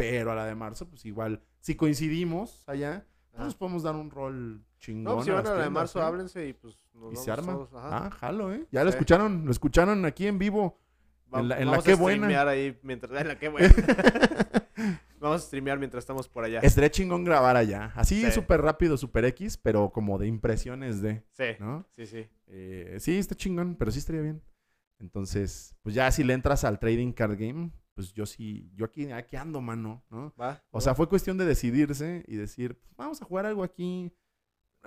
Pero 0.00 0.32
a 0.32 0.34
la 0.34 0.46
de 0.46 0.54
marzo, 0.54 0.88
pues 0.88 1.04
igual, 1.06 1.42
si 1.60 1.74
coincidimos 1.74 2.64
allá, 2.66 3.06
pues 3.30 3.42
nos 3.44 3.54
podemos 3.54 3.82
dar 3.82 3.94
un 3.94 4.10
rol 4.10 4.64
chingón. 4.78 5.04
No, 5.04 5.14
pues 5.16 5.26
si 5.26 5.30
van 5.32 5.46
a 5.46 5.54
la 5.54 5.62
de 5.64 5.70
marzo, 5.70 5.98
¿eh? 6.00 6.02
háblense 6.02 6.48
y 6.48 6.52
pues 6.52 6.78
nos 6.94 7.02
Y 7.12 7.14
vamos 7.14 7.24
se 7.24 7.30
arma. 7.30 7.52
todos, 7.52 7.74
ajá. 7.74 8.06
Ah, 8.06 8.10
jalo, 8.10 8.52
¿eh? 8.52 8.66
Ya 8.72 8.82
lo 8.84 8.90
escucharon, 8.90 9.44
lo 9.44 9.50
escucharon 9.50 10.04
aquí 10.04 10.26
en 10.26 10.38
vivo. 10.38 10.78
Va- 11.32 11.40
en 11.40 11.48
la- 11.48 11.60
en 11.60 11.70
vamos 11.70 11.86
a 11.86 11.94
buena. 11.94 12.26
streamear 12.26 12.48
ahí 12.48 12.78
mientras... 12.82 13.20
En 13.20 13.28
la 13.28 13.38
qué 13.38 13.48
buena. 13.48 13.68
vamos 15.20 15.42
a 15.42 15.46
streamear 15.46 15.78
mientras 15.78 16.02
estamos 16.02 16.28
por 16.28 16.44
allá. 16.44 16.60
Estaría 16.60 16.90
chingón 16.90 17.22
grabar 17.24 17.56
allá. 17.56 17.92
Así 17.94 18.24
Sí. 18.24 18.30
súper 18.32 18.62
rápido, 18.62 18.96
súper 18.96 19.24
X, 19.26 19.56
pero 19.56 19.90
como 19.92 20.18
de 20.18 20.26
impresiones 20.26 21.00
de, 21.02 21.22
Sí, 21.30 21.44
¿no? 21.60 21.86
sí, 21.90 22.06
sí. 22.06 22.26
Eh, 22.48 22.96
sí, 23.00 23.16
está 23.18 23.34
chingón, 23.34 23.76
pero 23.76 23.90
sí 23.92 23.98
estaría 24.00 24.22
bien. 24.22 24.42
Entonces, 24.98 25.74
pues 25.82 25.94
ya 25.94 26.10
si 26.10 26.24
le 26.24 26.34
entras 26.34 26.64
al 26.64 26.78
trading 26.78 27.12
card 27.12 27.36
game, 27.38 27.70
pues 28.00 28.14
yo 28.14 28.24
sí, 28.24 28.70
yo 28.74 28.86
aquí, 28.86 29.12
aquí 29.12 29.36
ando, 29.36 29.60
mano, 29.60 30.02
¿no? 30.08 30.32
Va. 30.40 30.62
O 30.70 30.80
sea, 30.80 30.94
fue 30.94 31.08
cuestión 31.08 31.36
de 31.36 31.44
decidirse 31.44 32.24
y 32.26 32.36
decir, 32.36 32.78
pues, 32.80 32.96
vamos 32.96 33.20
a 33.20 33.26
jugar 33.26 33.44
algo 33.46 33.62
aquí. 33.62 34.10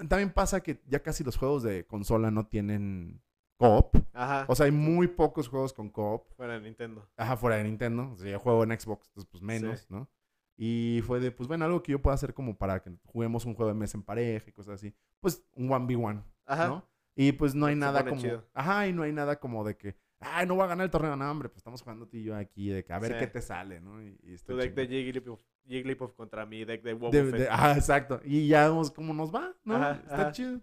También 0.10 0.34
pasa 0.34 0.62
que 0.64 0.82
ya 0.88 1.04
casi 1.04 1.24
los 1.24 1.38
juegos 1.38 1.62
de 1.62 1.86
consola 1.86 2.32
no 2.32 2.48
tienen 2.48 3.22
co-op. 3.58 3.96
Ajá. 4.14 4.46
O 4.48 4.56
sea, 4.56 4.66
hay 4.66 4.72
muy 4.72 5.08
pocos 5.08 5.48
juegos 5.48 5.74
con 5.74 5.90
co-op. 5.90 6.34
Fuera 6.36 6.54
de 6.56 6.62
Nintendo. 6.62 7.08
Ajá, 7.16 7.38
fuera 7.38 7.58
de 7.58 7.66
Nintendo. 7.66 8.10
O 8.12 8.18
sea, 8.18 8.32
yo 8.32 8.40
juego 8.40 8.64
en 8.64 8.80
Xbox, 8.80 9.10
entonces 9.10 9.30
pues 9.30 9.44
menos, 9.44 9.82
Sí. 9.82 9.86
¿no? 9.90 10.10
Y 10.56 11.02
fue 11.06 11.20
de, 11.20 11.32
pues 11.32 11.48
bueno, 11.48 11.66
algo 11.66 11.82
que 11.84 11.92
yo 11.92 12.02
pueda 12.02 12.16
hacer 12.16 12.34
como 12.34 12.58
para 12.58 12.82
que 12.82 12.92
juguemos 13.06 13.46
un 13.46 13.54
juego 13.54 13.72
de 13.72 13.78
mesa 13.78 13.98
en 13.98 14.04
pareja 14.04 14.50
y 14.50 14.54
cosas 14.54 14.76
así. 14.76 14.96
Pues 15.20 15.46
un 15.54 15.70
1v1, 15.70 16.24
Ajá. 16.46 16.68
¿no? 16.68 16.88
Y 17.16 17.32
pues 17.34 17.54
no 17.54 17.68
hay 17.68 17.76
Se 17.76 17.80
nada 17.80 18.04
como... 18.04 18.20
chido. 18.20 18.48
Ajá, 18.54 18.88
y 18.88 18.94
no 18.94 19.04
hay 19.04 19.12
nada 19.12 19.40
como 19.40 19.64
de 19.64 19.78
que, 19.78 19.96
ay, 20.26 20.46
no 20.48 20.56
voy 20.56 20.64
a 20.64 20.68
ganar 20.68 20.86
el 20.86 20.92
torneo. 20.92 21.16
No, 21.16 21.30
hombre, 21.30 21.50
pues 21.50 21.58
estamos 21.58 21.82
jugando 21.82 22.08
tú 22.08 22.18
y 22.18 22.24
yo 22.24 22.36
aquí 22.36 22.70
de 22.70 22.84
que 22.84 22.94
a 22.94 23.00
ver 23.00 23.14
Sí. 23.14 23.20
qué 23.20 23.28
te 23.28 23.42
sale, 23.42 23.80
¿no? 23.82 24.02
Y, 24.02 24.18
y 24.24 24.38
Tu 24.38 24.56
deck 24.56 24.74
de. 24.74 24.88
Jigglypuff, 24.88 25.40
Jigglypuff 25.66 26.14
contra 26.14 26.46
mi 26.46 26.66
deck 26.66 26.82
de 26.84 26.94
WoW 26.94 27.12
De- 27.12 27.24
Buffet. 27.24 27.40
de- 27.42 27.50
ajá, 27.50 27.74
exacto. 27.78 28.20
Y 28.24 28.48
ya 28.48 28.68
vemos 28.68 28.92
cómo 28.92 29.14
nos 29.14 29.34
va, 29.34 29.54
¿no? 29.64 29.76
Ajá, 29.76 29.92
está 30.04 30.16
ajá. 30.16 30.32
chido. 30.32 30.62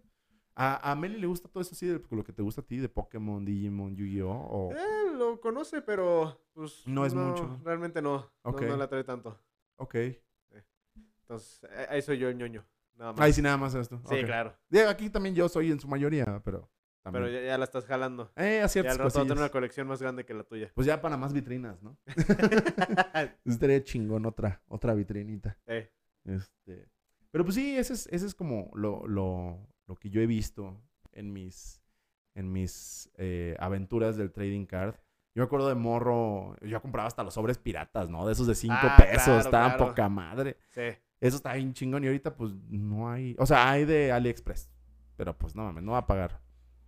A, 0.55 0.91
a 0.91 0.95
Meli 0.95 1.19
le 1.19 1.27
gusta 1.27 1.49
todo 1.49 1.63
eso 1.63 1.73
así, 1.73 1.87
de 1.87 2.03
lo 2.11 2.23
que 2.25 2.33
te 2.33 2.43
gusta 2.43 2.61
a 2.61 2.65
ti, 2.67 2.77
de 2.79 2.89
Pokémon, 2.89 3.43
Digimon, 3.45 3.97
Yu-Gi-Oh! 3.97 4.31
O... 4.31 4.73
Eh, 4.73 5.15
lo 5.17 5.41
conoce, 5.41 5.81
pero 5.81 6.39
pues 6.53 6.83
No 6.87 7.07
es 7.07 7.15
mucho. 7.15 7.59
Realmente 7.65 8.03
no. 8.03 8.19
No- 8.19 8.51
Ok. 8.51 8.63
No, 8.63 8.77
la 8.77 8.89
trae 8.89 9.05
tanto. 9.05 9.39
Ok. 9.77 9.95
Entonces, 11.23 11.61
eh, 11.71 11.87
ahí 11.89 12.03
soy 12.03 12.19
yo 12.19 12.29
el 12.29 12.37
ñoño. 12.37 12.67
Nada 12.97 13.13
más. 13.13 13.21
Ahí 13.21 13.33
sí 13.33 13.41
nada 13.41 13.57
más 13.57 13.75
esto. 13.75 14.01
Sí, 14.09 14.17
Ok. 14.19 14.25
claro. 14.27 14.55
Aquí 14.89 15.09
también 15.09 15.35
yo 15.35 15.49
soy 15.49 15.71
en 15.71 15.81
su 15.81 15.89
mayoría, 15.89 16.43
pero 16.45 16.69
también. 17.03 17.25
Pero 17.25 17.35
ya, 17.41 17.47
ya 17.47 17.59
la 17.59 17.65
estás 17.65 17.85
jalando. 17.87 18.31
Eh, 18.37 18.59
a 18.59 18.63
Ya 18.63 18.69
ciertas 18.69 18.93
al 18.93 18.99
rato 18.99 19.19
va 19.19 19.23
a 19.23 19.27
tener 19.27 19.39
una 19.39 19.49
colección 19.51 19.87
más 19.89 20.01
grande 20.03 20.25
que 20.25 20.35
la 20.35 20.45
tuya. 20.45 20.71
Pues 20.75 20.87
ya 20.87 21.01
para 21.01 21.17
más 21.17 21.33
vitrinas, 21.33 21.83
¿no? 21.83 21.97
Estaría 23.45 23.83
chingón 23.83 24.27
otra, 24.27 24.63
otra 24.69 24.95
vitrinita. 24.95 25.57
Eh, 25.67 25.91
Este. 26.25 26.89
Pero 27.31 27.45
pues 27.45 27.55
sí, 27.55 27.77
ese 27.77 27.93
es, 27.95 28.07
ese 28.11 28.27
es 28.27 28.35
como 28.35 28.71
lo, 28.75 29.07
lo, 29.07 29.69
lo 29.87 29.97
que 29.97 30.11
yo 30.11 30.21
he 30.21 30.27
visto 30.27 30.81
en 31.13 31.33
mis, 31.33 31.81
en 32.35 32.53
mis 32.53 33.11
eh, 33.17 33.57
aventuras 33.61 34.17
del 34.17 34.33
trading 34.33 34.67
card. 34.67 34.97
Yo 35.35 35.43
me 35.43 35.45
acuerdo 35.45 35.69
de 35.69 35.77
morro, 35.77 36.57
yo 36.61 36.83
compraba 36.83 37.07
hasta 37.07 37.23
los 37.23 37.35
sobres 37.35 37.57
piratas, 37.57 38.09
¿no? 38.11 38.27
De 38.27 38.33
esos 38.33 38.49
de 38.49 38.57
5 38.57 38.75
Ah, 38.77 38.97
pesos, 38.99 39.25
claro, 39.25 39.41
estaban 39.41 39.71
claro. 39.77 39.87
poca 39.87 40.09
madre. 40.09 40.57
sí. 40.71 40.83
Eso 41.21 41.37
está 41.37 41.53
bien 41.53 41.75
chingón 41.75 42.03
y 42.03 42.07
ahorita 42.07 42.35
pues 42.35 42.51
no 42.71 43.11
hay, 43.11 43.37
o 43.39 43.45
sea, 43.45 43.71
hay 43.71 43.85
de 43.85 44.11
AliExpress, 44.11 44.71
pero 45.17 45.37
pues 45.37 45.55
no 45.55 45.65
mames, 45.65 45.85
no 45.85 45.93
va 45.93 45.99
a 45.99 46.07
pagar. 46.07 46.41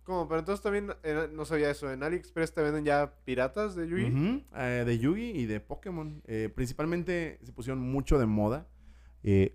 ¿Cómo? 0.03 0.27
Pero 0.27 0.39
entonces 0.39 0.61
también 0.61 0.91
eh, 1.03 1.29
no 1.31 1.45
sabía 1.45 1.69
eso. 1.69 1.91
¿En 1.91 2.03
AliExpress 2.03 2.53
te 2.53 2.61
venden 2.61 2.83
ya 2.85 3.13
piratas 3.23 3.75
de 3.75 3.87
Yugi? 3.87 4.45
Eh, 4.55 4.83
de 4.85 4.99
Yugi 4.99 5.31
y 5.31 5.45
de 5.45 5.59
Pokémon. 5.61 6.21
Eh, 6.25 6.51
principalmente 6.53 7.39
se 7.43 7.51
pusieron 7.53 7.79
mucho 7.79 8.19
de 8.19 8.25
moda 8.25 8.67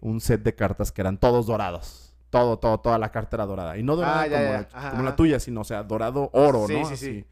un 0.01 0.21
set 0.23 0.43
de 0.43 0.55
cartas 0.55 0.91
que 0.93 1.03
eran 1.03 1.19
todos 1.19 1.47
dorados. 1.47 2.15
Todo, 2.31 2.59
todo, 2.59 2.81
toda 2.81 2.99
la 2.99 3.11
carta 3.11 3.37
era 3.37 3.45
dorada. 3.47 3.77
Y 3.79 3.83
no 3.83 3.97
dorada 3.97 4.23
Ah, 4.23 4.27
ya, 4.27 4.39
como, 4.39 4.51
ya. 4.53 4.69
Ajá, 4.73 4.91
como 4.93 5.03
la 5.03 5.17
tuya, 5.17 5.41
sino, 5.41 5.61
o 5.61 5.65
sea, 5.65 5.83
dorado 5.83 6.31
oro, 6.33 6.67
Sí, 6.67 6.73
¿no? 6.75 6.85
sí, 6.89 6.97
sí. 6.97 7.07
Así. 7.11 7.25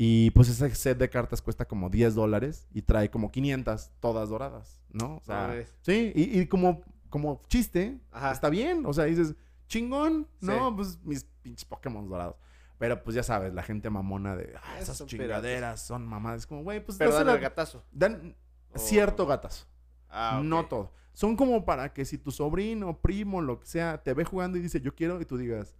Y 0.00 0.30
pues 0.30 0.48
ese 0.48 0.72
set 0.76 0.96
de 0.98 1.08
cartas 1.10 1.42
cuesta 1.42 1.64
como 1.64 1.90
10 1.90 2.14
dólares 2.14 2.68
y 2.72 2.82
trae 2.82 3.10
como 3.10 3.30
500, 3.32 3.90
todas 3.98 4.28
doradas, 4.28 4.80
¿no? 4.92 5.16
O 5.16 5.20
sea, 5.24 5.64
sí, 5.82 6.12
y, 6.14 6.38
y 6.40 6.46
como, 6.46 6.82
como 7.10 7.42
chiste, 7.48 7.98
Ajá. 8.12 8.30
está 8.32 8.48
bien. 8.48 8.84
O 8.86 8.92
sea, 8.92 9.04
dices, 9.06 9.34
chingón, 9.66 10.28
¿no? 10.40 10.68
Sí. 10.70 10.74
Pues 10.76 10.98
mis 11.04 11.24
pinches 11.42 11.64
Pokémon 11.64 12.08
dorados. 12.08 12.36
Pero 12.78 13.02
pues 13.02 13.16
ya 13.16 13.22
sabes, 13.24 13.52
la 13.52 13.62
gente 13.62 13.90
mamona 13.90 14.36
de, 14.36 14.54
ah, 14.62 14.78
esas 14.78 14.96
son 14.96 15.08
chingaderas 15.08 15.82
son 15.84 16.06
mamadas. 16.06 16.40
Es 16.42 16.46
como, 16.46 16.62
güey, 16.62 16.84
pues 16.84 16.96
Pero 16.98 17.12
dan 17.12 17.28
el 17.28 17.40
gatazo. 17.40 17.84
dan 17.90 18.36
O- 18.72 18.78
cierto 18.78 19.26
gatazo. 19.26 19.66
Ah. 20.08 20.40
No 20.44 20.66
todo. 20.66 20.92
Son 21.12 21.34
como 21.36 21.64
para 21.64 21.92
que 21.92 22.04
si 22.04 22.16
tu 22.18 22.30
sobrino, 22.30 23.00
primo, 23.00 23.42
lo 23.42 23.58
que 23.58 23.66
sea, 23.66 23.98
te 24.02 24.14
ve 24.14 24.24
jugando 24.24 24.56
y 24.56 24.60
dice, 24.60 24.80
yo 24.80 24.94
quiero, 24.94 25.20
y 25.20 25.24
tú 25.24 25.36
digas, 25.36 25.74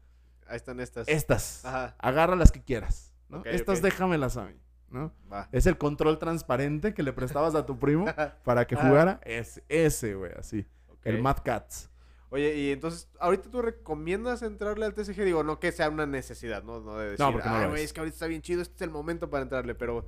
Ahí 0.49 0.57
están 0.57 0.81
estas. 0.81 1.07
estas, 1.09 1.65
Ajá. 1.65 1.95
agarra 1.99 2.35
las 2.35 2.51
que 2.51 2.63
quieras, 2.63 3.15
¿no? 3.29 3.45
Estas 3.45 3.81
déjamelas 3.81 4.37
a 4.37 4.47
mí, 4.47 4.55
¿no? 4.91 5.13
Va. 5.33 5.49
Es 5.53 5.67
el 5.67 5.79
control 5.79 6.19
transparente 6.19 6.95
que 6.95 7.05
le 7.05 7.13
prestabas 7.13 7.55
a 7.55 7.65
tu 7.67 7.79
primo 7.79 8.07
para 8.45 8.67
que 8.67 8.75
Ajá. 8.75 8.89
jugara. 8.89 9.21
Es 9.25 9.63
ese, 9.69 10.15
güey, 10.15 10.33
así. 10.37 10.67
El 11.05 11.23
Mad 11.23 11.39
Cats. 11.45 11.91
Oye, 12.31 12.55
y 12.57 12.73
entonces, 12.73 13.09
¿ahorita 13.21 13.51
tú 13.51 13.63
recomiendas 13.63 14.43
entrarle 14.43 14.85
al 14.85 14.95
TCG? 14.95 15.25
Digo, 15.25 15.43
no 15.45 15.59
que 15.59 15.73
sea 15.73 15.89
una 15.89 16.07
necesidad, 16.07 16.63
¿no? 16.63 16.81
No 16.81 16.99
de 16.99 17.11
decir, 17.13 17.25
No, 17.25 17.33
porque 17.33 17.49
no 17.49 17.55
"Ay, 17.55 17.63
lo 17.65 17.69
güey, 17.71 17.83
es". 17.83 17.87
es 17.87 17.93
que 17.95 18.01
ahorita 18.01 18.15
está 18.15 18.27
bien 18.27 18.43
chido, 18.43 18.61
este 18.61 18.75
es 18.77 18.83
el 18.83 18.91
momento 18.91 19.31
para 19.31 19.43
entrarle, 19.45 19.75
pero 19.75 20.05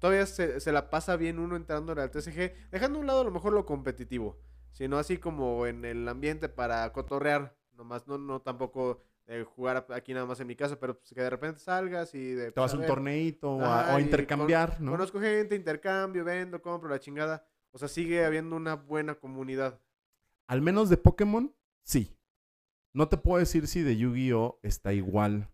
todavía 0.00 0.26
se, 0.26 0.58
se 0.60 0.72
la 0.72 0.90
pasa 0.90 1.16
bien 1.16 1.38
uno 1.38 1.54
entrándole 1.56 2.02
al 2.02 2.10
TCG, 2.10 2.70
dejando 2.70 2.98
a 2.98 3.00
un 3.00 3.06
lado 3.06 3.20
a 3.20 3.24
lo 3.24 3.30
mejor 3.30 3.52
lo 3.52 3.64
competitivo, 3.64 4.38
sino 4.72 4.98
así 4.98 5.18
como 5.18 5.66
en 5.66 5.84
el 5.84 6.08
ambiente 6.08 6.48
para 6.48 6.92
cotorrear, 6.92 7.56
nomás, 7.72 8.06
no, 8.08 8.18
no 8.18 8.40
tampoco 8.42 9.02
de 9.26 9.42
jugar 9.44 9.86
aquí 9.90 10.12
nada 10.12 10.26
más 10.26 10.40
en 10.40 10.46
mi 10.48 10.56
casa, 10.56 10.78
pero 10.78 10.98
pues, 10.98 11.14
que 11.14 11.22
de 11.22 11.30
repente 11.30 11.60
salgas 11.60 12.14
y 12.14 12.32
de... 12.34 12.52
Te 12.52 12.60
vas 12.60 12.72
pues, 12.72 12.74
a 12.74 12.82
un 12.82 12.86
torneito 12.86 13.52
o 13.52 13.64
a, 13.64 13.94
o 13.94 13.98
intercambiar, 14.00 14.80
¿no? 14.80 14.90
Conozco 14.90 15.18
gente, 15.20 15.54
intercambio, 15.56 16.24
vendo, 16.24 16.60
compro 16.60 16.90
la 16.90 16.98
chingada. 17.00 17.46
O 17.70 17.78
sea, 17.78 17.88
sigue 17.88 18.24
habiendo 18.24 18.54
una 18.54 18.74
buena 18.74 19.14
comunidad. 19.14 19.80
Al 20.46 20.60
menos 20.62 20.88
de 20.90 20.96
Pokémon, 20.96 21.54
sí. 21.82 22.16
No 22.92 23.08
te 23.08 23.16
puedo 23.16 23.38
decir 23.38 23.66
si 23.66 23.82
de 23.82 23.96
Yu-Gi-Oh 23.96 24.60
está 24.62 24.92
igual, 24.92 25.50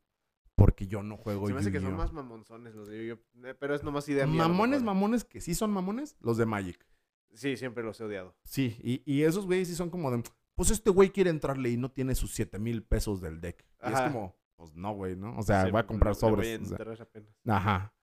porque 0.56 0.86
yo 0.86 1.02
no 1.02 1.16
juego 1.16 1.46
Se 1.46 1.54
me 1.54 1.60
hace 1.60 1.72
que 1.72 1.80
son 1.80 1.96
más 1.96 2.12
mamonzones 2.12 2.74
los 2.74 2.88
de 2.88 3.06
Yu-Gi-Oh! 3.06 3.46
Eh, 3.48 3.54
Pero 3.54 3.74
es 3.74 3.82
nomás 3.82 4.08
idea 4.08 4.26
mía. 4.26 4.42
Mamones, 4.46 4.82
mamones, 4.82 5.24
que 5.24 5.40
sí 5.40 5.54
son 5.54 5.70
mamones, 5.70 6.16
los 6.20 6.36
de 6.36 6.46
Magic. 6.46 6.86
Sí, 7.32 7.56
siempre 7.56 7.82
los 7.84 7.98
he 8.00 8.04
odiado. 8.04 8.34
Sí, 8.44 8.76
y, 8.82 9.02
y 9.10 9.22
esos 9.22 9.46
güeyes 9.46 9.68
sí 9.68 9.74
son 9.76 9.88
como 9.88 10.10
de, 10.10 10.22
pues 10.56 10.70
este 10.70 10.90
güey 10.90 11.10
quiere 11.10 11.30
entrarle 11.30 11.70
y 11.70 11.76
no 11.76 11.90
tiene 11.90 12.14
sus 12.14 12.32
7 12.34 12.58
mil 12.58 12.82
pesos 12.82 13.20
del 13.20 13.40
deck. 13.40 13.64
Y 13.88 13.92
es 13.92 14.00
como, 14.00 14.36
pues 14.56 14.74
no, 14.74 14.92
güey, 14.94 15.16
¿no? 15.16 15.38
O 15.38 15.42
sea, 15.42 15.64
Sí, 15.64 15.70
va 15.70 15.80
a 15.80 15.86
comprar 15.86 16.14
le 16.14 16.20
voy 16.20 16.30
sobres. 16.30 16.60
a 16.60 16.62
o 16.62 16.66
sea. 16.66 16.76
entrar 16.76 17.00
apenas. 17.02 17.30
Ajá. 17.46 17.94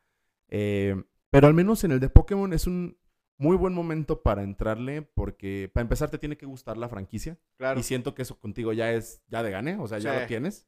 Eh, 0.48 0.96
pero 1.30 1.48
al 1.48 1.54
menos 1.54 1.84
en 1.84 1.92
el 1.92 2.00
de 2.00 2.10
Pokémon 2.10 2.52
es 2.54 2.66
un 2.68 2.98
muy 3.38 3.56
buen 3.56 3.74
momento 3.74 4.24
para 4.24 4.44
entrarle 4.44 5.02
porque 5.04 5.70
para 5.74 5.84
empezar 5.84 6.10
te 6.10 6.18
tiene 6.18 6.38
que 6.38 6.46
gustar 6.46 6.78
la 6.78 6.90
franquicia 6.90 7.38
Claro. 7.58 7.80
y 7.80 7.84
siento 7.84 8.16
que 8.16 8.24
eso 8.24 8.40
contigo 8.40 8.74
ya 8.74 8.92
es 8.94 9.22
ya 9.28 9.44
de 9.44 9.52
gane, 9.52 9.78
o 9.80 9.88
sea, 9.88 10.00
ya 10.00 10.14
Sí. 10.16 10.22
lo 10.22 10.28
tienes. 10.28 10.68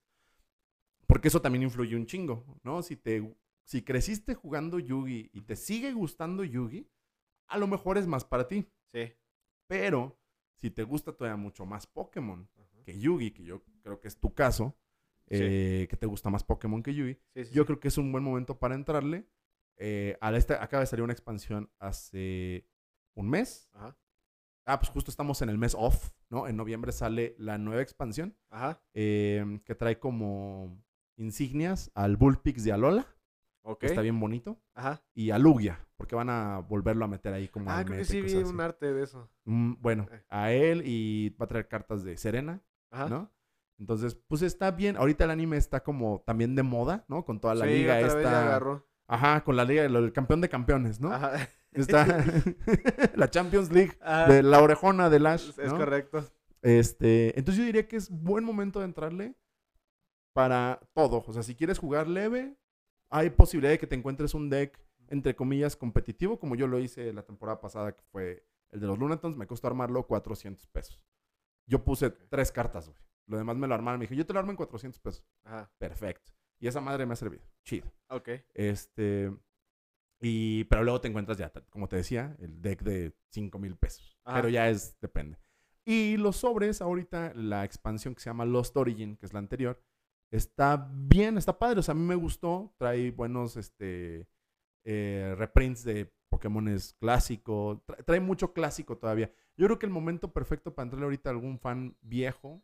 Porque 1.08 1.28
eso 1.30 1.42
también 1.42 1.64
influye 1.64 1.96
un 1.96 2.06
chingo, 2.06 2.46
¿no? 2.64 2.82
Si 2.84 2.96
te 2.96 3.36
si 3.64 3.84
creciste 3.84 4.34
jugando 4.34 4.80
Yugi 4.80 5.30
y 5.34 5.42
te 5.42 5.56
sigue 5.56 5.94
gustando 5.94 6.44
Yugi, 6.44 6.88
a 7.48 7.58
lo 7.58 7.68
mejor 7.68 7.98
es 8.00 8.08
más 8.08 8.24
para 8.26 8.48
ti. 8.48 8.68
Sí. 8.92 9.14
Pero 9.68 10.20
si 10.56 10.72
te 10.72 10.84
gusta 10.84 11.14
todavía 11.14 11.38
mucho 11.38 11.66
más 11.66 11.86
Pokémon 11.88 12.50
Ajá. 12.58 12.84
que 12.84 13.00
Yugi, 13.00 13.32
que 13.32 13.44
yo 13.44 13.64
creo 13.84 14.00
que 14.00 14.08
es 14.08 14.20
tu 14.20 14.34
caso, 14.34 14.76
Sí. 15.28 15.38
eh, 15.40 15.88
que 15.90 15.96
te 15.98 16.08
gusta 16.08 16.32
más 16.32 16.44
Pokémon 16.44 16.82
que 16.82 16.94
Yugi, 16.96 17.18
Sí, 17.36 17.44
yo 17.54 17.64
creo 17.66 17.80
que 17.80 17.88
es 17.90 17.98
un 18.00 18.12
buen 18.12 18.24
momento 18.24 18.58
para 18.58 18.74
entrarle. 18.76 19.28
Eh, 19.80 20.18
a 20.22 20.32
este, 20.36 20.54
acaba 20.56 20.82
de 20.82 20.88
salir 20.88 21.04
una 21.04 21.14
expansión 21.14 21.72
hace 21.80 22.68
un 23.16 23.30
mes. 23.30 23.70
Ajá. 23.74 23.98
Ah, 24.66 24.80
pues 24.80 24.92
justo 24.92 25.10
estamos 25.10 25.42
en 25.42 25.50
el 25.50 25.58
mes 25.58 25.74
off, 25.78 26.12
¿no? 26.30 26.48
En 26.48 26.56
noviembre 26.58 26.92
sale 26.92 27.34
la 27.40 27.58
nueva 27.58 27.82
expansión 27.82 28.38
Ajá. 28.52 28.82
eh, 28.94 29.60
que 29.66 29.74
trae 29.74 29.98
como 30.00 30.84
insignias 31.18 31.92
al 31.96 32.18
Bullpix 32.18 32.64
de 32.64 32.72
Alola, 32.74 33.08
Ok. 33.64 33.80
que 33.80 33.86
está 33.88 34.02
bien 34.02 34.20
bonito, 34.20 34.62
Ajá. 34.76 35.02
y 35.16 35.32
a 35.32 35.40
Lugia, 35.40 35.88
porque 35.98 36.16
van 36.16 36.30
a 36.30 36.60
volverlo 36.60 37.06
a 37.06 37.08
meter 37.08 37.34
ahí 37.34 37.48
como 37.48 37.72
Ah, 37.72 37.84
creo 37.84 37.98
que 37.98 38.06
sí 38.06 38.22
vi 38.22 38.36
un 38.36 38.62
arte 38.62 38.94
de 38.94 39.04
eso. 39.04 39.30
Mm, 39.46 39.74
bueno, 39.80 40.08
Eh. 40.12 40.24
a 40.30 40.52
él 40.52 40.84
y 40.86 41.30
va 41.32 41.46
a 41.46 41.48
traer 41.48 41.68
cartas 41.68 42.04
de 42.04 42.16
Serena, 42.18 42.62
Ajá. 42.92 43.10
¿no? 43.10 43.32
Entonces, 43.80 44.14
pues 44.28 44.42
está 44.42 44.72
bien. 44.72 44.98
Ahorita 44.98 45.24
el 45.24 45.32
anime 45.32 45.56
está 45.58 45.82
como 45.84 46.22
también 46.28 46.54
de 46.56 46.64
moda, 46.64 47.06
¿no? 47.08 47.24
Con 47.26 47.40
toda 47.40 47.56
la 47.56 47.66
Sí, 47.66 47.72
liga 47.72 47.96
otra 47.96 48.14
vez 48.14 48.14
ya 48.14 48.20
esta. 48.20 48.46
agarró. 48.46 48.89
Ajá, 49.10 49.44
con 49.44 49.56
la 49.56 49.66
liga, 49.66 49.84
el, 49.84 50.14
campeón 50.14 50.40
de 50.40 50.50
campeones, 50.50 51.02
¿no? 51.02 51.12
Ajá. 51.12 51.50
Está 51.72 52.06
la 53.16 53.30
Champions 53.30 53.72
League 53.72 53.98
Ajá. 54.02 54.32
de 54.32 54.44
la 54.44 54.62
orejona 54.62 55.10
de 55.10 55.20
Lash. 55.20 55.50
Es 55.58 55.72
¿no? 55.72 55.78
correcto. 55.78 56.24
Este, 56.62 57.38
entonces 57.38 57.58
yo 57.60 57.66
diría 57.66 57.88
que 57.88 57.96
es 57.96 58.10
buen 58.12 58.44
momento 58.44 58.80
de 58.80 58.86
entrarle 58.86 59.36
para 60.34 60.80
todo. 60.94 61.24
O 61.26 61.34
sea, 61.34 61.42
si 61.42 61.56
quieres 61.56 61.80
jugar 61.80 62.08
leve, 62.08 62.56
hay 63.10 63.32
posibilidad 63.32 63.72
de 63.72 63.80
que 63.80 63.88
te 63.88 63.96
encuentres 63.96 64.36
un 64.36 64.48
deck, 64.48 64.80
entre 65.08 65.36
comillas, 65.36 65.76
competitivo, 65.76 66.40
como 66.40 66.56
yo 66.56 66.68
lo 66.68 66.78
hice 66.78 67.12
la 67.12 67.24
temporada 67.24 67.60
pasada, 67.62 67.94
que 67.94 68.04
fue 68.12 68.46
el 68.70 68.80
de 68.80 68.86
los 68.86 69.00
Lunatons. 69.00 69.36
Me 69.38 69.48
costó 69.48 69.66
armarlo 69.66 70.06
400 70.06 70.68
pesos. 70.68 71.02
Yo 71.66 71.84
puse 71.84 72.12
tres 72.12 72.52
cartas, 72.52 72.88
güey. 72.90 73.00
Lo 73.26 73.38
demás 73.38 73.58
me 73.58 73.68
lo 73.68 73.74
armaron. 73.74 74.00
Me 74.00 74.04
dijo, 74.06 74.14
yo 74.14 74.28
te 74.28 74.34
lo 74.34 74.40
armo 74.40 74.52
en 74.52 74.58
400 74.58 75.00
pesos. 75.00 75.26
Ajá. 75.44 75.72
Perfecto. 75.80 76.32
Y 76.60 76.68
esa 76.68 76.82
madre 76.82 77.06
me 77.06 77.14
ha 77.14 77.16
servido. 77.16 77.44
Chido. 77.64 77.92
Ok. 78.10 78.30
Este. 78.54 79.32
Y, 80.22 80.66
pero 80.66 80.84
luego 80.84 81.00
te 81.00 81.08
encuentras 81.08 81.38
ya, 81.38 81.50
como 81.70 81.88
te 81.88 81.96
decía, 81.96 82.36
el 82.40 82.62
deck 82.62 82.82
de 82.84 83.14
5 83.30 83.58
mil 83.60 83.78
pesos. 83.78 84.20
Ajá. 84.26 84.36
Pero 84.38 84.50
ya 84.50 84.70
es, 84.70 85.00
depende. 85.00 85.38
Y 85.86 86.18
los 86.18 86.36
sobres, 86.38 86.82
ahorita, 86.82 87.34
la 87.36 87.64
expansión 87.64 88.14
que 88.14 88.22
se 88.22 88.30
llama 88.30 88.46
Lost 88.46 88.76
Origin, 88.76 89.16
que 89.16 89.26
es 89.26 89.32
la 89.34 89.40
anterior, 89.40 89.82
está 90.30 90.90
bien, 90.92 91.38
está 91.38 91.58
padre. 91.58 91.80
O 91.80 91.84
sea, 91.84 91.94
a 91.94 91.96
mí 91.96 92.06
me 92.06 92.16
gustó. 92.16 92.74
Trae 92.78 93.12
buenos 93.12 93.56
este, 93.56 94.28
eh, 94.84 95.34
reprints 95.38 95.84
de 95.86 96.12
Pokémones 96.28 96.96
clásicos. 97.00 97.80
Tra- 97.88 98.04
trae 98.04 98.20
mucho 98.20 98.52
clásico 98.54 98.98
todavía. 98.98 99.32
Yo 99.56 99.66
creo 99.68 99.80
que 99.80 99.86
el 99.86 99.92
momento 99.92 100.34
perfecto 100.34 100.76
para 100.76 100.84
entrarle 100.84 101.06
ahorita 101.06 101.30
a 101.30 101.34
algún 101.34 101.60
fan 101.60 101.98
viejo 102.02 102.62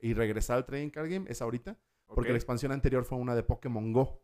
y 0.00 0.12
regresar 0.12 0.56
al 0.56 0.66
trading 0.66 0.90
card 0.90 1.08
game 1.08 1.26
es 1.30 1.40
ahorita. 1.40 1.78
Porque 2.06 2.30
la 2.30 2.36
expansión 2.36 2.72
anterior 2.72 3.04
fue 3.04 3.18
una 3.18 3.34
de 3.34 3.42
Pokémon 3.42 3.92
Go. 3.92 4.20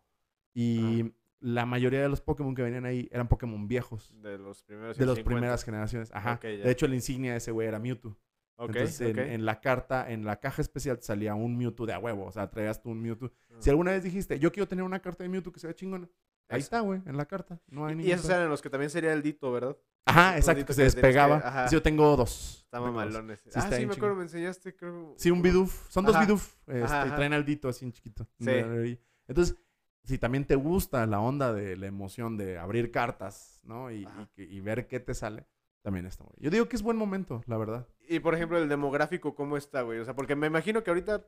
Y 0.55 1.13
la 1.41 1.65
mayoría 1.67 2.03
de 2.03 2.09
los 2.09 2.21
Pokémon 2.21 2.55
que 2.55 2.63
venían 2.63 2.85
ahí 2.85 3.09
eran 3.11 3.29
Pokémon 3.29 3.67
viejos. 3.67 4.13
De 4.21 4.39
los 4.39 4.63
primeros. 4.63 4.97
De 4.97 5.07
las 5.07 5.17
50. 5.17 5.25
primeras 5.25 5.65
generaciones. 5.65 6.11
Ajá. 6.13 6.39
De 6.43 6.71
hecho, 6.71 6.87
la 6.87 6.95
insignia 6.95 7.33
de 7.33 7.39
ese 7.39 7.51
güey 7.51 7.69
era 7.69 7.79
Mewtwo. 7.79 8.17
Ok, 8.57 8.77
Entonces, 8.77 9.17
en- 9.17 9.47
la 9.47 9.61
carta, 9.61 10.11
en 10.11 10.27
la 10.27 10.39
caja 10.39 10.61
especial 10.61 10.99
salía 11.01 11.35
un 11.35 11.57
Mewtwo 11.57 11.87
de 11.87 11.95
a 11.95 11.99
huevo. 11.99 12.27
O 12.27 12.33
sea, 12.33 12.51
traías 12.51 12.83
tú 12.83 12.91
un 12.91 13.01
Mewtwo. 13.01 13.33
Ah. 13.51 13.55
Si 13.59 13.71
alguna 13.71 13.93
vez 13.93 14.03
dijiste, 14.05 14.39
yo 14.39 14.53
quiero 14.53 14.69
tener 14.69 14.85
una 14.85 15.01
carta 15.01 15.25
de 15.25 15.31
Mewtwo 15.31 15.51
que 15.51 15.61
sea 15.61 15.75
chingona. 15.75 16.11
Ahí 16.49 16.61
está, 16.61 16.81
güey, 16.81 17.01
en 17.07 17.17
la 17.17 17.27
carta. 17.27 17.61
No 17.69 17.87
hay 17.87 17.99
Y 18.01 18.11
esos 18.11 18.29
eran 18.29 18.49
los 18.51 18.61
que 18.61 18.69
también 18.69 18.91
sería 18.91 19.13
el 19.13 19.23
Dito, 19.23 19.51
¿verdad? 19.53 19.77
Ajá, 20.07 20.37
exacto, 20.37 20.61
que 20.63 20.67
que 20.67 20.73
se 20.75 20.81
que- 20.81 20.85
despegaba. 20.85 21.37
ajá. 21.37 21.69
Sí, 21.69 21.75
yo 21.75 21.83
tengo 21.83 22.17
dos. 22.17 22.67
Mamalones. 22.73 23.41
Sí, 23.41 23.51
ah, 23.55 23.59
está 23.65 23.77
sí, 23.77 23.87
me 23.87 23.93
acuerdo, 23.95 24.17
me 24.17 24.23
enseñaste, 24.23 24.75
creo. 24.77 25.15
Sí, 25.17 25.31
un 25.31 25.43
bidoof. 25.43 25.89
Son 25.91 26.05
dos 26.05 26.19
bidoof. 26.19 26.55
Este, 26.69 26.83
Ajá, 26.85 27.07
y 27.09 27.11
traen 27.11 27.33
al 27.33 27.45
dito 27.45 27.69
así 27.69 27.85
en 27.85 27.93
chiquito. 27.93 28.27
Sí. 28.39 28.99
Entonces, 29.27 29.57
si 30.05 30.19
también 30.19 30.45
te 30.45 30.55
gusta 30.55 31.05
la 31.07 31.21
onda 31.21 31.53
de 31.53 31.77
la 31.77 31.87
emoción 31.87 32.37
de 32.37 32.59
abrir 32.59 32.91
cartas, 32.91 33.61
¿no? 33.65 33.91
Y, 33.91 34.03
y 34.05 34.27
que- 34.35 34.45
y 34.45 34.61
ver 34.61 34.87
qué 34.89 35.01
te 35.01 35.15
sale, 35.15 35.47
también 35.83 36.07
está 36.07 36.25
muy 36.25 36.33
Yo 36.39 36.51
digo 36.51 36.69
que 36.69 36.77
es 36.77 36.83
buen 36.83 36.97
momento, 36.97 37.43
la 37.47 37.57
verdad. 37.59 37.87
Y 38.09 38.21
por 38.21 38.35
ejemplo, 38.35 38.59
el 38.59 38.69
demográfico, 38.69 39.35
¿cómo 39.35 39.57
está, 39.57 39.83
güey? 39.83 39.99
O 40.01 40.05
sea, 40.05 40.15
porque 40.15 40.35
me 40.37 40.47
imagino 40.47 40.83
que 40.83 40.91
ahorita 40.91 41.27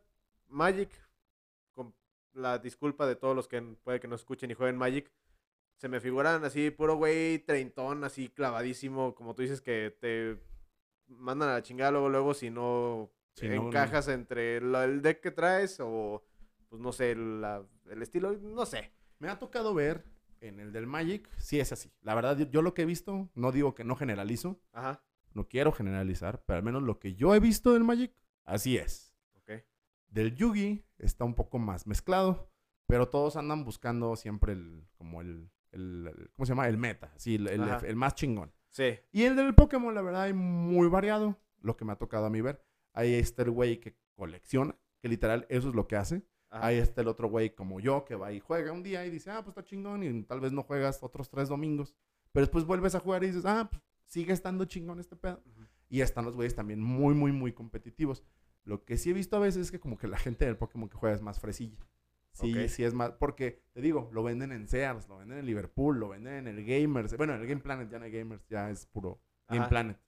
Magic, 0.49 0.91
con 1.73 1.95
la 2.35 2.59
disculpa 2.59 3.07
de 3.07 3.17
todos 3.17 3.35
los 3.37 3.49
que 3.49 3.61
puede 3.83 4.01
que 4.01 4.09
no 4.09 4.15
escuchen 4.17 4.51
y 4.51 4.55
jueguen 4.55 4.77
Magic, 4.77 5.11
se 5.83 5.89
me 5.89 5.99
figuran 6.01 6.45
así, 6.45 6.71
puro 6.71 6.95
güey 6.95 7.41
treintón, 7.41 8.05
así 8.05 8.29
clavadísimo, 8.29 9.17
como 9.17 9.35
tú 9.35 9.43
dices, 9.43 9.61
que 9.61 9.97
te 10.01 10.39
mandan 11.09 11.49
a 11.49 11.55
la 11.55 11.63
chingada 11.63 11.91
luego, 11.91 12.09
luego, 12.09 12.35
si 12.35 12.51
no 12.51 13.11
Si 13.35 13.49
no, 13.49 13.57
no. 13.57 13.67
encajas 13.67 14.07
entre 14.07 14.61
la- 14.61 14.85
el 14.85 15.03
deck 15.03 15.21
que 15.21 15.33
traes 15.33 15.79
o, 15.81 16.23
pues 16.69 16.81
no 16.81 16.93
sé, 16.93 17.17
la- 17.17 17.67
el 17.91 18.01
estilo, 18.01 18.33
no 18.35 18.65
sé. 18.65 18.93
Me 19.19 19.29
ha 19.29 19.41
tocado 19.41 19.75
ver 19.75 20.05
en 20.41 20.61
el 20.61 20.71
del 20.73 20.87
Magic, 20.87 21.29
sí 21.37 21.59
es 21.59 21.73
así. 21.73 21.91
La 22.01 22.15
verdad, 22.15 22.39
yo, 22.39 22.49
yo 22.49 22.63
lo 22.63 22.75
que 22.75 22.83
he 22.83 22.87
visto, 22.87 23.29
no 23.35 23.51
digo 23.51 23.75
que 23.75 23.83
no 23.83 23.97
generalizo, 23.97 24.61
Ajá, 24.73 25.03
no 25.35 25.49
quiero 25.49 25.73
generalizar, 25.73 26.45
pero 26.47 26.59
al 26.59 26.63
menos 26.63 26.85
lo 26.85 27.01
que 27.01 27.17
yo 27.17 27.35
he 27.35 27.41
visto 27.41 27.73
del 27.73 27.83
Magic, 27.83 28.15
así 28.45 28.77
es. 28.79 29.09
Del 30.11 30.37
Yugi 30.37 30.85
está 30.99 31.25
un 31.25 31.35
poco 31.35 31.59
más 31.59 31.89
mezclado, 31.89 32.53
pero 32.87 33.09
todos 33.09 33.35
andan 33.37 33.65
buscando 33.65 34.15
siempre 34.15 34.53
el, 34.53 34.87
como 34.95 35.23
el, 35.23 35.51
el- 35.73 36.31
¿cómo 36.35 36.47
se 36.47 36.53
llama? 36.53 36.69
El 36.69 36.79
meta, 36.79 37.13
sí, 37.17 37.35
el, 37.37 37.49
el- 37.49 37.97
más 37.97 38.15
chingón. 38.15 38.53
Sí, 38.71 38.99
Y 39.13 39.25
el 39.25 39.37
del 39.37 39.55
Pokémon, 39.55 39.95
la 39.95 40.01
verdad, 40.03 40.23
hay 40.23 40.33
muy 40.33 40.89
variado, 40.89 41.39
lo 41.61 41.77
que 41.77 41.85
me 41.85 41.93
ha 41.93 41.97
tocado 41.97 42.27
a 42.27 42.31
mí 42.31 42.41
ver. 42.41 42.65
Ahí 42.95 43.15
está 43.15 43.43
el 43.43 43.51
güey 43.51 43.81
que 43.81 43.97
colecciona, 44.15 44.75
que 45.01 45.09
literal 45.09 45.47
eso 45.51 45.69
es 45.69 45.75
lo 45.75 45.87
que 45.87 45.97
hace. 45.97 46.23
ajá, 46.51 46.67
Ahí 46.67 46.77
está 46.79 47.01
el 47.03 47.09
otro 47.09 47.29
güey 47.29 47.55
como 47.55 47.81
yo, 47.81 48.05
que 48.05 48.15
va 48.15 48.33
y 48.33 48.41
juega 48.41 48.73
un 48.73 48.83
día 48.83 49.05
y 49.07 49.11
dice, 49.11 49.31
ah, 49.31 49.39
pues 49.43 49.49
está 49.49 49.65
chingón, 49.65 50.03
y 50.03 50.23
tal 50.23 50.41
vez 50.41 50.53
no 50.53 50.63
juegas 50.63 51.03
otros 51.03 51.29
tres 51.29 51.49
domingos. 51.49 51.95
Pero 52.33 52.47
después 52.47 52.65
vuelves 52.65 52.95
a 52.95 53.01
jugar 53.01 53.23
y 53.25 53.27
dices, 53.29 53.45
ah, 53.45 53.69
pues 53.71 53.83
sigue 54.07 54.33
estando 54.33 54.65
chingón 54.65 55.01
este 55.01 55.17
pedo. 55.17 55.43
Y 55.89 56.01
están 56.01 56.25
los 56.25 56.35
güeyes 56.35 56.55
también 56.55 56.81
muy, 56.83 57.15
muy, 57.15 57.33
muy 57.33 57.53
competitivos. 57.53 58.23
Lo 58.65 58.85
que 58.85 58.97
sí 58.97 59.11
he 59.11 59.13
visto 59.13 59.37
a 59.37 59.41
veces 59.41 59.63
es 59.67 59.71
que 59.71 59.81
como 59.81 59.99
que 59.99 60.07
la 60.07 60.17
gente 60.19 60.45
del 60.47 60.57
Pokémon 60.57 60.89
que 60.89 60.97
juega 60.97 61.15
es 61.15 61.21
más 61.23 61.41
fresilla. 61.41 61.77
Sí, 62.33 62.69
sí 62.69 62.83
es 62.85 62.95
más, 62.95 63.13
porque 63.13 63.63
te 63.73 63.81
digo, 63.83 64.09
lo 64.13 64.23
venden 64.23 64.53
en 64.53 64.67
Sears, 64.67 65.07
lo 65.09 65.19
venden 65.19 65.39
en 65.39 65.47
Liverpool, 65.47 65.99
lo 66.01 66.09
venden 66.09 66.47
en 66.47 66.59
el 66.59 66.65
Gamers. 66.65 67.17
Bueno, 67.17 67.35
en 67.35 67.43
el 67.43 67.47
Game 67.47 67.61
Planet 67.61 67.91
ya 67.91 67.99
no 67.99 68.07
hay 68.07 68.11
Gamers, 68.11 68.47
ya 68.49 68.71
es 68.71 68.87
puro 68.87 69.21
Game 69.49 69.61
Ajá. 69.61 69.69
Planet. 69.69 69.99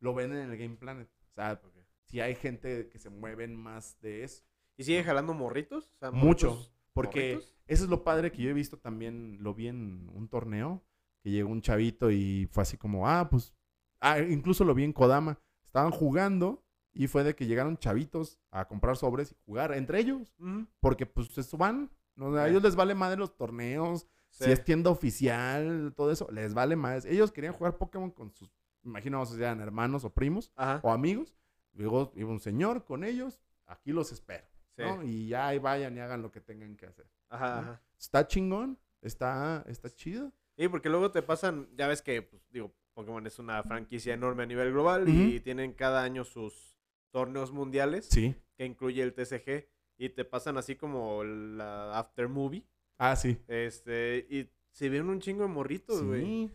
Lo 0.00 0.14
venden 0.14 0.38
en 0.40 0.50
el 0.50 0.56
Game 0.58 0.76
Planet. 0.76 1.08
O 1.30 1.34
sea, 1.34 1.60
ok. 1.62 1.74
si 2.04 2.20
hay 2.20 2.34
gente 2.34 2.88
que 2.88 2.98
se 2.98 3.10
mueven 3.10 3.54
más 3.56 4.00
de 4.00 4.24
eso. 4.24 4.42
¿Y 4.76 4.84
sigue 4.84 5.04
jalando 5.04 5.34
morritos? 5.34 5.92
O 5.94 5.98
sea, 5.98 6.10
Mucho. 6.10 6.48
morritos, 6.52 6.72
Porque 6.94 7.34
morritos. 7.34 7.56
eso 7.66 7.84
es 7.84 7.90
lo 7.90 8.02
padre 8.02 8.32
que 8.32 8.42
yo 8.42 8.50
he 8.50 8.54
visto 8.54 8.78
también, 8.78 9.36
lo 9.40 9.54
vi 9.54 9.68
en 9.68 10.08
un 10.14 10.28
torneo, 10.28 10.82
que 11.22 11.30
llegó 11.30 11.50
un 11.50 11.60
chavito 11.62 12.10
y 12.10 12.48
fue 12.50 12.62
así 12.62 12.76
como, 12.78 13.06
ah, 13.08 13.28
pues, 13.30 13.54
ah, 14.00 14.18
incluso 14.20 14.64
lo 14.64 14.74
vi 14.74 14.84
en 14.84 14.92
Kodama, 14.92 15.38
estaban 15.64 15.90
jugando 15.92 16.63
y 16.94 17.08
fue 17.08 17.24
de 17.24 17.34
que 17.34 17.46
llegaron 17.46 17.76
chavitos 17.76 18.38
a 18.50 18.66
comprar 18.66 18.96
sobres 18.96 19.32
y 19.32 19.36
jugar 19.44 19.72
entre 19.72 19.98
ellos, 20.00 20.32
porque 20.80 21.04
pues 21.06 21.36
eso 21.36 21.56
van, 21.58 21.90
¿no? 22.14 22.34
a 22.36 22.48
ellos 22.48 22.62
les 22.62 22.76
vale 22.76 22.94
más 22.94 23.10
de 23.10 23.16
los 23.16 23.36
torneos, 23.36 24.06
Sí. 24.30 24.44
si 24.46 24.50
es 24.50 24.64
tienda 24.64 24.90
oficial, 24.90 25.92
todo 25.96 26.10
eso, 26.10 26.28
les 26.32 26.54
vale 26.54 26.74
más. 26.74 27.04
Ellos 27.04 27.30
querían 27.30 27.52
jugar 27.52 27.76
Pokémon 27.76 28.10
con 28.10 28.32
sus, 28.32 28.50
imagino, 28.82 29.24
si 29.26 29.36
eran 29.36 29.60
hermanos 29.60 30.04
o 30.04 30.10
primos 30.12 30.50
Ajá. 30.56 30.80
o 30.82 30.90
amigos, 30.90 31.36
luego 31.72 32.10
iba 32.16 32.30
un 32.30 32.40
señor 32.40 32.84
con 32.84 33.04
ellos, 33.04 33.38
aquí 33.66 33.92
los 33.92 34.10
espero. 34.10 34.44
Sí. 34.76 34.82
¿no? 34.82 35.04
Y 35.04 35.28
ya 35.28 35.46
ahí 35.46 35.60
vayan 35.60 35.96
y 35.96 36.00
hagan 36.00 36.20
lo 36.20 36.32
que 36.32 36.40
tengan 36.40 36.76
que 36.76 36.86
hacer. 36.86 37.08
Ajá, 37.28 37.46
¿no? 37.46 37.60
ajá. 37.70 37.82
Está 37.96 38.26
chingón, 38.26 38.76
está, 39.02 39.64
está 39.68 39.88
chido. 39.88 40.32
Sí, 40.56 40.66
porque 40.66 40.88
luego 40.88 41.12
te 41.12 41.22
pasan, 41.22 41.68
ya 41.76 41.86
ves 41.86 42.02
que, 42.02 42.20
pues, 42.22 42.42
digo, 42.50 42.74
Pokémon 42.92 43.24
es 43.28 43.38
una 43.38 43.62
franquicia 43.62 44.14
enorme 44.14 44.42
a 44.42 44.46
nivel 44.46 44.72
global 44.72 45.08
y 45.08 45.38
tienen 45.40 45.72
cada 45.74 46.02
año 46.02 46.24
sus 46.24 46.73
torneos 47.14 47.52
mundiales 47.52 48.06
Sí. 48.10 48.34
que 48.56 48.66
incluye 48.66 49.00
el 49.00 49.14
TCG 49.14 49.68
y 49.96 50.08
te 50.08 50.24
pasan 50.24 50.56
así 50.58 50.74
como 50.74 51.22
la 51.22 51.96
after 51.96 52.28
movie, 52.28 52.64
Ah, 52.98 53.14
sí. 53.14 53.38
este, 53.46 54.26
y 54.28 54.50
se 54.72 54.88
ven 54.88 55.08
un 55.08 55.20
chingo 55.20 55.42
de 55.44 55.48
morritos, 55.48 56.02
güey. 56.02 56.24
Sí. 56.24 56.50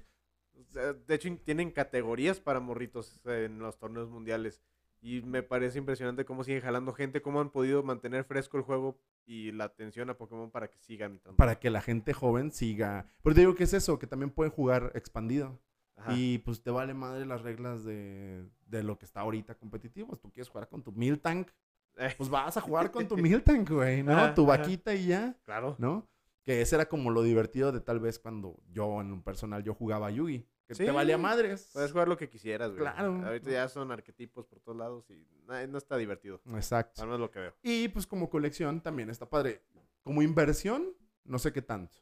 O 0.59 0.71
sea, 0.73 0.91
de 0.91 1.15
hecho, 1.15 1.29
tienen 1.45 1.71
categorías 1.71 2.41
para 2.41 2.59
morritos 2.59 3.21
en 3.25 3.59
los 3.59 3.79
torneos 3.79 4.09
mundiales. 4.09 4.61
Y 5.01 5.21
me 5.21 5.41
parece 5.43 5.79
impresionante 5.79 6.25
cómo 6.25 6.43
siguen 6.43 6.61
jalando 6.61 6.91
gente, 6.91 7.21
cómo 7.21 7.39
han 7.39 7.51
podido 7.51 7.81
mantener 7.81 8.25
fresco 8.25 8.57
el 8.57 8.63
juego 8.63 8.99
y 9.25 9.53
la 9.53 9.63
atención 9.63 10.09
a 10.09 10.17
Pokémon 10.17 10.51
para 10.51 10.69
que 10.69 10.77
sigan. 10.77 11.13
entrando. 11.13 11.37
Para 11.37 11.57
que 11.57 11.69
la 11.69 11.79
gente 11.81 12.11
joven 12.11 12.51
siga. 12.51 13.05
Pero 13.23 13.33
te 13.33 13.39
digo 13.39 13.55
que 13.55 13.63
es 13.63 13.73
eso, 13.73 13.97
que 13.97 14.07
también 14.07 14.31
pueden 14.31 14.51
jugar 14.51 14.91
expandido. 14.95 15.57
Ajá. 15.99 16.13
Y 16.15 16.37
pues 16.39 16.61
te 16.63 16.71
vale 16.71 16.93
madre 16.93 17.25
las 17.25 17.41
reglas 17.41 17.83
de, 17.83 18.45
de 18.67 18.83
lo 18.83 18.97
que 18.97 19.05
está 19.05 19.21
ahorita 19.21 19.55
competitivo. 19.55 20.15
Tú 20.17 20.31
quieres 20.31 20.49
jugar 20.49 20.67
con 20.69 20.81
tu 20.83 20.91
Miltank, 20.91 21.49
Eh, 21.97 22.13
pues 22.17 22.29
vas 22.29 22.55
a 22.55 22.61
jugar 22.61 22.91
con 22.91 23.07
tu 23.07 23.17
Miltank, 23.17 23.69
güey, 23.69 24.03
¿no? 24.03 24.13
Ajá, 24.13 24.33
tu 24.33 24.45
vaquita 24.45 24.93
y 24.95 25.07
ya, 25.07 25.35
claro. 25.43 25.75
¿no? 25.79 26.07
Que 26.45 26.61
ese 26.61 26.75
era 26.75 26.87
como 26.87 27.11
lo 27.11 27.21
divertido 27.23 27.71
de 27.71 27.81
tal 27.81 27.99
vez 27.99 28.17
cuando 28.19 28.57
yo 28.71 29.01
en 29.01 29.11
un 29.11 29.21
personal 29.21 29.61
yo 29.63 29.73
jugaba 29.73 30.07
a 30.07 30.11
Yugi. 30.11 30.47
Que 30.65 30.75
te 30.75 30.85
Sí. 30.85 30.91
valía 30.91 31.17
madres. 31.17 31.71
Puedes 31.73 31.91
jugar 31.91 32.07
lo 32.07 32.15
que 32.15 32.29
quisieras, 32.29 32.69
güey. 32.69 32.81
Claro. 32.81 33.21
Ahorita 33.25 33.49
ya 33.51 33.67
son 33.67 33.91
arquetipos 33.91 34.45
por 34.45 34.59
todos 34.59 34.77
lados 34.77 35.09
y 35.09 35.27
no 35.47 35.77
está 35.79 35.97
divertido. 35.97 36.41
Exacto. 36.53 37.01
Al 37.01 37.07
menos 37.07 37.19
lo 37.19 37.31
que 37.31 37.39
veo. 37.39 37.55
Y 37.63 37.87
pues 37.89 38.05
como 38.05 38.29
colección 38.29 38.79
también 38.79 39.09
está 39.09 39.27
padre. 39.27 39.63
Como 40.03 40.21
inversión, 40.21 40.93
no 41.25 41.39
sé 41.39 41.51
qué 41.51 41.61
tanto. 41.63 41.97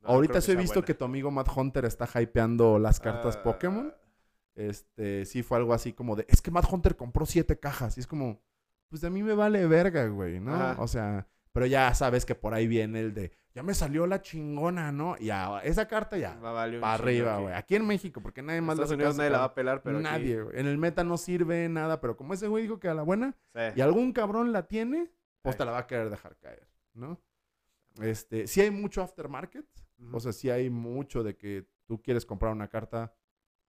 No, 0.00 0.08
Ahorita 0.10 0.40
sí 0.40 0.52
he 0.52 0.56
visto 0.56 0.74
buena. 0.74 0.86
que 0.86 0.94
tu 0.94 1.04
amigo 1.04 1.30
Matt 1.30 1.48
Hunter 1.54 1.84
está 1.84 2.08
hypeando 2.20 2.78
las 2.78 3.00
cartas 3.00 3.36
Ah, 3.36 3.42
Pokémon. 3.42 3.94
Este, 4.54 5.24
sí 5.24 5.42
fue 5.42 5.58
algo 5.58 5.72
así 5.74 5.92
como 5.92 6.16
de, 6.16 6.24
es 6.28 6.42
que 6.42 6.50
Matt 6.50 6.66
Hunter 6.70 6.96
compró 6.96 7.26
siete 7.26 7.58
cajas. 7.58 7.96
Y 7.96 8.00
es 8.00 8.06
como, 8.06 8.40
pues 8.88 9.02
a 9.04 9.10
mí 9.10 9.22
me 9.22 9.34
vale 9.34 9.66
verga, 9.66 10.06
güey, 10.08 10.40
¿no? 10.40 10.54
Ajá. 10.54 10.76
O 10.82 10.88
sea, 10.88 11.26
pero 11.52 11.66
ya 11.66 11.92
sabes 11.94 12.24
que 12.24 12.34
por 12.34 12.54
ahí 12.54 12.66
viene 12.66 13.00
el 13.00 13.14
de, 13.14 13.32
ya 13.54 13.62
me 13.62 13.74
salió 13.74 14.06
la 14.06 14.20
chingona, 14.22 14.90
¿no? 14.92 15.16
Y 15.18 15.26
ya, 15.26 15.60
esa 15.60 15.86
carta 15.88 16.16
ya, 16.16 16.34
Va 16.36 16.50
a 16.50 16.52
valer 16.52 16.76
un 16.76 16.80
para 16.82 16.94
arriba, 16.94 17.38
güey. 17.38 17.54
Aquí 17.54 17.74
en 17.76 17.86
México, 17.86 18.20
porque 18.20 18.42
nadie 18.42 18.60
más 18.60 18.74
Estados 18.74 18.92
Unidos 18.92 19.16
nadie 19.16 19.30
la 19.30 19.38
va 19.38 19.44
a 19.44 19.54
pelar, 19.54 19.82
pero 19.82 20.00
Nadie, 20.00 20.42
güey. 20.42 20.58
En 20.58 20.66
el 20.66 20.78
meta 20.78 21.02
no 21.04 21.16
sirve 21.18 21.68
nada, 21.68 22.00
pero 22.00 22.16
como 22.16 22.34
ese 22.34 22.46
güey 22.48 22.62
dijo 22.64 22.78
que 22.80 22.88
a 22.88 22.94
la 22.94 23.02
buena, 23.02 23.36
Sí. 23.54 23.60
y 23.76 23.80
algún 23.80 24.12
cabrón 24.12 24.52
la 24.52 24.66
tiene, 24.68 25.10
pues 25.42 25.54
Sí. 25.54 25.58
te 25.58 25.64
la 25.64 25.72
va 25.72 25.78
a 25.78 25.86
querer 25.86 26.10
dejar 26.10 26.36
caer, 26.36 26.68
¿no? 26.94 27.20
Este, 28.00 28.46
sí 28.46 28.60
hay 28.60 28.70
mucho 28.70 29.02
aftermarket, 29.02 29.66
O 30.12 30.20
sea, 30.20 30.32
sí 30.32 30.48
hay 30.50 30.70
mucho 30.70 31.22
de 31.22 31.36
que 31.36 31.66
tú 31.86 32.00
quieres 32.02 32.24
comprar 32.24 32.52
una 32.52 32.68
carta, 32.68 33.14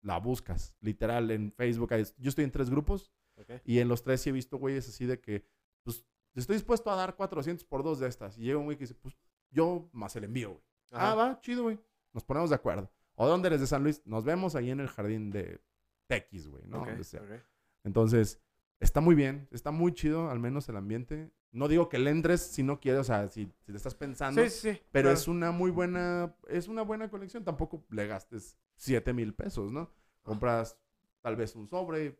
la 0.01 0.17
buscas, 0.19 0.75
literal, 0.81 1.31
en 1.31 1.51
Facebook. 1.51 1.93
hay- 1.93 2.03
yo 2.17 2.29
estoy 2.29 2.43
en 2.43 2.51
tres 2.51 2.69
grupos 2.69 3.11
Ok. 3.37 3.51
y 3.65 3.79
en 3.79 3.87
los 3.87 4.03
tres 4.03 4.21
sí 4.21 4.29
he 4.29 4.33
visto 4.33 4.57
güeyes 4.57 4.87
así 4.89 5.05
de 5.05 5.19
que, 5.19 5.45
pues, 5.83 6.05
estoy 6.35 6.55
dispuesto 6.55 6.91
a 6.91 6.95
dar 6.95 7.15
400 7.15 7.63
por 7.65 7.83
dos 7.83 7.99
de 7.99 8.07
estas. 8.07 8.37
Y 8.37 8.41
llega 8.41 8.57
un 8.59 8.65
güey 8.65 8.77
que 8.77 8.83
dice, 8.83 8.95
pues, 8.95 9.15
yo 9.49 9.89
más 9.93 10.15
el 10.15 10.25
envío, 10.25 10.49
güey. 10.51 10.63
Ajá. 10.91 11.11
Ah, 11.11 11.15
va, 11.15 11.39
chido, 11.41 11.63
güey. 11.63 11.79
Nos 12.13 12.23
ponemos 12.23 12.49
de 12.49 12.55
acuerdo. 12.55 12.91
¿O 13.15 13.27
dónde 13.27 13.47
eres 13.47 13.59
de 13.61 13.67
San 13.67 13.83
Luis? 13.83 14.01
Nos 14.05 14.23
vemos 14.23 14.55
ahí 14.55 14.69
en 14.69 14.79
el 14.79 14.87
jardín 14.87 15.29
de 15.31 15.61
Tequis, 16.07 16.47
güey, 16.47 16.63
¿no? 16.67 16.85
Sea. 17.03 17.21
Entonces, 17.83 18.39
está 18.79 19.01
muy 19.01 19.15
bien, 19.15 19.47
está 19.51 19.71
muy 19.71 19.93
chido, 19.93 20.29
al 20.29 20.39
menos 20.39 20.69
el 20.69 20.77
ambiente. 20.77 21.31
No 21.51 21.67
digo 21.67 21.89
que 21.89 21.97
le 21.97 22.11
entres 22.11 22.41
si 22.41 22.61
no 22.61 22.79
quieres, 22.79 23.01
o 23.01 23.03
sea, 23.05 23.27
si, 23.29 23.51
si 23.61 23.71
le 23.71 23.77
estás 23.77 23.95
pensando, 23.95 24.43
Sí, 24.43 24.49
sí, 24.49 24.81
pero 24.91 25.05
claro. 25.07 25.17
es 25.17 25.27
una 25.27 25.51
muy 25.51 25.71
buena, 25.71 26.35
es 26.49 26.67
una 26.67 26.81
buena 26.83 27.09
colección. 27.09 27.43
Tampoco 27.43 27.83
le 27.89 28.05
gastes 28.07 28.57
7 28.75 29.13
mil 29.13 29.33
pesos, 29.33 29.71
¿no? 29.71 29.89
Compras 30.23 30.77
tal 31.21 31.35
vez 31.35 31.55
un 31.55 31.67
sobre, 31.67 32.19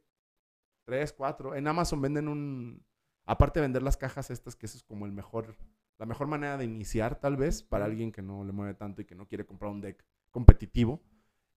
3, 0.85 1.13
4. 1.13 1.55
En 1.55 1.67
Amazon 1.67 2.01
venden 2.01 2.27
un, 2.29 2.83
aparte 3.25 3.59
de 3.59 3.65
vender 3.65 3.83
las 3.83 3.97
cajas 3.97 4.31
estas, 4.31 4.55
que 4.55 4.65
eso 4.65 4.77
es 4.77 4.83
como 4.83 5.05
el 5.05 5.11
mejor, 5.11 5.55
la 5.99 6.05
mejor 6.05 6.27
manera 6.27 6.57
de 6.57 6.65
iniciar 6.65 7.19
tal 7.19 7.35
vez 7.35 7.61
para 7.63 7.85
alguien 7.85 8.11
que 8.11 8.21
no 8.21 8.43
le 8.45 8.53
mueve 8.53 8.73
tanto 8.73 9.01
y 9.01 9.05
que 9.05 9.15
no 9.15 9.27
quiere 9.27 9.45
comprar 9.45 9.71
un 9.71 9.81
deck 9.81 10.03
competitivo. 10.31 11.01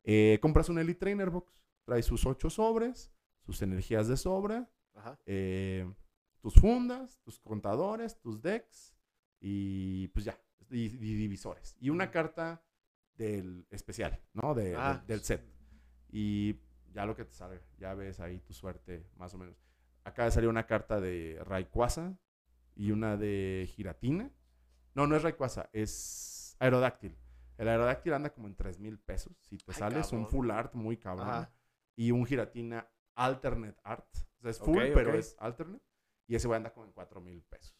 Eh, 0.02 0.38
compras 0.42 0.68
un 0.68 0.78
Elite 0.78 0.98
Trainer 0.98 1.30
Box, 1.30 1.52
trae 1.84 2.02
sus 2.02 2.26
8 2.26 2.50
sobres, 2.50 3.12
sus 3.42 3.62
energías 3.62 4.08
de 4.08 4.16
sobra, 4.16 4.68
Ajá. 4.94 5.18
eh, 5.26 5.88
tus 6.40 6.54
fundas, 6.54 7.18
tus 7.22 7.38
contadores, 7.40 8.20
tus 8.20 8.40
decks 8.42 8.94
y 9.40 10.08
pues 10.08 10.24
ya, 10.24 10.38
y, 10.70 10.84
y 10.84 11.14
divisores. 11.14 11.76
Y 11.80 11.90
una 11.90 12.10
carta 12.10 12.62
del 13.14 13.66
especial, 13.70 14.20
¿no? 14.32 14.54
De- 14.54 14.74
Ah. 14.76 14.94
del, 14.98 15.06
del 15.06 15.20
set. 15.20 15.44
Y 16.08 16.56
ya 16.92 17.04
lo 17.06 17.14
que 17.14 17.24
te 17.24 17.32
salga, 17.32 17.60
ya 17.78 17.94
ves 17.94 18.20
ahí 18.20 18.40
tu 18.40 18.52
suerte, 18.52 19.06
más 19.16 19.32
o 19.34 19.38
menos. 19.38 19.56
Acaba 20.04 20.26
de 20.26 20.32
salir 20.32 20.48
una 20.48 20.66
carta 20.66 21.00
de 21.00 21.38
Rayquaza 21.44 22.18
y 22.74 22.90
una 22.90 23.16
de 23.16 23.68
Giratina. 23.74 24.30
No, 24.94 25.06
no 25.06 25.14
es 25.16 25.22
Rayquaza, 25.22 25.68
es 25.72 26.56
Aerodáctil. 26.58 27.16
El 27.58 27.68
Aerodáctil 27.68 28.14
anda 28.14 28.32
como 28.32 28.48
en 28.48 28.56
3 28.56 28.78
mil 28.80 28.98
pesos. 28.98 29.36
Si 29.42 29.58
te 29.58 29.64
Ay, 29.72 29.74
sales, 29.78 30.12
un 30.12 30.26
full 30.26 30.50
art 30.50 30.74
muy 30.74 30.96
cabrón 30.96 31.28
Ajá. 31.28 31.52
y 31.94 32.10
un 32.10 32.24
giratina 32.26 32.88
alternate 33.14 33.78
art. 33.84 34.08
O 34.38 34.42
sea, 34.42 34.50
es 34.50 34.58
full, 34.58 34.82
pero 34.94 35.14
es 35.14 35.36
alternate. 35.38 35.84
Y 36.30 36.36
ese 36.36 36.46
güey 36.46 36.58
anda 36.58 36.72
como 36.72 36.86
en 36.86 36.92
4 36.92 37.20
mil 37.20 37.42
pesos. 37.42 37.76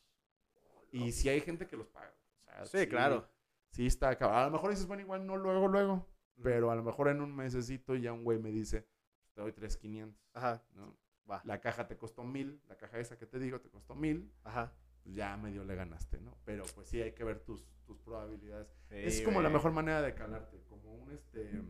Y 0.91 1.13
si 1.13 1.29
hay 1.29 1.41
gente 1.41 1.69
que 1.69 1.77
los 1.77 1.87
paga. 1.87 2.13
O 2.61 2.67
sea, 2.67 2.81
Sí, 2.81 2.89
claro. 2.89 3.31
Sí, 3.71 3.87
está 3.87 4.19
cabrón. 4.19 4.39
A 4.41 4.45
lo 4.47 4.51
mejor 4.51 4.71
dices, 4.71 4.89
bueno, 4.89 5.03
igual 5.05 5.25
no 5.25 5.37
luego, 5.37 5.69
luego. 5.69 6.09
Pero 6.43 6.73
a 6.73 6.75
lo 6.75 6.83
mejor 6.83 7.07
en 7.07 7.21
un 7.21 7.33
mesecito 7.33 7.95
ya 7.95 8.13
un 8.13 8.25
güey 8.25 8.41
me 8.41 8.51
dice, 8.51 8.89
te 9.35 9.41
doy 9.41 9.53
3,500. 9.53 10.21
Ajá. 10.35 10.65
¿no? 10.75 10.99
Va. 11.31 11.41
La 11.45 11.61
caja 11.61 11.87
te 11.87 11.97
costó 11.97 12.25
mil. 12.25 12.61
La 12.67 12.77
caja 12.77 12.99
esa 12.99 13.17
que 13.17 13.25
te 13.25 13.39
digo 13.39 13.61
te 13.61 13.71
costó 13.71 13.95
mil. 13.95 14.35
Ajá. 14.43 14.73
Pues 15.05 15.15
ya 15.15 15.37
medio 15.37 15.63
le 15.63 15.77
ganaste, 15.77 16.21
¿no? 16.21 16.37
Pero 16.45 16.65
pues 16.75 16.89
sí 16.89 17.01
hay 17.01 17.13
que 17.13 17.23
ver 17.23 17.39
tus, 17.45 17.65
tus 17.87 18.01
probabilidades. 18.01 18.67
Sí, 18.89 18.97
Es 18.97 19.23
como 19.23 19.43
la 19.43 19.51
mejor 19.51 19.71
manera 19.71 20.03
de 20.03 20.13
calarte. 20.13 20.61
Como 20.69 20.93
un 20.93 21.13
este. 21.13 21.63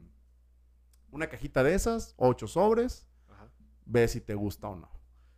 Una 1.11 1.29
cajita 1.29 1.63
de 1.63 1.75
esas, 1.75 2.15
ocho 2.17 2.47
sobres, 2.47 3.07
Ajá. 3.29 3.53
ve 3.85 4.09
si 4.09 4.23
te 4.23 4.35
gusta 4.35 4.69
o 4.69 4.77
no. 4.77 4.91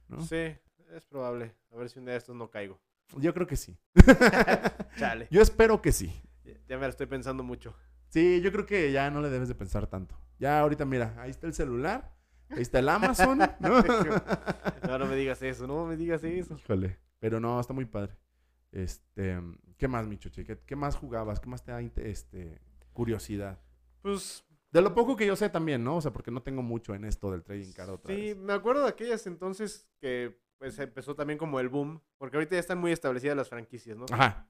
¿no? 0.07 0.21
Sí, 0.21 0.57
es 0.97 1.05
probable. 1.07 1.55
A 1.73 1.77
ver 1.77 1.89
si 1.89 1.99
un 1.99 2.05
día 2.05 2.13
de 2.13 2.19
estos 2.19 2.37
no 2.37 2.51
caigo. 2.51 2.81
Yo 3.17 3.35
creo 3.35 3.47
que 3.47 3.57
sí. 3.57 3.79
Chale. 4.97 5.29
Yo 5.31 5.43
espero 5.43 5.81
que 5.83 5.93
sí. 5.93 6.13
Ya- 6.69 6.77
me 6.77 6.83
la 6.83 6.89
estoy 6.89 7.07
pensando 7.07 7.43
mucho. 7.43 7.75
Sí, 8.09 8.41
yo 8.43 8.53
creo 8.53 8.67
que 8.67 8.93
ya 8.93 9.11
no 9.11 9.21
le 9.21 9.31
debes 9.31 9.49
de 9.49 9.55
pensar 9.55 9.87
tanto. 9.87 10.15
Ya 10.39 10.61
ahorita 10.61 10.85
mira, 10.85 11.15
ahí 11.19 11.31
está 11.31 11.47
el 11.47 11.55
celular, 11.55 12.15
ahí 12.51 12.63
está 12.63 12.79
el 12.79 12.89
Amazon, 12.89 13.39
¿no? 13.61 13.83
No, 14.87 14.99
no 14.99 15.07
me 15.07 15.17
digas 15.17 15.41
eso, 15.43 15.67
no 15.67 15.87
me 15.87 15.97
digas 15.97 16.23
eso. 16.25 16.57
Híjole, 16.59 16.99
pero 17.19 17.41
no, 17.41 17.61
está 17.61 17.73
muy 17.73 17.85
padre. 17.87 18.17
Este, 18.73 19.39
¿qué 19.77 19.89
más, 19.89 20.07
mi 20.07 20.19
chuche? 20.19 20.45
¿Qué, 20.45 20.59
qué 20.59 20.77
más 20.77 20.97
jugabas? 20.97 21.41
¿Qué 21.41 21.49
más 21.49 21.63
te 21.63 21.73
da 21.73 21.81
este, 21.81 22.61
curiosidad? 22.93 23.61
Pues 24.01 24.45
De 24.71 24.81
lo 24.83 24.95
poco 24.95 25.17
que 25.17 25.27
yo 25.27 25.37
sé 25.37 25.49
también, 25.51 25.85
¿no? 25.85 25.97
O 25.97 26.01
sea, 26.01 26.13
porque 26.13 26.31
no 26.31 26.43
tengo 26.43 26.63
mucho 26.63 26.95
en 26.95 27.05
esto 27.05 27.31
del 27.31 27.43
trading 27.45 27.73
card 27.73 27.91
otra 27.91 28.15
sí, 28.15 28.21
vez. 28.29 28.37
me 28.37 28.53
acuerdo 28.55 28.83
de 28.83 28.89
aquellas 28.89 29.27
entonces 29.27 29.89
que 30.01 30.41
pues 30.63 30.79
empezó 30.79 31.17
también 31.17 31.39
como 31.41 31.59
el 31.59 31.69
boom, 31.69 32.01
porque 32.19 32.37
ahorita 32.37 32.55
ya 32.55 32.61
están 32.61 32.79
muy 32.79 32.93
establecidas 32.93 33.37
las 33.37 33.49
franquicias, 33.49 33.97
¿no? 33.97 34.07
Ajá, 34.13 34.49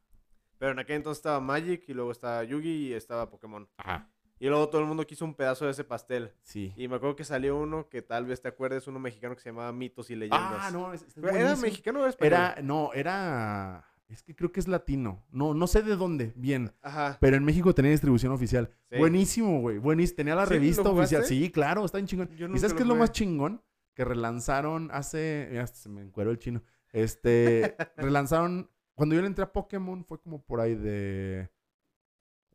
Pero 0.58 0.72
en 0.72 0.78
aquel 0.78 0.96
entonces 0.96 1.20
estaba 1.20 1.40
Magic 1.40 1.84
y 1.88 1.94
luego 1.94 2.12
estaba 2.12 2.44
Yugi 2.44 2.88
y 2.88 2.92
estaba 2.92 3.30
Pokémon. 3.30 3.66
ajá, 3.78 4.10
Y 4.38 4.46
luego 4.48 4.68
todo 4.68 4.82
el 4.82 4.86
mundo 4.86 5.06
quiso 5.06 5.24
un 5.24 5.34
pedazo 5.34 5.64
de 5.64 5.70
ese 5.70 5.84
pastel. 5.84 6.34
sí. 6.42 6.74
Y 6.76 6.86
me 6.86 6.96
acuerdo 6.96 7.16
que 7.16 7.24
salió 7.24 7.56
uno 7.56 7.88
que 7.88 8.02
tal 8.02 8.26
vez 8.26 8.42
te 8.42 8.48
acuerdes, 8.48 8.86
uno 8.88 8.98
mexicano 8.98 9.34
que 9.34 9.40
se 9.40 9.48
llamaba 9.48 9.72
Mitos 9.72 10.10
y 10.10 10.16
Leyendas. 10.16 10.40
Ah, 10.60 10.70
no, 10.70 10.92
es, 10.92 11.00
es 11.02 11.16
¿Era 11.16 11.56
mexicano 11.56 12.00
o 12.00 12.02
era 12.02 12.10
español? 12.10 12.32
Era, 12.34 12.56
no, 12.62 12.92
era, 12.92 13.86
es 14.08 14.22
que 14.22 14.36
creo 14.36 14.52
que 14.52 14.60
es 14.60 14.68
latino. 14.68 15.24
No, 15.30 15.54
no 15.54 15.66
sé 15.66 15.80
de 15.80 15.96
dónde, 15.96 16.34
bien. 16.36 16.74
Ajá. 16.82 17.16
Pero 17.22 17.36
en 17.38 17.44
México 17.44 17.74
tenía 17.74 17.90
distribución 17.90 18.32
oficial. 18.32 18.70
Sí. 18.90 18.98
Buenísimo, 18.98 19.60
güey. 19.62 19.78
Buenísimo. 19.78 20.16
Tenía 20.16 20.34
la 20.34 20.44
¿Sí? 20.44 20.52
¿Lo 20.52 20.60
revista 20.60 20.90
oficial. 20.90 21.24
Sí, 21.24 21.50
claro, 21.50 21.86
está 21.86 21.96
bien 21.96 22.06
chingón. 22.06 22.28
Yo 22.36 22.46
¿Y 22.48 22.58
sabes 22.58 22.74
qué 22.74 22.82
es 22.82 22.86
lo 22.86 22.96
más 22.96 23.12
chingón? 23.12 23.62
Que 23.94 24.04
relanzaron 24.04 24.90
hace. 24.92 25.48
Mira, 25.50 25.66
se 25.66 25.88
me 25.88 26.02
encueró 26.02 26.30
el 26.30 26.38
chino. 26.38 26.62
Este. 26.90 27.76
relanzaron. 27.96 28.70
Cuando 28.94 29.14
yo 29.14 29.22
le 29.22 29.26
entré 29.26 29.44
a 29.44 29.52
Pokémon 29.52 30.04
fue 30.04 30.20
como 30.20 30.42
por 30.44 30.60
ahí 30.60 30.74
de. 30.74 31.50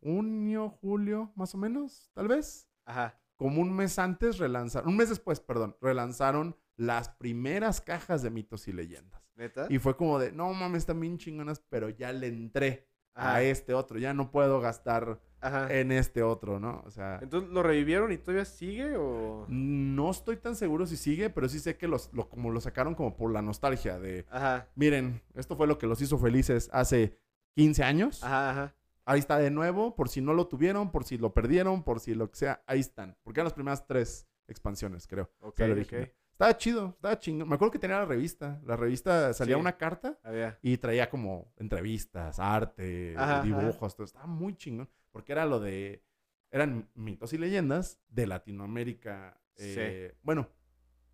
Junio, 0.01 0.69
julio, 0.69 1.31
más 1.35 1.55
o 1.55 1.57
menos, 1.57 2.11
tal 2.13 2.27
vez. 2.27 2.69
Ajá. 2.85 3.19
Como 3.35 3.61
un 3.61 3.73
mes 3.75 3.99
antes 3.99 4.38
relanzaron. 4.38 4.89
Un 4.89 4.97
mes 4.97 5.09
después, 5.09 5.39
perdón. 5.39 5.75
Relanzaron 5.81 6.55
las 6.75 7.09
primeras 7.09 7.81
cajas 7.81 8.21
de 8.21 8.29
mitos 8.29 8.67
y 8.67 8.73
leyendas. 8.73 9.21
¿Neta? 9.35 9.67
Y 9.69 9.79
fue 9.79 9.95
como 9.95 10.17
de, 10.17 10.31
no 10.31 10.51
mames, 10.53 10.79
están 10.83 10.99
bien 10.99 11.17
chingonas, 11.17 11.59
pero 11.59 11.89
ya 11.89 12.11
le 12.11 12.27
entré. 12.27 12.88
a 13.13 13.41
este 13.41 13.73
otro. 13.73 13.99
Ya 13.99 14.13
no 14.13 14.31
puedo 14.31 14.59
gastar 14.61 15.19
Ajá. 15.41 15.71
en 15.73 15.91
este 15.91 16.23
otro, 16.23 16.59
¿no? 16.59 16.81
O 16.85 16.91
sea, 16.91 17.19
Entonces, 17.21 17.49
¿lo 17.51 17.61
revivieron 17.63 18.11
y 18.11 18.17
todavía 18.17 18.45
sigue 18.45 18.95
o...? 18.97 19.45
no 19.49 20.11
estoy 20.11 20.38
tan 20.38 20.55
seguro 20.55 20.85
si 20.88 20.97
sigue, 20.97 21.29
pero 21.29 21.47
sí 21.49 21.59
sé 21.59 21.77
que 21.77 21.88
los, 21.88 22.11
lo, 22.13 22.29
como 22.29 22.49
lo 22.51 22.59
sacaron 22.61 22.95
como 22.95 23.15
por 23.15 23.31
la 23.31 23.41
nostalgia 23.41 23.99
de, 23.99 24.25
Ajá. 24.29 24.67
miren, 24.75 25.21
esto 25.35 25.55
fue 25.55 25.67
lo 25.67 25.77
que 25.77 25.88
los 25.88 26.01
hizo 26.01 26.17
felices 26.17 26.69
hace 26.73 27.17
15 27.55 27.83
años. 27.83 28.23
Ajá, 28.23 28.49
ajá. 28.51 28.75
Ahí 29.05 29.19
está 29.19 29.38
de 29.38 29.51
nuevo, 29.51 29.95
por 29.95 30.09
si 30.09 30.19
no 30.21 30.33
lo 30.33 30.47
tuvieron, 30.47 30.91
por 30.91 31.03
si 31.05 31.17
lo 31.17 31.33
perdieron, 31.33 31.83
por 31.83 31.99
si 32.01 32.13
lo 32.13 32.29
que 32.29 32.35
sea, 32.38 32.61
ahí 32.67 32.79
están. 32.81 33.15
Porque 33.23 33.39
eran 33.39 33.45
las 33.45 33.53
primeras 33.53 33.88
tres 33.88 34.27
expansiones, 34.49 35.07
creo. 35.07 35.31
Ok. 35.39 35.61
Estaba 35.61 36.55
chido, 36.57 36.89
estaba 36.89 37.17
chingón. 37.17 37.47
Me 37.49 37.55
acuerdo 37.55 37.71
que 37.71 37.79
tenía 37.79 37.97
la 37.99 38.05
revista. 38.05 38.59
La 38.65 38.75
revista 38.75 39.33
salía 39.33 39.55
Sí. 39.55 39.61
una 39.61 39.75
carta 39.77 40.19
Había. 40.23 40.59
y 40.61 40.77
traía 40.77 41.09
como 41.09 41.51
entrevistas, 41.57 42.38
arte, 42.38 43.15
Ajá, 43.17 43.41
dibujos, 43.41 43.95
todo. 43.95 44.05
Estaba 44.05 44.27
muy 44.27 44.55
chingón. 44.55 44.88
Porque 45.18 45.32
era 45.32 45.47
lo 45.47 45.59
de. 45.59 46.03
Eran 46.51 46.91
mitos 46.93 47.34
y 47.34 47.39
leyendas 47.39 47.99
de 48.07 48.28
Latinoamérica. 48.28 49.41
eh, 49.57 50.15
Bueno, 50.22 50.47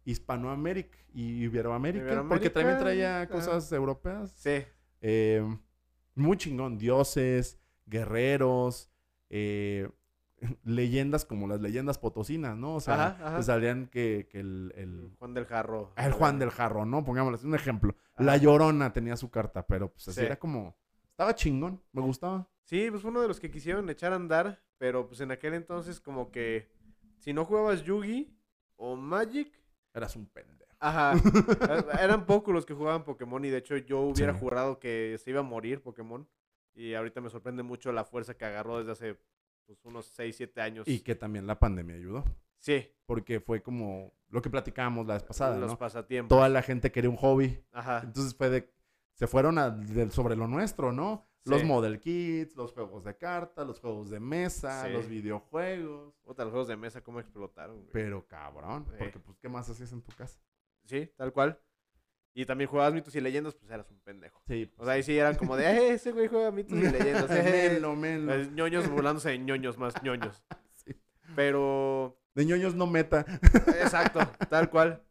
Hispanoamérica 0.04 0.98
y 1.14 1.44
Iberoamérica. 1.46 2.26
Porque 2.28 2.50
también 2.50 2.80
traía 2.80 3.30
cosas 3.30 3.72
europeas. 3.72 4.34
Sí. 4.36 4.66
Eh, 5.00 5.42
muy 6.16 6.36
chingón. 6.36 6.78
Dioses, 6.78 7.62
guerreros, 7.86 8.92
eh, 9.30 9.90
leyendas 10.66 11.24
como 11.24 11.48
las 11.48 11.62
leyendas 11.62 11.98
potosinas, 11.98 12.58
¿no? 12.58 12.76
O 12.76 12.80
sea, 12.82 12.94
Ajá, 12.96 13.26
ajá. 13.26 13.38
te 13.38 13.44
salían 13.44 13.88
que, 13.88 14.28
que 14.30 14.42
el, 14.42 14.74
el, 14.76 15.16
Juan 15.18 15.34
del 15.34 15.46
Jarro. 15.46 15.94
el 15.96 16.12
Juan 16.12 16.40
del 16.40 16.50
Jarro, 16.52 16.86
¿no? 16.86 17.06
Pongámoslo 17.06 17.38
así, 17.38 17.48
un 17.48 17.56
ejemplo. 17.56 17.96
Ajá. 18.16 18.24
La 18.26 18.36
Llorona 18.36 18.92
tenía 18.92 19.16
su 19.16 19.32
carta, 19.32 19.66
pero 19.66 19.94
pues 19.94 20.10
así 20.10 20.20
Sí. 20.20 20.26
era 20.26 20.38
como... 20.38 20.76
Estaba 21.10 21.34
chingón, 21.36 21.82
me 21.94 22.02
gustaba. 22.02 22.50
Sí, 22.64 22.90
pues 22.90 23.02
fue 23.02 23.12
uno 23.12 23.22
de 23.22 23.28
los 23.28 23.40
que 23.40 23.52
quisieron 23.52 23.90
echar 23.90 24.14
a 24.14 24.16
andar, 24.16 24.62
pero 24.78 25.08
pues 25.08 25.20
en 25.22 25.32
aquel 25.32 25.54
entonces 25.54 26.00
como 26.00 26.32
que 26.32 26.70
si 27.20 27.34
no 27.34 27.46
jugabas 27.46 27.84
Yugi 27.84 28.36
o 28.78 28.96
Magic, 28.96 29.52
Eras 29.94 30.16
un 30.16 30.26
pendejo. 30.28 30.72
ajá, 30.80 31.14
e- 32.00 32.04
eran 32.04 32.26
pocos 32.26 32.54
los 32.54 32.66
que 32.66 32.74
jugaban 32.74 33.04
Pokémon 33.04 33.44
y 33.46 33.50
de 33.50 33.58
hecho 33.58 33.78
yo 33.78 34.00
hubiera 34.02 34.34
Sí. 34.34 34.40
jurado 34.40 34.80
que 34.80 35.18
se 35.24 35.30
iba 35.30 35.42
a 35.42 35.44
morir 35.44 35.82
Pokémon 35.82 36.28
y 36.74 36.94
ahorita 36.96 37.22
me 37.22 37.30
sorprende 37.30 37.62
mucho 37.64 37.92
la 37.92 38.04
fuerza 38.06 38.34
que 38.36 38.46
agarró 38.46 38.80
desde 38.80 38.92
hace 38.94 39.20
pues, 39.66 39.84
unos 39.86 40.08
6, 40.08 40.36
7 40.36 40.60
años. 40.62 40.88
Y 40.88 41.02
que 41.02 41.16
también 41.16 41.46
la 41.48 41.60
pandemia 41.60 41.96
ayudó. 41.96 42.24
Sí, 42.60 42.90
Porque 43.06 43.40
fue 43.42 43.62
como 43.62 44.14
lo 44.30 44.42
que 44.42 44.50
platicábamos 44.50 45.06
la 45.06 45.14
vez 45.16 45.24
pasada, 45.24 45.58
los 45.58 45.72
¿no? 45.72 45.78
pasatiempos. 45.78 46.30
Toda 46.36 46.50
la 46.50 46.62
gente 46.62 46.92
quería 46.92 47.10
un 47.10 47.18
hobby. 47.18 47.62
Ajá, 47.72 48.02
Entonces 48.04 48.34
fue 48.36 48.50
de... 48.50 48.74
Se 49.14 49.28
fueron 49.28 49.58
a, 49.60 49.70
del- 49.70 50.12
sobre 50.12 50.36
lo 50.36 50.48
nuestro, 50.48 50.92
¿no? 50.92 51.28
Los 51.46 51.64
model 51.64 52.00
kits, 52.00 52.56
los 52.56 52.72
juegos 52.72 53.04
de 53.04 53.18
cartas, 53.18 53.68
los 53.68 53.80
juegos 53.80 54.10
de 54.10 54.20
mesa, 54.20 54.86
Sí. 54.86 54.94
los 54.94 55.08
videojuegos. 55.10 56.14
Puta, 56.24 56.44
los 56.44 56.52
juegos 56.52 56.68
de 56.70 56.78
mesa 56.78 57.02
cómo 57.04 57.20
explotaron. 57.20 57.78
güey. 57.78 57.90
Pero 57.92 58.26
cabrón, 58.28 58.86
Sí. 58.90 58.96
porque 59.00 59.20
pues, 59.20 59.38
¿qué 59.40 59.50
más 59.50 59.70
hacías 59.70 59.92
en 59.92 60.02
tu 60.02 60.12
casa? 60.16 60.40
Sí, 60.86 61.10
tal 61.18 61.34
cual. 61.34 61.60
Y 62.36 62.46
también 62.46 62.70
jugabas 62.70 62.94
mitos 62.94 63.14
y 63.16 63.22
leyendas, 63.22 63.54
pues 63.56 63.70
eras 63.72 63.90
un 63.92 64.00
pendejo. 64.00 64.42
Sí. 64.48 64.72
O 64.78 64.86
sea, 64.86 64.94
ahí 64.94 65.04
sí 65.04 65.16
eran 65.18 65.36
como 65.36 65.56
de, 65.56 65.66
eh, 65.66 65.94
ese 65.94 66.12
güey 66.12 66.28
juega 66.28 66.50
mitos 66.50 66.78
y 66.78 66.82
leyendas. 66.82 67.30
eh". 67.30 67.70
Melo, 67.74 67.96
melo. 67.96 68.34
Eh, 68.34 68.50
ñoños 68.54 68.90
burlándose 68.90 69.30
de 69.30 69.38
ñoños 69.40 69.78
más 69.78 69.94
ñoños. 70.02 70.44
Pero, 71.36 72.18
De 72.36 72.46
ñoños 72.46 72.76
no 72.76 72.88
meta. 72.88 73.26
exacto, 73.82 74.20
tal 74.50 74.70
cual. 74.70 75.04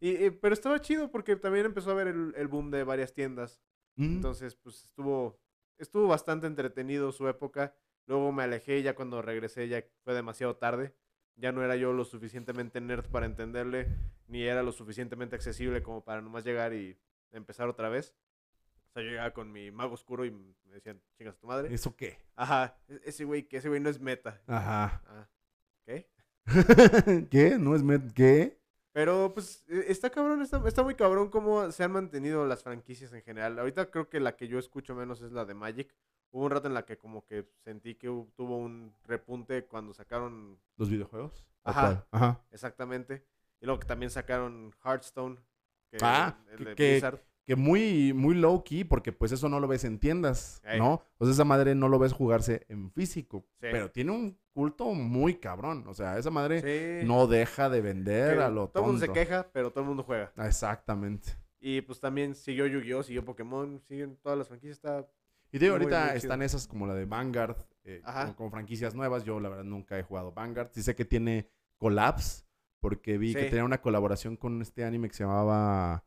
Y, 0.00 0.26
y- 0.26 0.30
pero 0.30 0.52
estaba 0.54 0.80
chido 0.80 1.10
porque 1.10 1.36
también 1.36 1.66
empezó 1.66 1.90
a 1.90 1.92
haber 1.94 2.08
el, 2.08 2.34
el 2.36 2.48
boom 2.48 2.70
de 2.70 2.84
varias 2.84 3.12
tiendas. 3.14 3.60
Mm, 3.96 4.16
Entonces, 4.16 4.54
pues 4.56 4.84
estuvo, 4.84 5.38
estuvo 5.78 6.06
bastante 6.08 6.46
entretenido 6.46 7.12
su 7.12 7.28
época. 7.28 7.74
Luego 8.06 8.32
me 8.32 8.42
alejé 8.42 8.82
ya 8.82 8.94
cuando 8.94 9.22
regresé 9.22 9.68
ya 9.68 9.84
fue 10.02 10.14
demasiado 10.14 10.56
tarde. 10.56 10.94
Ya 11.36 11.52
no 11.52 11.64
era 11.64 11.76
yo 11.76 11.92
lo 11.92 12.04
suficientemente 12.04 12.80
nerd 12.80 13.06
para 13.10 13.26
entenderle, 13.26 13.88
ni 14.28 14.42
era 14.44 14.62
lo 14.62 14.70
suficientemente 14.72 15.34
accesible 15.34 15.82
como 15.82 16.04
para 16.04 16.20
nomás 16.22 16.44
llegar 16.44 16.72
y 16.74 16.96
empezar 17.32 17.68
otra 17.68 17.88
vez. 17.88 18.14
O 18.90 18.92
sea, 18.92 19.02
yo 19.02 19.10
llegaba 19.10 19.32
con 19.32 19.50
mi 19.50 19.72
mago 19.72 19.94
oscuro 19.94 20.24
y 20.24 20.30
me 20.30 20.54
decían, 20.74 21.02
chingas 21.16 21.36
tu 21.38 21.48
madre. 21.48 21.74
¿Eso 21.74 21.96
qué? 21.96 22.20
Ajá, 22.36 22.78
e- 22.88 23.00
ese 23.04 23.24
güey, 23.24 23.48
que 23.48 23.56
ese 23.56 23.68
güey 23.68 23.80
no 23.80 23.90
es 23.90 24.00
meta. 24.00 24.40
Ajá. 24.46 25.02
Ah, 25.06 25.28
¿qué? 25.84 26.08
¿Qué? 27.30 27.58
¿No 27.58 27.74
es 27.74 27.82
met? 27.82 28.12
¿Qué? 28.12 28.60
Pero 28.94 29.32
pues 29.34 29.64
e- 29.68 29.86
está 29.90 30.08
cabrón, 30.08 30.40
está, 30.40 30.62
está 30.68 30.84
muy 30.84 30.94
cabrón 30.94 31.28
cómo 31.28 31.70
se 31.72 31.82
han 31.82 31.90
mantenido 31.90 32.46
las 32.46 32.62
franquicias 32.62 33.12
en 33.12 33.22
general. 33.22 33.58
Ahorita 33.58 33.90
creo 33.90 34.08
que 34.08 34.20
la 34.20 34.36
que 34.36 34.46
yo 34.46 34.58
escucho 34.58 34.94
menos 34.94 35.20
es 35.20 35.32
la 35.32 35.44
de 35.44 35.52
Magic. 35.52 35.92
Hubo 36.30 36.44
un 36.44 36.50
rato 36.52 36.68
en 36.68 36.74
la 36.74 36.84
que 36.86 36.96
como 36.96 37.26
que 37.26 37.44
sentí 37.64 37.96
que 37.96 38.06
tuvo 38.36 38.56
un 38.56 38.94
repunte 39.02 39.64
cuando 39.66 39.92
sacaron 39.92 40.58
¿Los 40.76 40.88
videojuegos? 40.88 41.44
¿O 41.64 41.70
Ajá. 41.70 42.06
Ajá. 42.12 42.40
exactamente. 42.52 43.26
Y 43.60 43.66
luego 43.66 43.80
que 43.80 43.86
también 43.88 44.10
sacaron 44.10 44.72
Hearthstone. 44.84 45.38
Que 45.90 45.98
Ah, 46.00 46.38
el 46.52 46.58
que- 46.58 46.64
de 46.64 46.74
que- 46.76 46.90
Blizzard. 46.92 47.20
Que 47.46 47.56
muy, 47.56 48.12
muy 48.14 48.34
low 48.34 48.64
key, 48.64 48.84
porque 48.84 49.12
pues 49.12 49.30
eso 49.32 49.48
no 49.50 49.60
lo 49.60 49.68
ves 49.68 49.84
en 49.84 49.98
tiendas, 49.98 50.62
Ey. 50.64 50.78
¿no? 50.78 51.02
O 51.18 51.24
sea, 51.26 51.32
esa 51.34 51.44
madre 51.44 51.74
no 51.74 51.88
lo 51.88 51.98
ves 51.98 52.12
jugarse 52.14 52.64
en 52.68 52.90
físico. 52.90 53.44
Sí. 53.60 53.68
Pero 53.70 53.90
tiene 53.90 54.12
un 54.12 54.38
culto 54.54 54.86
muy 54.94 55.34
cabrón. 55.34 55.84
O 55.86 55.92
sea, 55.92 56.16
esa 56.18 56.30
madre 56.30 56.62
Sí. 57.02 57.06
no 57.06 57.26
deja 57.26 57.68
de 57.68 57.82
vender 57.82 58.40
a 58.40 58.48
lo 58.48 58.68
todo 58.68 58.84
el 58.84 58.90
mundo 58.92 59.04
se 59.06 59.12
queja, 59.12 59.50
pero 59.52 59.70
todo 59.70 59.80
el 59.82 59.88
mundo 59.88 60.02
juega. 60.04 60.32
Exactamente. 60.38 61.32
Y 61.60 61.82
pues 61.82 62.00
también 62.00 62.34
siguió 62.34 62.66
Yu-Gi-Oh, 62.66 63.02
siguió 63.02 63.24
Pokémon, 63.24 63.80
siguen 63.88 64.16
todas 64.22 64.38
las 64.38 64.48
franquicias. 64.48 64.76
Está... 64.78 65.06
Y 65.52 65.58
digo, 65.58 65.74
Muy, 65.74 65.84
ahorita 65.84 66.06
muy 66.08 66.16
están 66.16 66.42
esas 66.42 66.66
como 66.66 66.86
la 66.86 66.94
de 66.94 67.04
Vanguard, 67.04 67.56
eh, 67.84 68.00
como, 68.04 68.36
como 68.36 68.50
franquicias 68.50 68.94
nuevas. 68.94 69.24
Yo, 69.24 69.38
la 69.38 69.50
verdad, 69.50 69.64
nunca 69.64 69.98
he 69.98 70.02
jugado 70.02 70.32
Vanguard. 70.32 70.70
Sí 70.72 70.82
sé 70.82 70.94
que 70.94 71.04
tiene 71.04 71.48
collabs, 71.76 72.46
porque 72.80 73.18
vi 73.18 73.34
que 73.34 73.44
tenía 73.44 73.64
una 73.64 73.80
colaboración 73.82 74.36
con 74.36 74.62
este 74.62 74.84
anime 74.84 75.08
que 75.08 75.14
se 75.14 75.24
llamaba... 75.24 76.04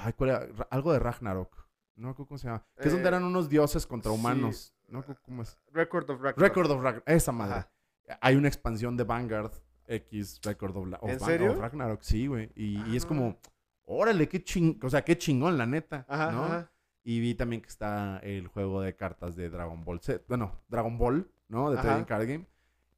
Ay, 0.00 0.12
¿cuál 0.14 0.30
era? 0.30 0.46
Ra- 0.46 0.68
Algo 0.70 0.92
de 0.92 0.98
Ragnarok. 0.98 1.66
No 1.96 2.06
me 2.08 2.10
acuerdo 2.12 2.28
cómo 2.28 2.38
se 2.38 2.46
llama. 2.46 2.64
Que 2.76 2.88
es 2.88 2.92
donde 2.92 3.06
Eh, 3.06 3.08
eran 3.08 3.24
unos 3.24 3.48
dioses 3.48 3.86
contra 3.86 4.12
sí. 4.12 4.18
humanos. 4.18 4.74
No 4.86 4.98
me 4.98 5.02
acuerdo 5.02 5.20
cómo 5.24 5.42
es. 5.42 5.58
Record 5.72 6.04
of 6.10 6.20
Ragnarok. 6.20 6.38
Record 6.40 6.70
of 6.70 6.82
Ragnarok. 6.82 7.08
Esa 7.08 7.32
madre. 7.32 7.54
Ajá. 7.54 8.18
Hay 8.20 8.36
una 8.36 8.48
expansión 8.48 8.96
de 8.96 9.04
Vanguard 9.04 9.52
X 9.86 10.40
Record 10.42 10.76
of, 10.76 10.86
of 11.00 11.10
¿En 11.10 11.18
Van- 11.18 11.28
serio? 11.28 11.52
of 11.52 11.58
Ragnarok. 11.58 12.00
Sí, 12.02 12.26
güey. 12.26 12.50
Y, 12.54 12.80
y 12.92 12.96
es 12.96 13.04
Ah. 13.04 13.08
como... 13.08 13.38
Órale, 13.84 14.28
qué 14.28 14.42
ching... 14.44 14.78
O 14.82 14.90
sea, 14.90 15.02
qué 15.02 15.16
chingón, 15.18 15.58
la 15.58 15.66
neta. 15.66 16.04
Ajá, 16.08 16.30
¿no? 16.32 16.44
ajá. 16.44 16.70
Y 17.02 17.20
vi 17.20 17.34
también 17.34 17.62
que 17.62 17.68
está 17.68 18.18
el 18.18 18.46
juego 18.48 18.82
de 18.82 18.94
cartas 18.94 19.34
de 19.34 19.48
Dragon 19.50 19.82
Ball 19.84 20.00
Z. 20.00 20.22
Bueno, 20.28 20.60
Dragon 20.68 20.98
Ball, 20.98 21.30
¿no? 21.48 21.70
De. 21.70 21.78
Trading 21.78 22.04
Card 22.04 22.26
Game. 22.28 22.46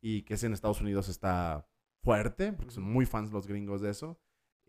Y 0.01 0.23
que 0.23 0.35
ese 0.35 0.47
en 0.47 0.53
Estados 0.53 0.81
Unidos 0.81 1.09
está 1.09 1.67
fuerte, 2.03 2.53
porque 2.53 2.73
son 2.73 2.85
muy 2.85 3.07
fans 3.07 3.31
los 3.31 3.47
gringos 3.47 3.81
de 3.83 3.91
eso. 3.91 4.19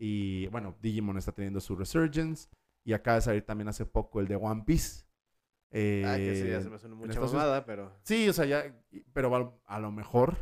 Y 0.04 0.48
bueno, 0.48 0.74
Digimon 0.82 1.16
está 1.16 1.30
teniendo 1.30 1.60
su 1.60 1.76
resurgence. 1.76 2.48
Y 2.84 2.92
acaba 2.92 3.14
de 3.16 3.20
salir 3.20 3.42
también 3.46 3.68
hace 3.68 3.86
poco 3.86 4.18
el 4.18 4.26
de 4.26 4.34
One 4.34 4.64
Piece. 4.66 5.04
Eh, 5.70 6.02
Ah, 6.04 6.16
que 6.16 6.32
ese 6.32 6.50
ya 6.50 6.60
se 6.60 6.68
me 6.68 6.76
suena 6.78 6.94
en 6.94 6.98
mucha 6.98 7.12
Estados 7.12 7.32
mamada, 7.32 7.64
pero... 7.64 7.92
Sí, 8.02 8.28
o 8.28 8.32
sea, 8.32 8.44
ya. 8.44 8.64
Pero 9.12 9.36
a, 9.36 9.76
a 9.76 9.78
lo 9.78 9.92
mejor. 9.92 10.36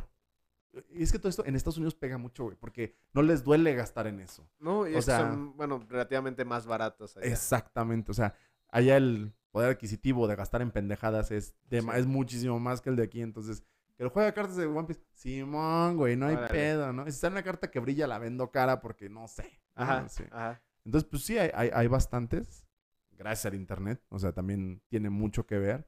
Es 0.89 1.11
que 1.11 1.19
todo 1.19 1.29
esto 1.29 1.45
en 1.45 1.55
Estados 1.55 1.77
Unidos 1.77 1.93
pega 1.93 2.17
mucho, 2.17 2.45
güey, 2.45 2.55
porque 2.57 2.95
no 3.13 3.21
les 3.21 3.43
duele 3.43 3.75
gastar 3.75 4.07
en 4.07 4.19
eso. 4.21 4.49
No, 4.59 4.87
y 4.87 4.95
O 4.95 5.01
sea- 5.03 5.19
son, 5.19 5.55
bueno, 5.57 5.85
relativamente 5.87 6.43
más 6.43 6.65
baratas 6.65 7.15
allá. 7.17 7.27
Exactamente, 7.27 8.09
o 8.09 8.13
sea, 8.15 8.33
allá 8.69 8.97
el 8.97 9.33
poder 9.51 9.69
adquisitivo 9.71 10.27
de 10.27 10.35
gastar 10.37 10.61
en 10.61 10.71
pendejadas 10.71 11.29
es, 11.29 11.55
de 11.69 11.81
Sí. 11.81 11.87
es 11.95 12.07
muchísimo 12.07 12.57
más 12.59 12.81
que 12.81 12.89
el 12.89 12.95
de 12.95 13.03
aquí, 13.03 13.21
entonces, 13.21 13.63
el 14.01 14.09
juego 14.09 14.25
de 14.25 14.33
cartas 14.33 14.55
de 14.55 14.65
One 14.65 14.87
Piece, 14.87 15.01
Simón, 15.13 15.95
güey, 15.95 16.15
no 16.15 16.25
hay 16.25 16.35
Órale. 16.35 16.49
pedo, 16.49 16.91
¿no? 16.91 17.03
Si 17.03 17.09
está 17.11 17.27
una 17.27 17.43
carta 17.43 17.69
que 17.69 17.79
brilla, 17.79 18.07
la 18.07 18.17
vendo 18.17 18.49
cara 18.49 18.81
porque 18.81 19.09
no 19.09 19.27
sé. 19.27 19.61
¿no? 19.75 19.83
Ajá. 19.83 20.61
Entonces, 20.83 21.07
pues 21.09 21.23
sí, 21.23 21.37
hay, 21.37 21.51
hay, 21.53 21.69
hay 21.71 21.87
bastantes, 21.87 22.65
gracias 23.11 23.45
al 23.45 23.55
internet, 23.55 24.03
o 24.09 24.17
sea, 24.17 24.33
también 24.33 24.81
tiene 24.89 25.11
mucho 25.11 25.45
que 25.45 25.59
ver, 25.59 25.87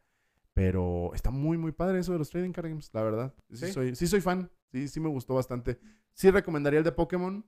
pero 0.54 1.12
está 1.16 1.32
muy, 1.32 1.58
muy 1.58 1.72
padre 1.72 1.98
eso 2.00 2.12
de 2.12 2.20
los 2.20 2.30
trading 2.30 2.52
card 2.52 2.68
games, 2.68 2.92
la 2.94 3.02
verdad. 3.02 3.34
Sí, 3.50 3.66
¿Sí? 3.66 3.74
soy, 3.74 3.96
sí 3.96 4.06
soy 4.06 4.22
fan, 4.22 4.52
sí, 4.72 4.88
sí 4.88 5.00
me 5.00 5.10
gustó 5.10 5.34
bastante. 5.34 5.80
Sí 6.14 6.30
recomendaría 6.30 6.78
el 6.78 6.86
de 6.86 6.92
Pokémon 6.92 7.44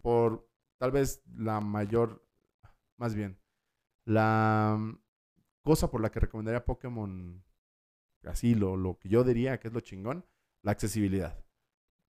por 0.00 0.48
tal 0.78 0.92
vez 0.92 1.22
la 1.36 1.60
mayor, 1.60 2.26
más 2.96 3.14
bien, 3.14 3.38
la 4.06 4.78
cosa 5.62 5.90
por 5.90 6.00
la 6.00 6.10
que 6.10 6.20
recomendaría 6.20 6.64
Pokémon, 6.64 7.44
así 8.24 8.54
lo, 8.54 8.76
lo 8.76 8.98
que 8.98 9.08
yo 9.08 9.24
diría 9.24 9.58
que 9.58 9.68
es 9.68 9.74
lo 9.74 9.80
chingón, 9.80 10.24
la 10.62 10.72
accesibilidad. 10.72 11.38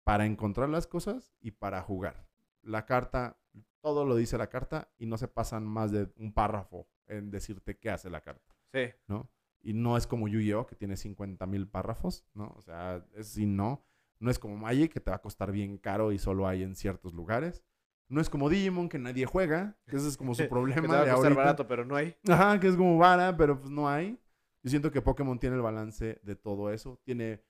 Para 0.04 0.26
encontrar 0.26 0.70
las 0.70 0.88
cosas 0.88 1.34
y 1.42 1.52
para 1.52 1.82
jugar. 1.82 2.26
La 2.64 2.86
carta, 2.86 3.38
todo 3.82 4.06
lo 4.06 4.16
dice 4.16 4.38
la 4.38 4.48
carta 4.50 4.90
y 4.98 5.06
no 5.06 5.18
se 5.18 5.28
pasan 5.28 5.66
más 5.66 5.92
de 5.92 6.12
un 6.18 6.34
párrafo 6.34 6.88
en 7.08 7.30
decirte 7.32 7.78
qué 7.78 7.90
hace 7.90 8.10
la 8.10 8.22
carta, 8.22 8.56
Sí. 8.74 8.90
¿no? 9.08 9.30
Y 9.64 9.74
no 9.74 9.96
es 9.96 10.08
como 10.08 10.28
Yu-Gi-Oh! 10.28 10.66
que 10.66 10.76
tiene 10.76 10.98
50 10.98 11.46
mil 11.46 11.68
párrafos, 11.68 12.26
¿no? 12.34 12.48
O 12.58 12.62
sea, 12.62 13.06
es 13.14 13.28
sí, 13.28 13.46
no. 13.46 13.86
No 14.20 14.32
es 14.32 14.40
como 14.40 14.58
Magic 14.58 14.92
que 14.94 15.00
te 15.00 15.12
va 15.12 15.18
a 15.18 15.22
costar 15.22 15.52
bien 15.52 15.78
caro 15.78 16.12
y 16.12 16.18
solo 16.18 16.48
hay 16.48 16.64
en 16.64 16.76
ciertos 16.76 17.14
lugares. 17.14 17.64
No 18.08 18.22
es 18.22 18.30
como 18.30 18.50
Digimon 18.50 18.90
que 18.90 18.98
nadie 19.00 19.26
juega, 19.26 19.78
que 19.88 19.98
ese 19.98 20.08
es 20.08 20.18
como 20.18 20.34
su 20.34 20.40
Que 20.42 20.46
te 20.46 20.50
problema 20.50 20.88
va 20.88 21.02
a 21.02 21.06
de 21.06 21.12
costar 21.12 21.26
ahorita. 21.32 21.42
barato, 21.44 21.68
pero 21.68 21.86
no 21.86 21.96
hay. 21.96 22.16
Ajá, 22.28 22.60
que 22.60 22.68
es 22.68 22.76
como 22.76 22.98
vara, 22.98 23.36
pero 23.38 23.60
pues 23.60 23.70
no 23.72 23.88
hay. 23.88 24.20
Yo 24.64 24.70
siento 24.70 24.92
que 24.92 25.02
Pokémon 25.02 25.40
tiene 25.40 25.56
el 25.56 25.62
balance 25.62 26.20
de 26.24 26.36
todo 26.36 26.72
eso. 26.72 27.00
Tiene. 27.04 27.42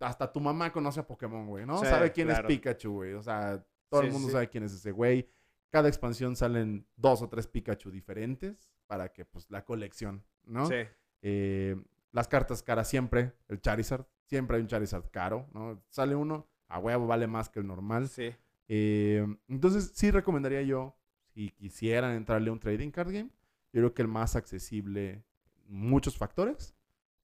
Hasta 0.00 0.30
tu 0.30 0.40
mamá 0.40 0.72
conoce 0.72 1.00
a 1.00 1.06
Pokémon, 1.06 1.46
güey, 1.46 1.64
¿no? 1.64 1.78
Sí, 1.78 1.86
sabe 1.86 2.12
quién 2.12 2.28
claro. 2.28 2.48
es 2.48 2.54
Pikachu, 2.54 2.92
güey. 2.92 3.14
O 3.14 3.22
sea, 3.22 3.64
todo 3.88 4.00
Sí, 4.02 4.08
el 4.08 4.12
mundo 4.12 4.28
sí. 4.28 4.32
sabe 4.32 4.48
quién 4.48 4.64
es 4.64 4.72
ese 4.72 4.90
güey. 4.92 5.28
Cada 5.70 5.88
expansión 5.88 6.36
salen 6.36 6.86
dos 6.96 7.22
o 7.22 7.28
tres 7.28 7.46
Pikachu 7.46 7.90
diferentes 7.90 8.70
para 8.86 9.12
que, 9.12 9.24
pues, 9.24 9.46
la 9.50 9.64
colección, 9.64 10.22
¿no? 10.44 10.66
Sí. 10.66 10.74
Eh, 11.22 11.76
las 12.12 12.28
cartas 12.28 12.62
caras 12.62 12.88
siempre. 12.88 13.32
El 13.48 13.60
Charizard. 13.60 14.06
Siempre 14.26 14.56
hay 14.56 14.62
un 14.62 14.68
Charizard 14.68 15.08
caro, 15.10 15.48
¿no? 15.52 15.82
Sale 15.88 16.14
uno, 16.14 16.48
a 16.68 16.78
huevo 16.78 17.06
vale 17.06 17.26
más 17.26 17.48
que 17.48 17.60
el 17.60 17.66
normal. 17.66 18.08
Sí. 18.08 18.34
Eh, 18.68 19.24
entonces, 19.48 19.92
sí 19.94 20.10
recomendaría 20.10 20.62
yo, 20.62 20.96
si 21.32 21.50
quisieran 21.52 22.12
entrarle 22.16 22.50
a 22.50 22.52
un 22.52 22.60
trading 22.60 22.90
card 22.90 23.12
game, 23.12 23.30
yo 23.72 23.80
creo 23.80 23.94
que 23.94 24.02
el 24.02 24.08
más 24.08 24.34
accesible, 24.36 25.22
muchos 25.68 26.16
factores, 26.16 26.74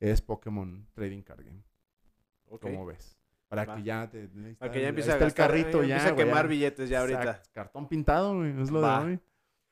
es 0.01 0.21
Pokémon 0.21 0.87
Trading 0.95 1.23
Card 1.23 1.45
Game. 1.45 1.63
Ok. 2.47 2.63
¿Cómo 2.63 2.87
ves? 2.87 3.19
Para 3.49 3.65
Va. 3.67 3.77
que 3.77 3.83
ya 3.83 4.09
te. 4.09 4.19
ahí 4.21 4.27
está 4.53 4.59
Para 4.61 4.73
que 4.73 4.81
ya 4.83 4.89
empiece 4.89 5.11
a 5.13 5.17
gastar, 5.19 5.29
el 5.29 5.35
carrito 5.35 5.83
eh, 5.83 5.89
ya. 5.89 5.95
empiece 5.97 6.09
a 6.09 6.13
güey, 6.13 6.27
quemar 6.27 6.49
billetes 6.49 6.89
ya 6.89 7.01
ahorita. 7.01 7.43
Cartón 7.53 7.89
pintado, 7.89 8.37
güey, 8.37 8.61
es 8.63 8.71
lo 8.71 8.81
Va. 8.81 9.01
de 9.05 9.11
hoy. 9.13 9.21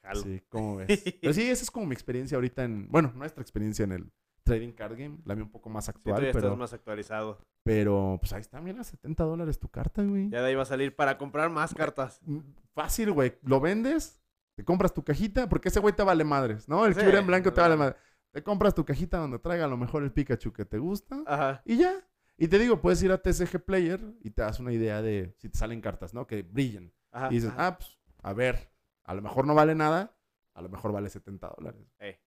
Jalo. 0.03 0.21
Sí, 0.21 0.43
¿cómo 0.49 0.77
ves? 0.77 0.87
Pero 1.21 1.33
sí, 1.33 1.43
esa 1.51 1.63
es 1.63 1.71
como 1.71 1.87
mi 1.87 1.95
experiencia 1.95 2.37
ahorita 2.37 2.65
en. 2.65 2.89
Bueno, 2.91 3.13
nuestra 3.15 3.43
experiencia 3.43 3.85
en 3.85 3.93
el 3.93 4.13
Trading 4.45 4.73
Card 4.73 4.97
Game, 4.99 5.19
la 5.25 5.35
mía 5.35 5.45
un 5.45 5.51
poco 5.51 5.69
más 5.71 5.85
Sí, 5.87 5.93
tú 5.93 5.99
actual, 5.99 6.23
ya 6.27 6.33
pero, 6.33 6.39
estás 6.47 6.59
más 6.59 6.73
actualizado. 6.73 7.39
pero 7.63 8.17
pues 8.21 8.33
ahí 8.33 8.41
está, 8.41 8.61
mira, 8.61 8.83
70 8.85 9.25
dólares 9.25 9.59
tu 9.59 9.69
carta, 9.69 10.03
güey. 10.03 10.29
Ya 10.31 10.41
de 10.43 10.49
ahí 10.49 10.55
va 10.55 10.63
a 10.63 10.67
salir 10.67 10.95
para 10.97 11.17
comprar 11.19 11.51
más 11.51 11.75
cartas. 11.75 12.21
Mm, 12.25 12.39
Fácil, 12.75 13.13
güey. 13.13 13.35
Lo 13.43 13.61
vendes, 13.61 14.21
te 14.57 14.65
compras 14.65 14.93
tu 14.95 15.03
cajita, 15.05 15.49
porque 15.49 15.69
ese 15.69 15.81
güey 15.81 15.95
te 15.95 16.03
vale 16.03 16.25
madres, 16.25 16.69
¿no? 16.69 16.87
El 16.87 16.95
Sí, 16.95 17.01
Kyurem 17.01 17.27
blanco 17.27 17.53
te 17.53 17.61
vale 17.61 17.77
madres. 17.77 17.97
Te 18.33 18.43
compras 18.43 18.75
tu 18.75 18.85
cajita 18.85 19.19
donde 19.19 19.39
traiga 19.39 19.65
a 19.65 19.69
lo 19.69 19.77
mejor 19.77 20.03
el 20.03 20.13
Pikachu 20.13 20.53
que 20.53 20.65
te 20.65 20.79
gusta 20.79 21.23
Ajá. 21.27 21.63
y 21.65 21.79
ya. 21.79 21.95
Y 22.37 22.49
te 22.49 22.59
digo, 22.59 22.81
puedes 22.81 23.03
ir 23.03 23.13
a 23.13 23.19
TCG 23.19 23.65
Player 23.65 24.01
y 24.23 24.31
te 24.31 24.43
das 24.43 24.61
una 24.61 24.73
idea 24.73 25.03
de 25.03 25.35
si 25.39 25.49
te 25.49 25.59
salen 25.59 25.81
cartas, 25.81 26.15
¿no? 26.15 26.27
Que 26.27 26.43
brillen. 26.43 26.95
Ajá. 27.11 27.29
Y 27.31 27.35
dices, 27.35 27.51
ajá. 27.51 27.67
ah, 27.67 27.79
pues, 27.79 27.99
a 28.23 28.33
ver, 28.33 28.73
a 29.05 29.15
lo 29.15 29.21
mejor 29.23 29.47
no 29.47 29.55
vale 29.55 29.75
nada, 29.75 30.17
a 30.55 30.63
lo 30.63 30.69
mejor 30.69 30.93
vale 30.93 31.11
70 31.11 31.53
dólares. 31.59 31.83
Eh, 31.99 32.19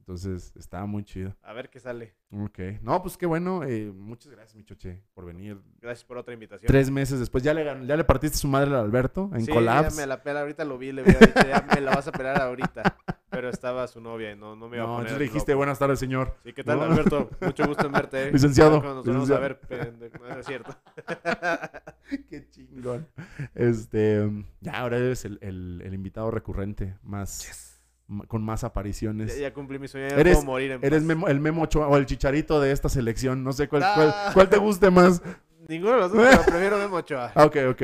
Entonces, 0.00 0.52
está 0.56 0.84
muy 0.86 1.04
chido. 1.04 1.36
a 1.42 1.52
ver 1.52 1.70
qué 1.70 1.78
sale. 1.78 2.14
Ok. 2.32 2.58
No, 2.82 3.00
pues 3.02 3.16
qué 3.16 3.26
bueno. 3.26 3.62
eh, 3.64 3.92
muchas 3.94 4.32
gracias, 4.32 4.56
mi 4.56 4.64
choche, 4.64 5.02
por 5.14 5.24
venir. 5.24 5.60
Gracias 5.80 6.04
por 6.04 6.18
otra 6.18 6.34
invitación. 6.34 6.66
Tres 6.66 6.90
meses 6.90 7.20
después, 7.20 7.44
ya 7.44 7.54
le, 7.54 7.64
ya 7.86 7.96
le 7.96 8.04
partiste 8.04 8.36
su 8.38 8.48
madre 8.48 8.70
al 8.70 8.76
Alberto 8.76 9.30
en 9.34 9.44
sí, 9.44 9.52
collabs. 9.52 9.94
ya 9.94 10.00
me 10.02 10.06
la 10.06 10.22
pela, 10.22 10.40
ahorita 10.40 10.64
lo 10.64 10.78
vi, 10.78 10.90
le 10.92 11.02
hubiera 11.02 11.20
dicho, 11.20 11.46
ya 11.46 11.64
me 11.74 11.80
la 11.80 11.94
vas 11.94 12.08
a 12.08 12.12
pelar 12.12 12.40
ahorita. 12.40 12.82
Pero 13.30 13.48
estaba 13.48 13.86
su 13.86 14.00
novia 14.00 14.32
y 14.32 14.36
no, 14.36 14.56
no 14.56 14.68
me 14.68 14.76
iba 14.78 14.84
a 14.84 14.88
No, 14.88 14.92
poner 14.94 15.08
entonces 15.12 15.18
le 15.20 15.24
dijiste, 15.26 15.52
loco. 15.52 15.58
buenas 15.58 15.78
tardes, 15.78 15.98
señor. 16.00 16.36
Sí, 16.42 16.52
¿qué 16.52 16.64
tal, 16.64 16.78
No. 16.78 16.84
Alberto? 16.86 17.30
Mucho 17.40 17.66
gusto 17.68 17.86
en 17.86 17.92
verte. 17.92 18.22
¿eh? 18.28 18.32
Licenciado, 18.32 18.82
nos 18.82 19.04
volvemos 19.04 19.30
a 19.30 19.38
ver, 19.38 19.60
pendejo. 19.60 20.18
No, 20.18 20.28
no 20.30 20.40
es 20.40 20.46
cierto. 20.46 20.76
Qué 22.28 22.48
chingón. 22.50 23.06
Este, 23.54 24.28
ya 24.60 24.72
ahora 24.80 24.96
eres 24.96 25.24
el, 25.24 25.38
el- 25.42 25.80
el 25.84 25.94
invitado 25.94 26.30
recurrente, 26.32 26.96
más 27.02 27.46
ma- 27.48 27.79
con 28.28 28.42
más 28.42 28.64
apariciones. 28.64 29.34
Ya, 29.36 29.42
ya 29.42 29.54
cumplí 29.54 29.78
mi 29.78 29.88
sueño, 29.88 30.06
Eres- 30.08 30.36
puedo 30.38 30.46
morir 30.46 30.72
en 30.72 30.84
Eres 30.84 31.00
paz. 31.00 31.06
Memo- 31.06 31.28
el 31.28 31.40
Memo 31.40 31.62
Ochoa 31.62 31.88
o 31.88 31.96
el 31.96 32.06
Chicharito 32.06 32.60
de 32.60 32.72
esta 32.72 32.88
selección. 32.88 33.44
No 33.44 33.52
sé 33.52 33.68
cuál, 33.68 33.82
Ah. 33.84 33.92
cuál, 33.94 34.14
cuál 34.34 34.48
te 34.50 34.58
guste 34.58 34.90
más. 34.90 35.22
Ninguno 35.68 35.92
de 35.94 35.98
los 36.00 36.12
dos, 36.12 36.26
pero 36.28 36.42
prefiero 36.44 36.78
Memo 36.78 36.96
Ochoa. 36.96 37.32
Ok, 37.36 37.56
ok. 37.70 37.82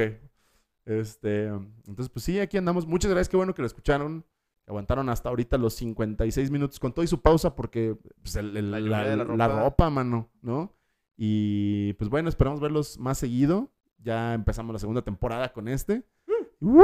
Este, 0.84 1.46
entonces, 1.46 2.08
pues 2.10 2.24
sí, 2.24 2.38
aquí 2.40 2.56
andamos. 2.56 2.86
Muchas 2.86 3.10
gracias, 3.10 3.28
qué 3.28 3.36
bueno 3.36 3.54
que 3.54 3.62
lo 3.62 3.66
escucharon. 3.66 4.24
Aguantaron 4.68 5.08
hasta 5.08 5.28
ahorita 5.28 5.58
los 5.58 5.74
56 5.74 6.50
minutos 6.50 6.80
con 6.80 6.92
todo 6.92 7.04
y 7.04 7.08
su 7.08 7.20
pausa 7.22 7.54
porque 7.54 7.96
pues, 8.22 8.34
el- 8.36 8.56
el- 8.56 8.90
La 8.90 9.14
ropa. 9.24 9.48
ropa, 9.60 9.90
mano, 9.90 10.28
¿no? 10.42 10.74
Y 11.16 11.92
pues 11.94 12.10
bueno, 12.10 12.28
esperamos 12.28 12.60
verlos 12.60 12.98
más 12.98 13.18
seguido. 13.18 13.70
Ya 13.98 14.34
empezamos 14.34 14.72
la 14.72 14.78
segunda 14.80 15.02
temporada 15.02 15.52
con 15.52 15.68
este. 15.68 16.02
¡Woo! 16.60 16.82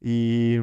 Y 0.00 0.58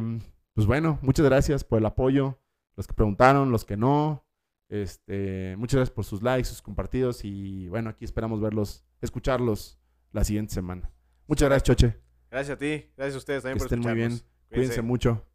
pues 0.53 0.67
bueno, 0.67 0.99
muchas 1.01 1.25
gracias 1.25 1.63
por 1.63 1.79
el 1.79 1.85
apoyo. 1.85 2.39
Los 2.75 2.87
que 2.87 2.93
preguntaron, 2.93 3.51
los 3.51 3.65
que 3.65 3.77
no. 3.77 4.25
Este, 4.69 5.55
muchas 5.57 5.77
gracias 5.77 5.93
por 5.93 6.05
sus 6.05 6.23
likes, 6.23 6.49
sus 6.49 6.61
compartidos. 6.61 7.23
Y 7.23 7.67
bueno, 7.69 7.89
aquí 7.89 8.05
esperamos 8.05 8.41
verlos, 8.41 8.85
escucharlos 9.01 9.79
la 10.11 10.23
siguiente 10.23 10.53
semana. 10.53 10.91
Muchas 11.27 11.49
gracias, 11.49 11.63
Choche. 11.63 11.99
Gracias 12.31 12.55
a 12.55 12.57
ti, 12.57 12.91
gracias 12.97 13.15
a 13.15 13.17
ustedes 13.17 13.43
Que 13.43 13.49
también 13.49 13.57
por 13.57 13.65
estén 13.65 13.79
muy 13.79 13.93
bien. 13.93 14.21
Cuídense. 14.49 14.81
mucho. 14.81 15.25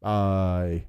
Bye. 0.00 0.88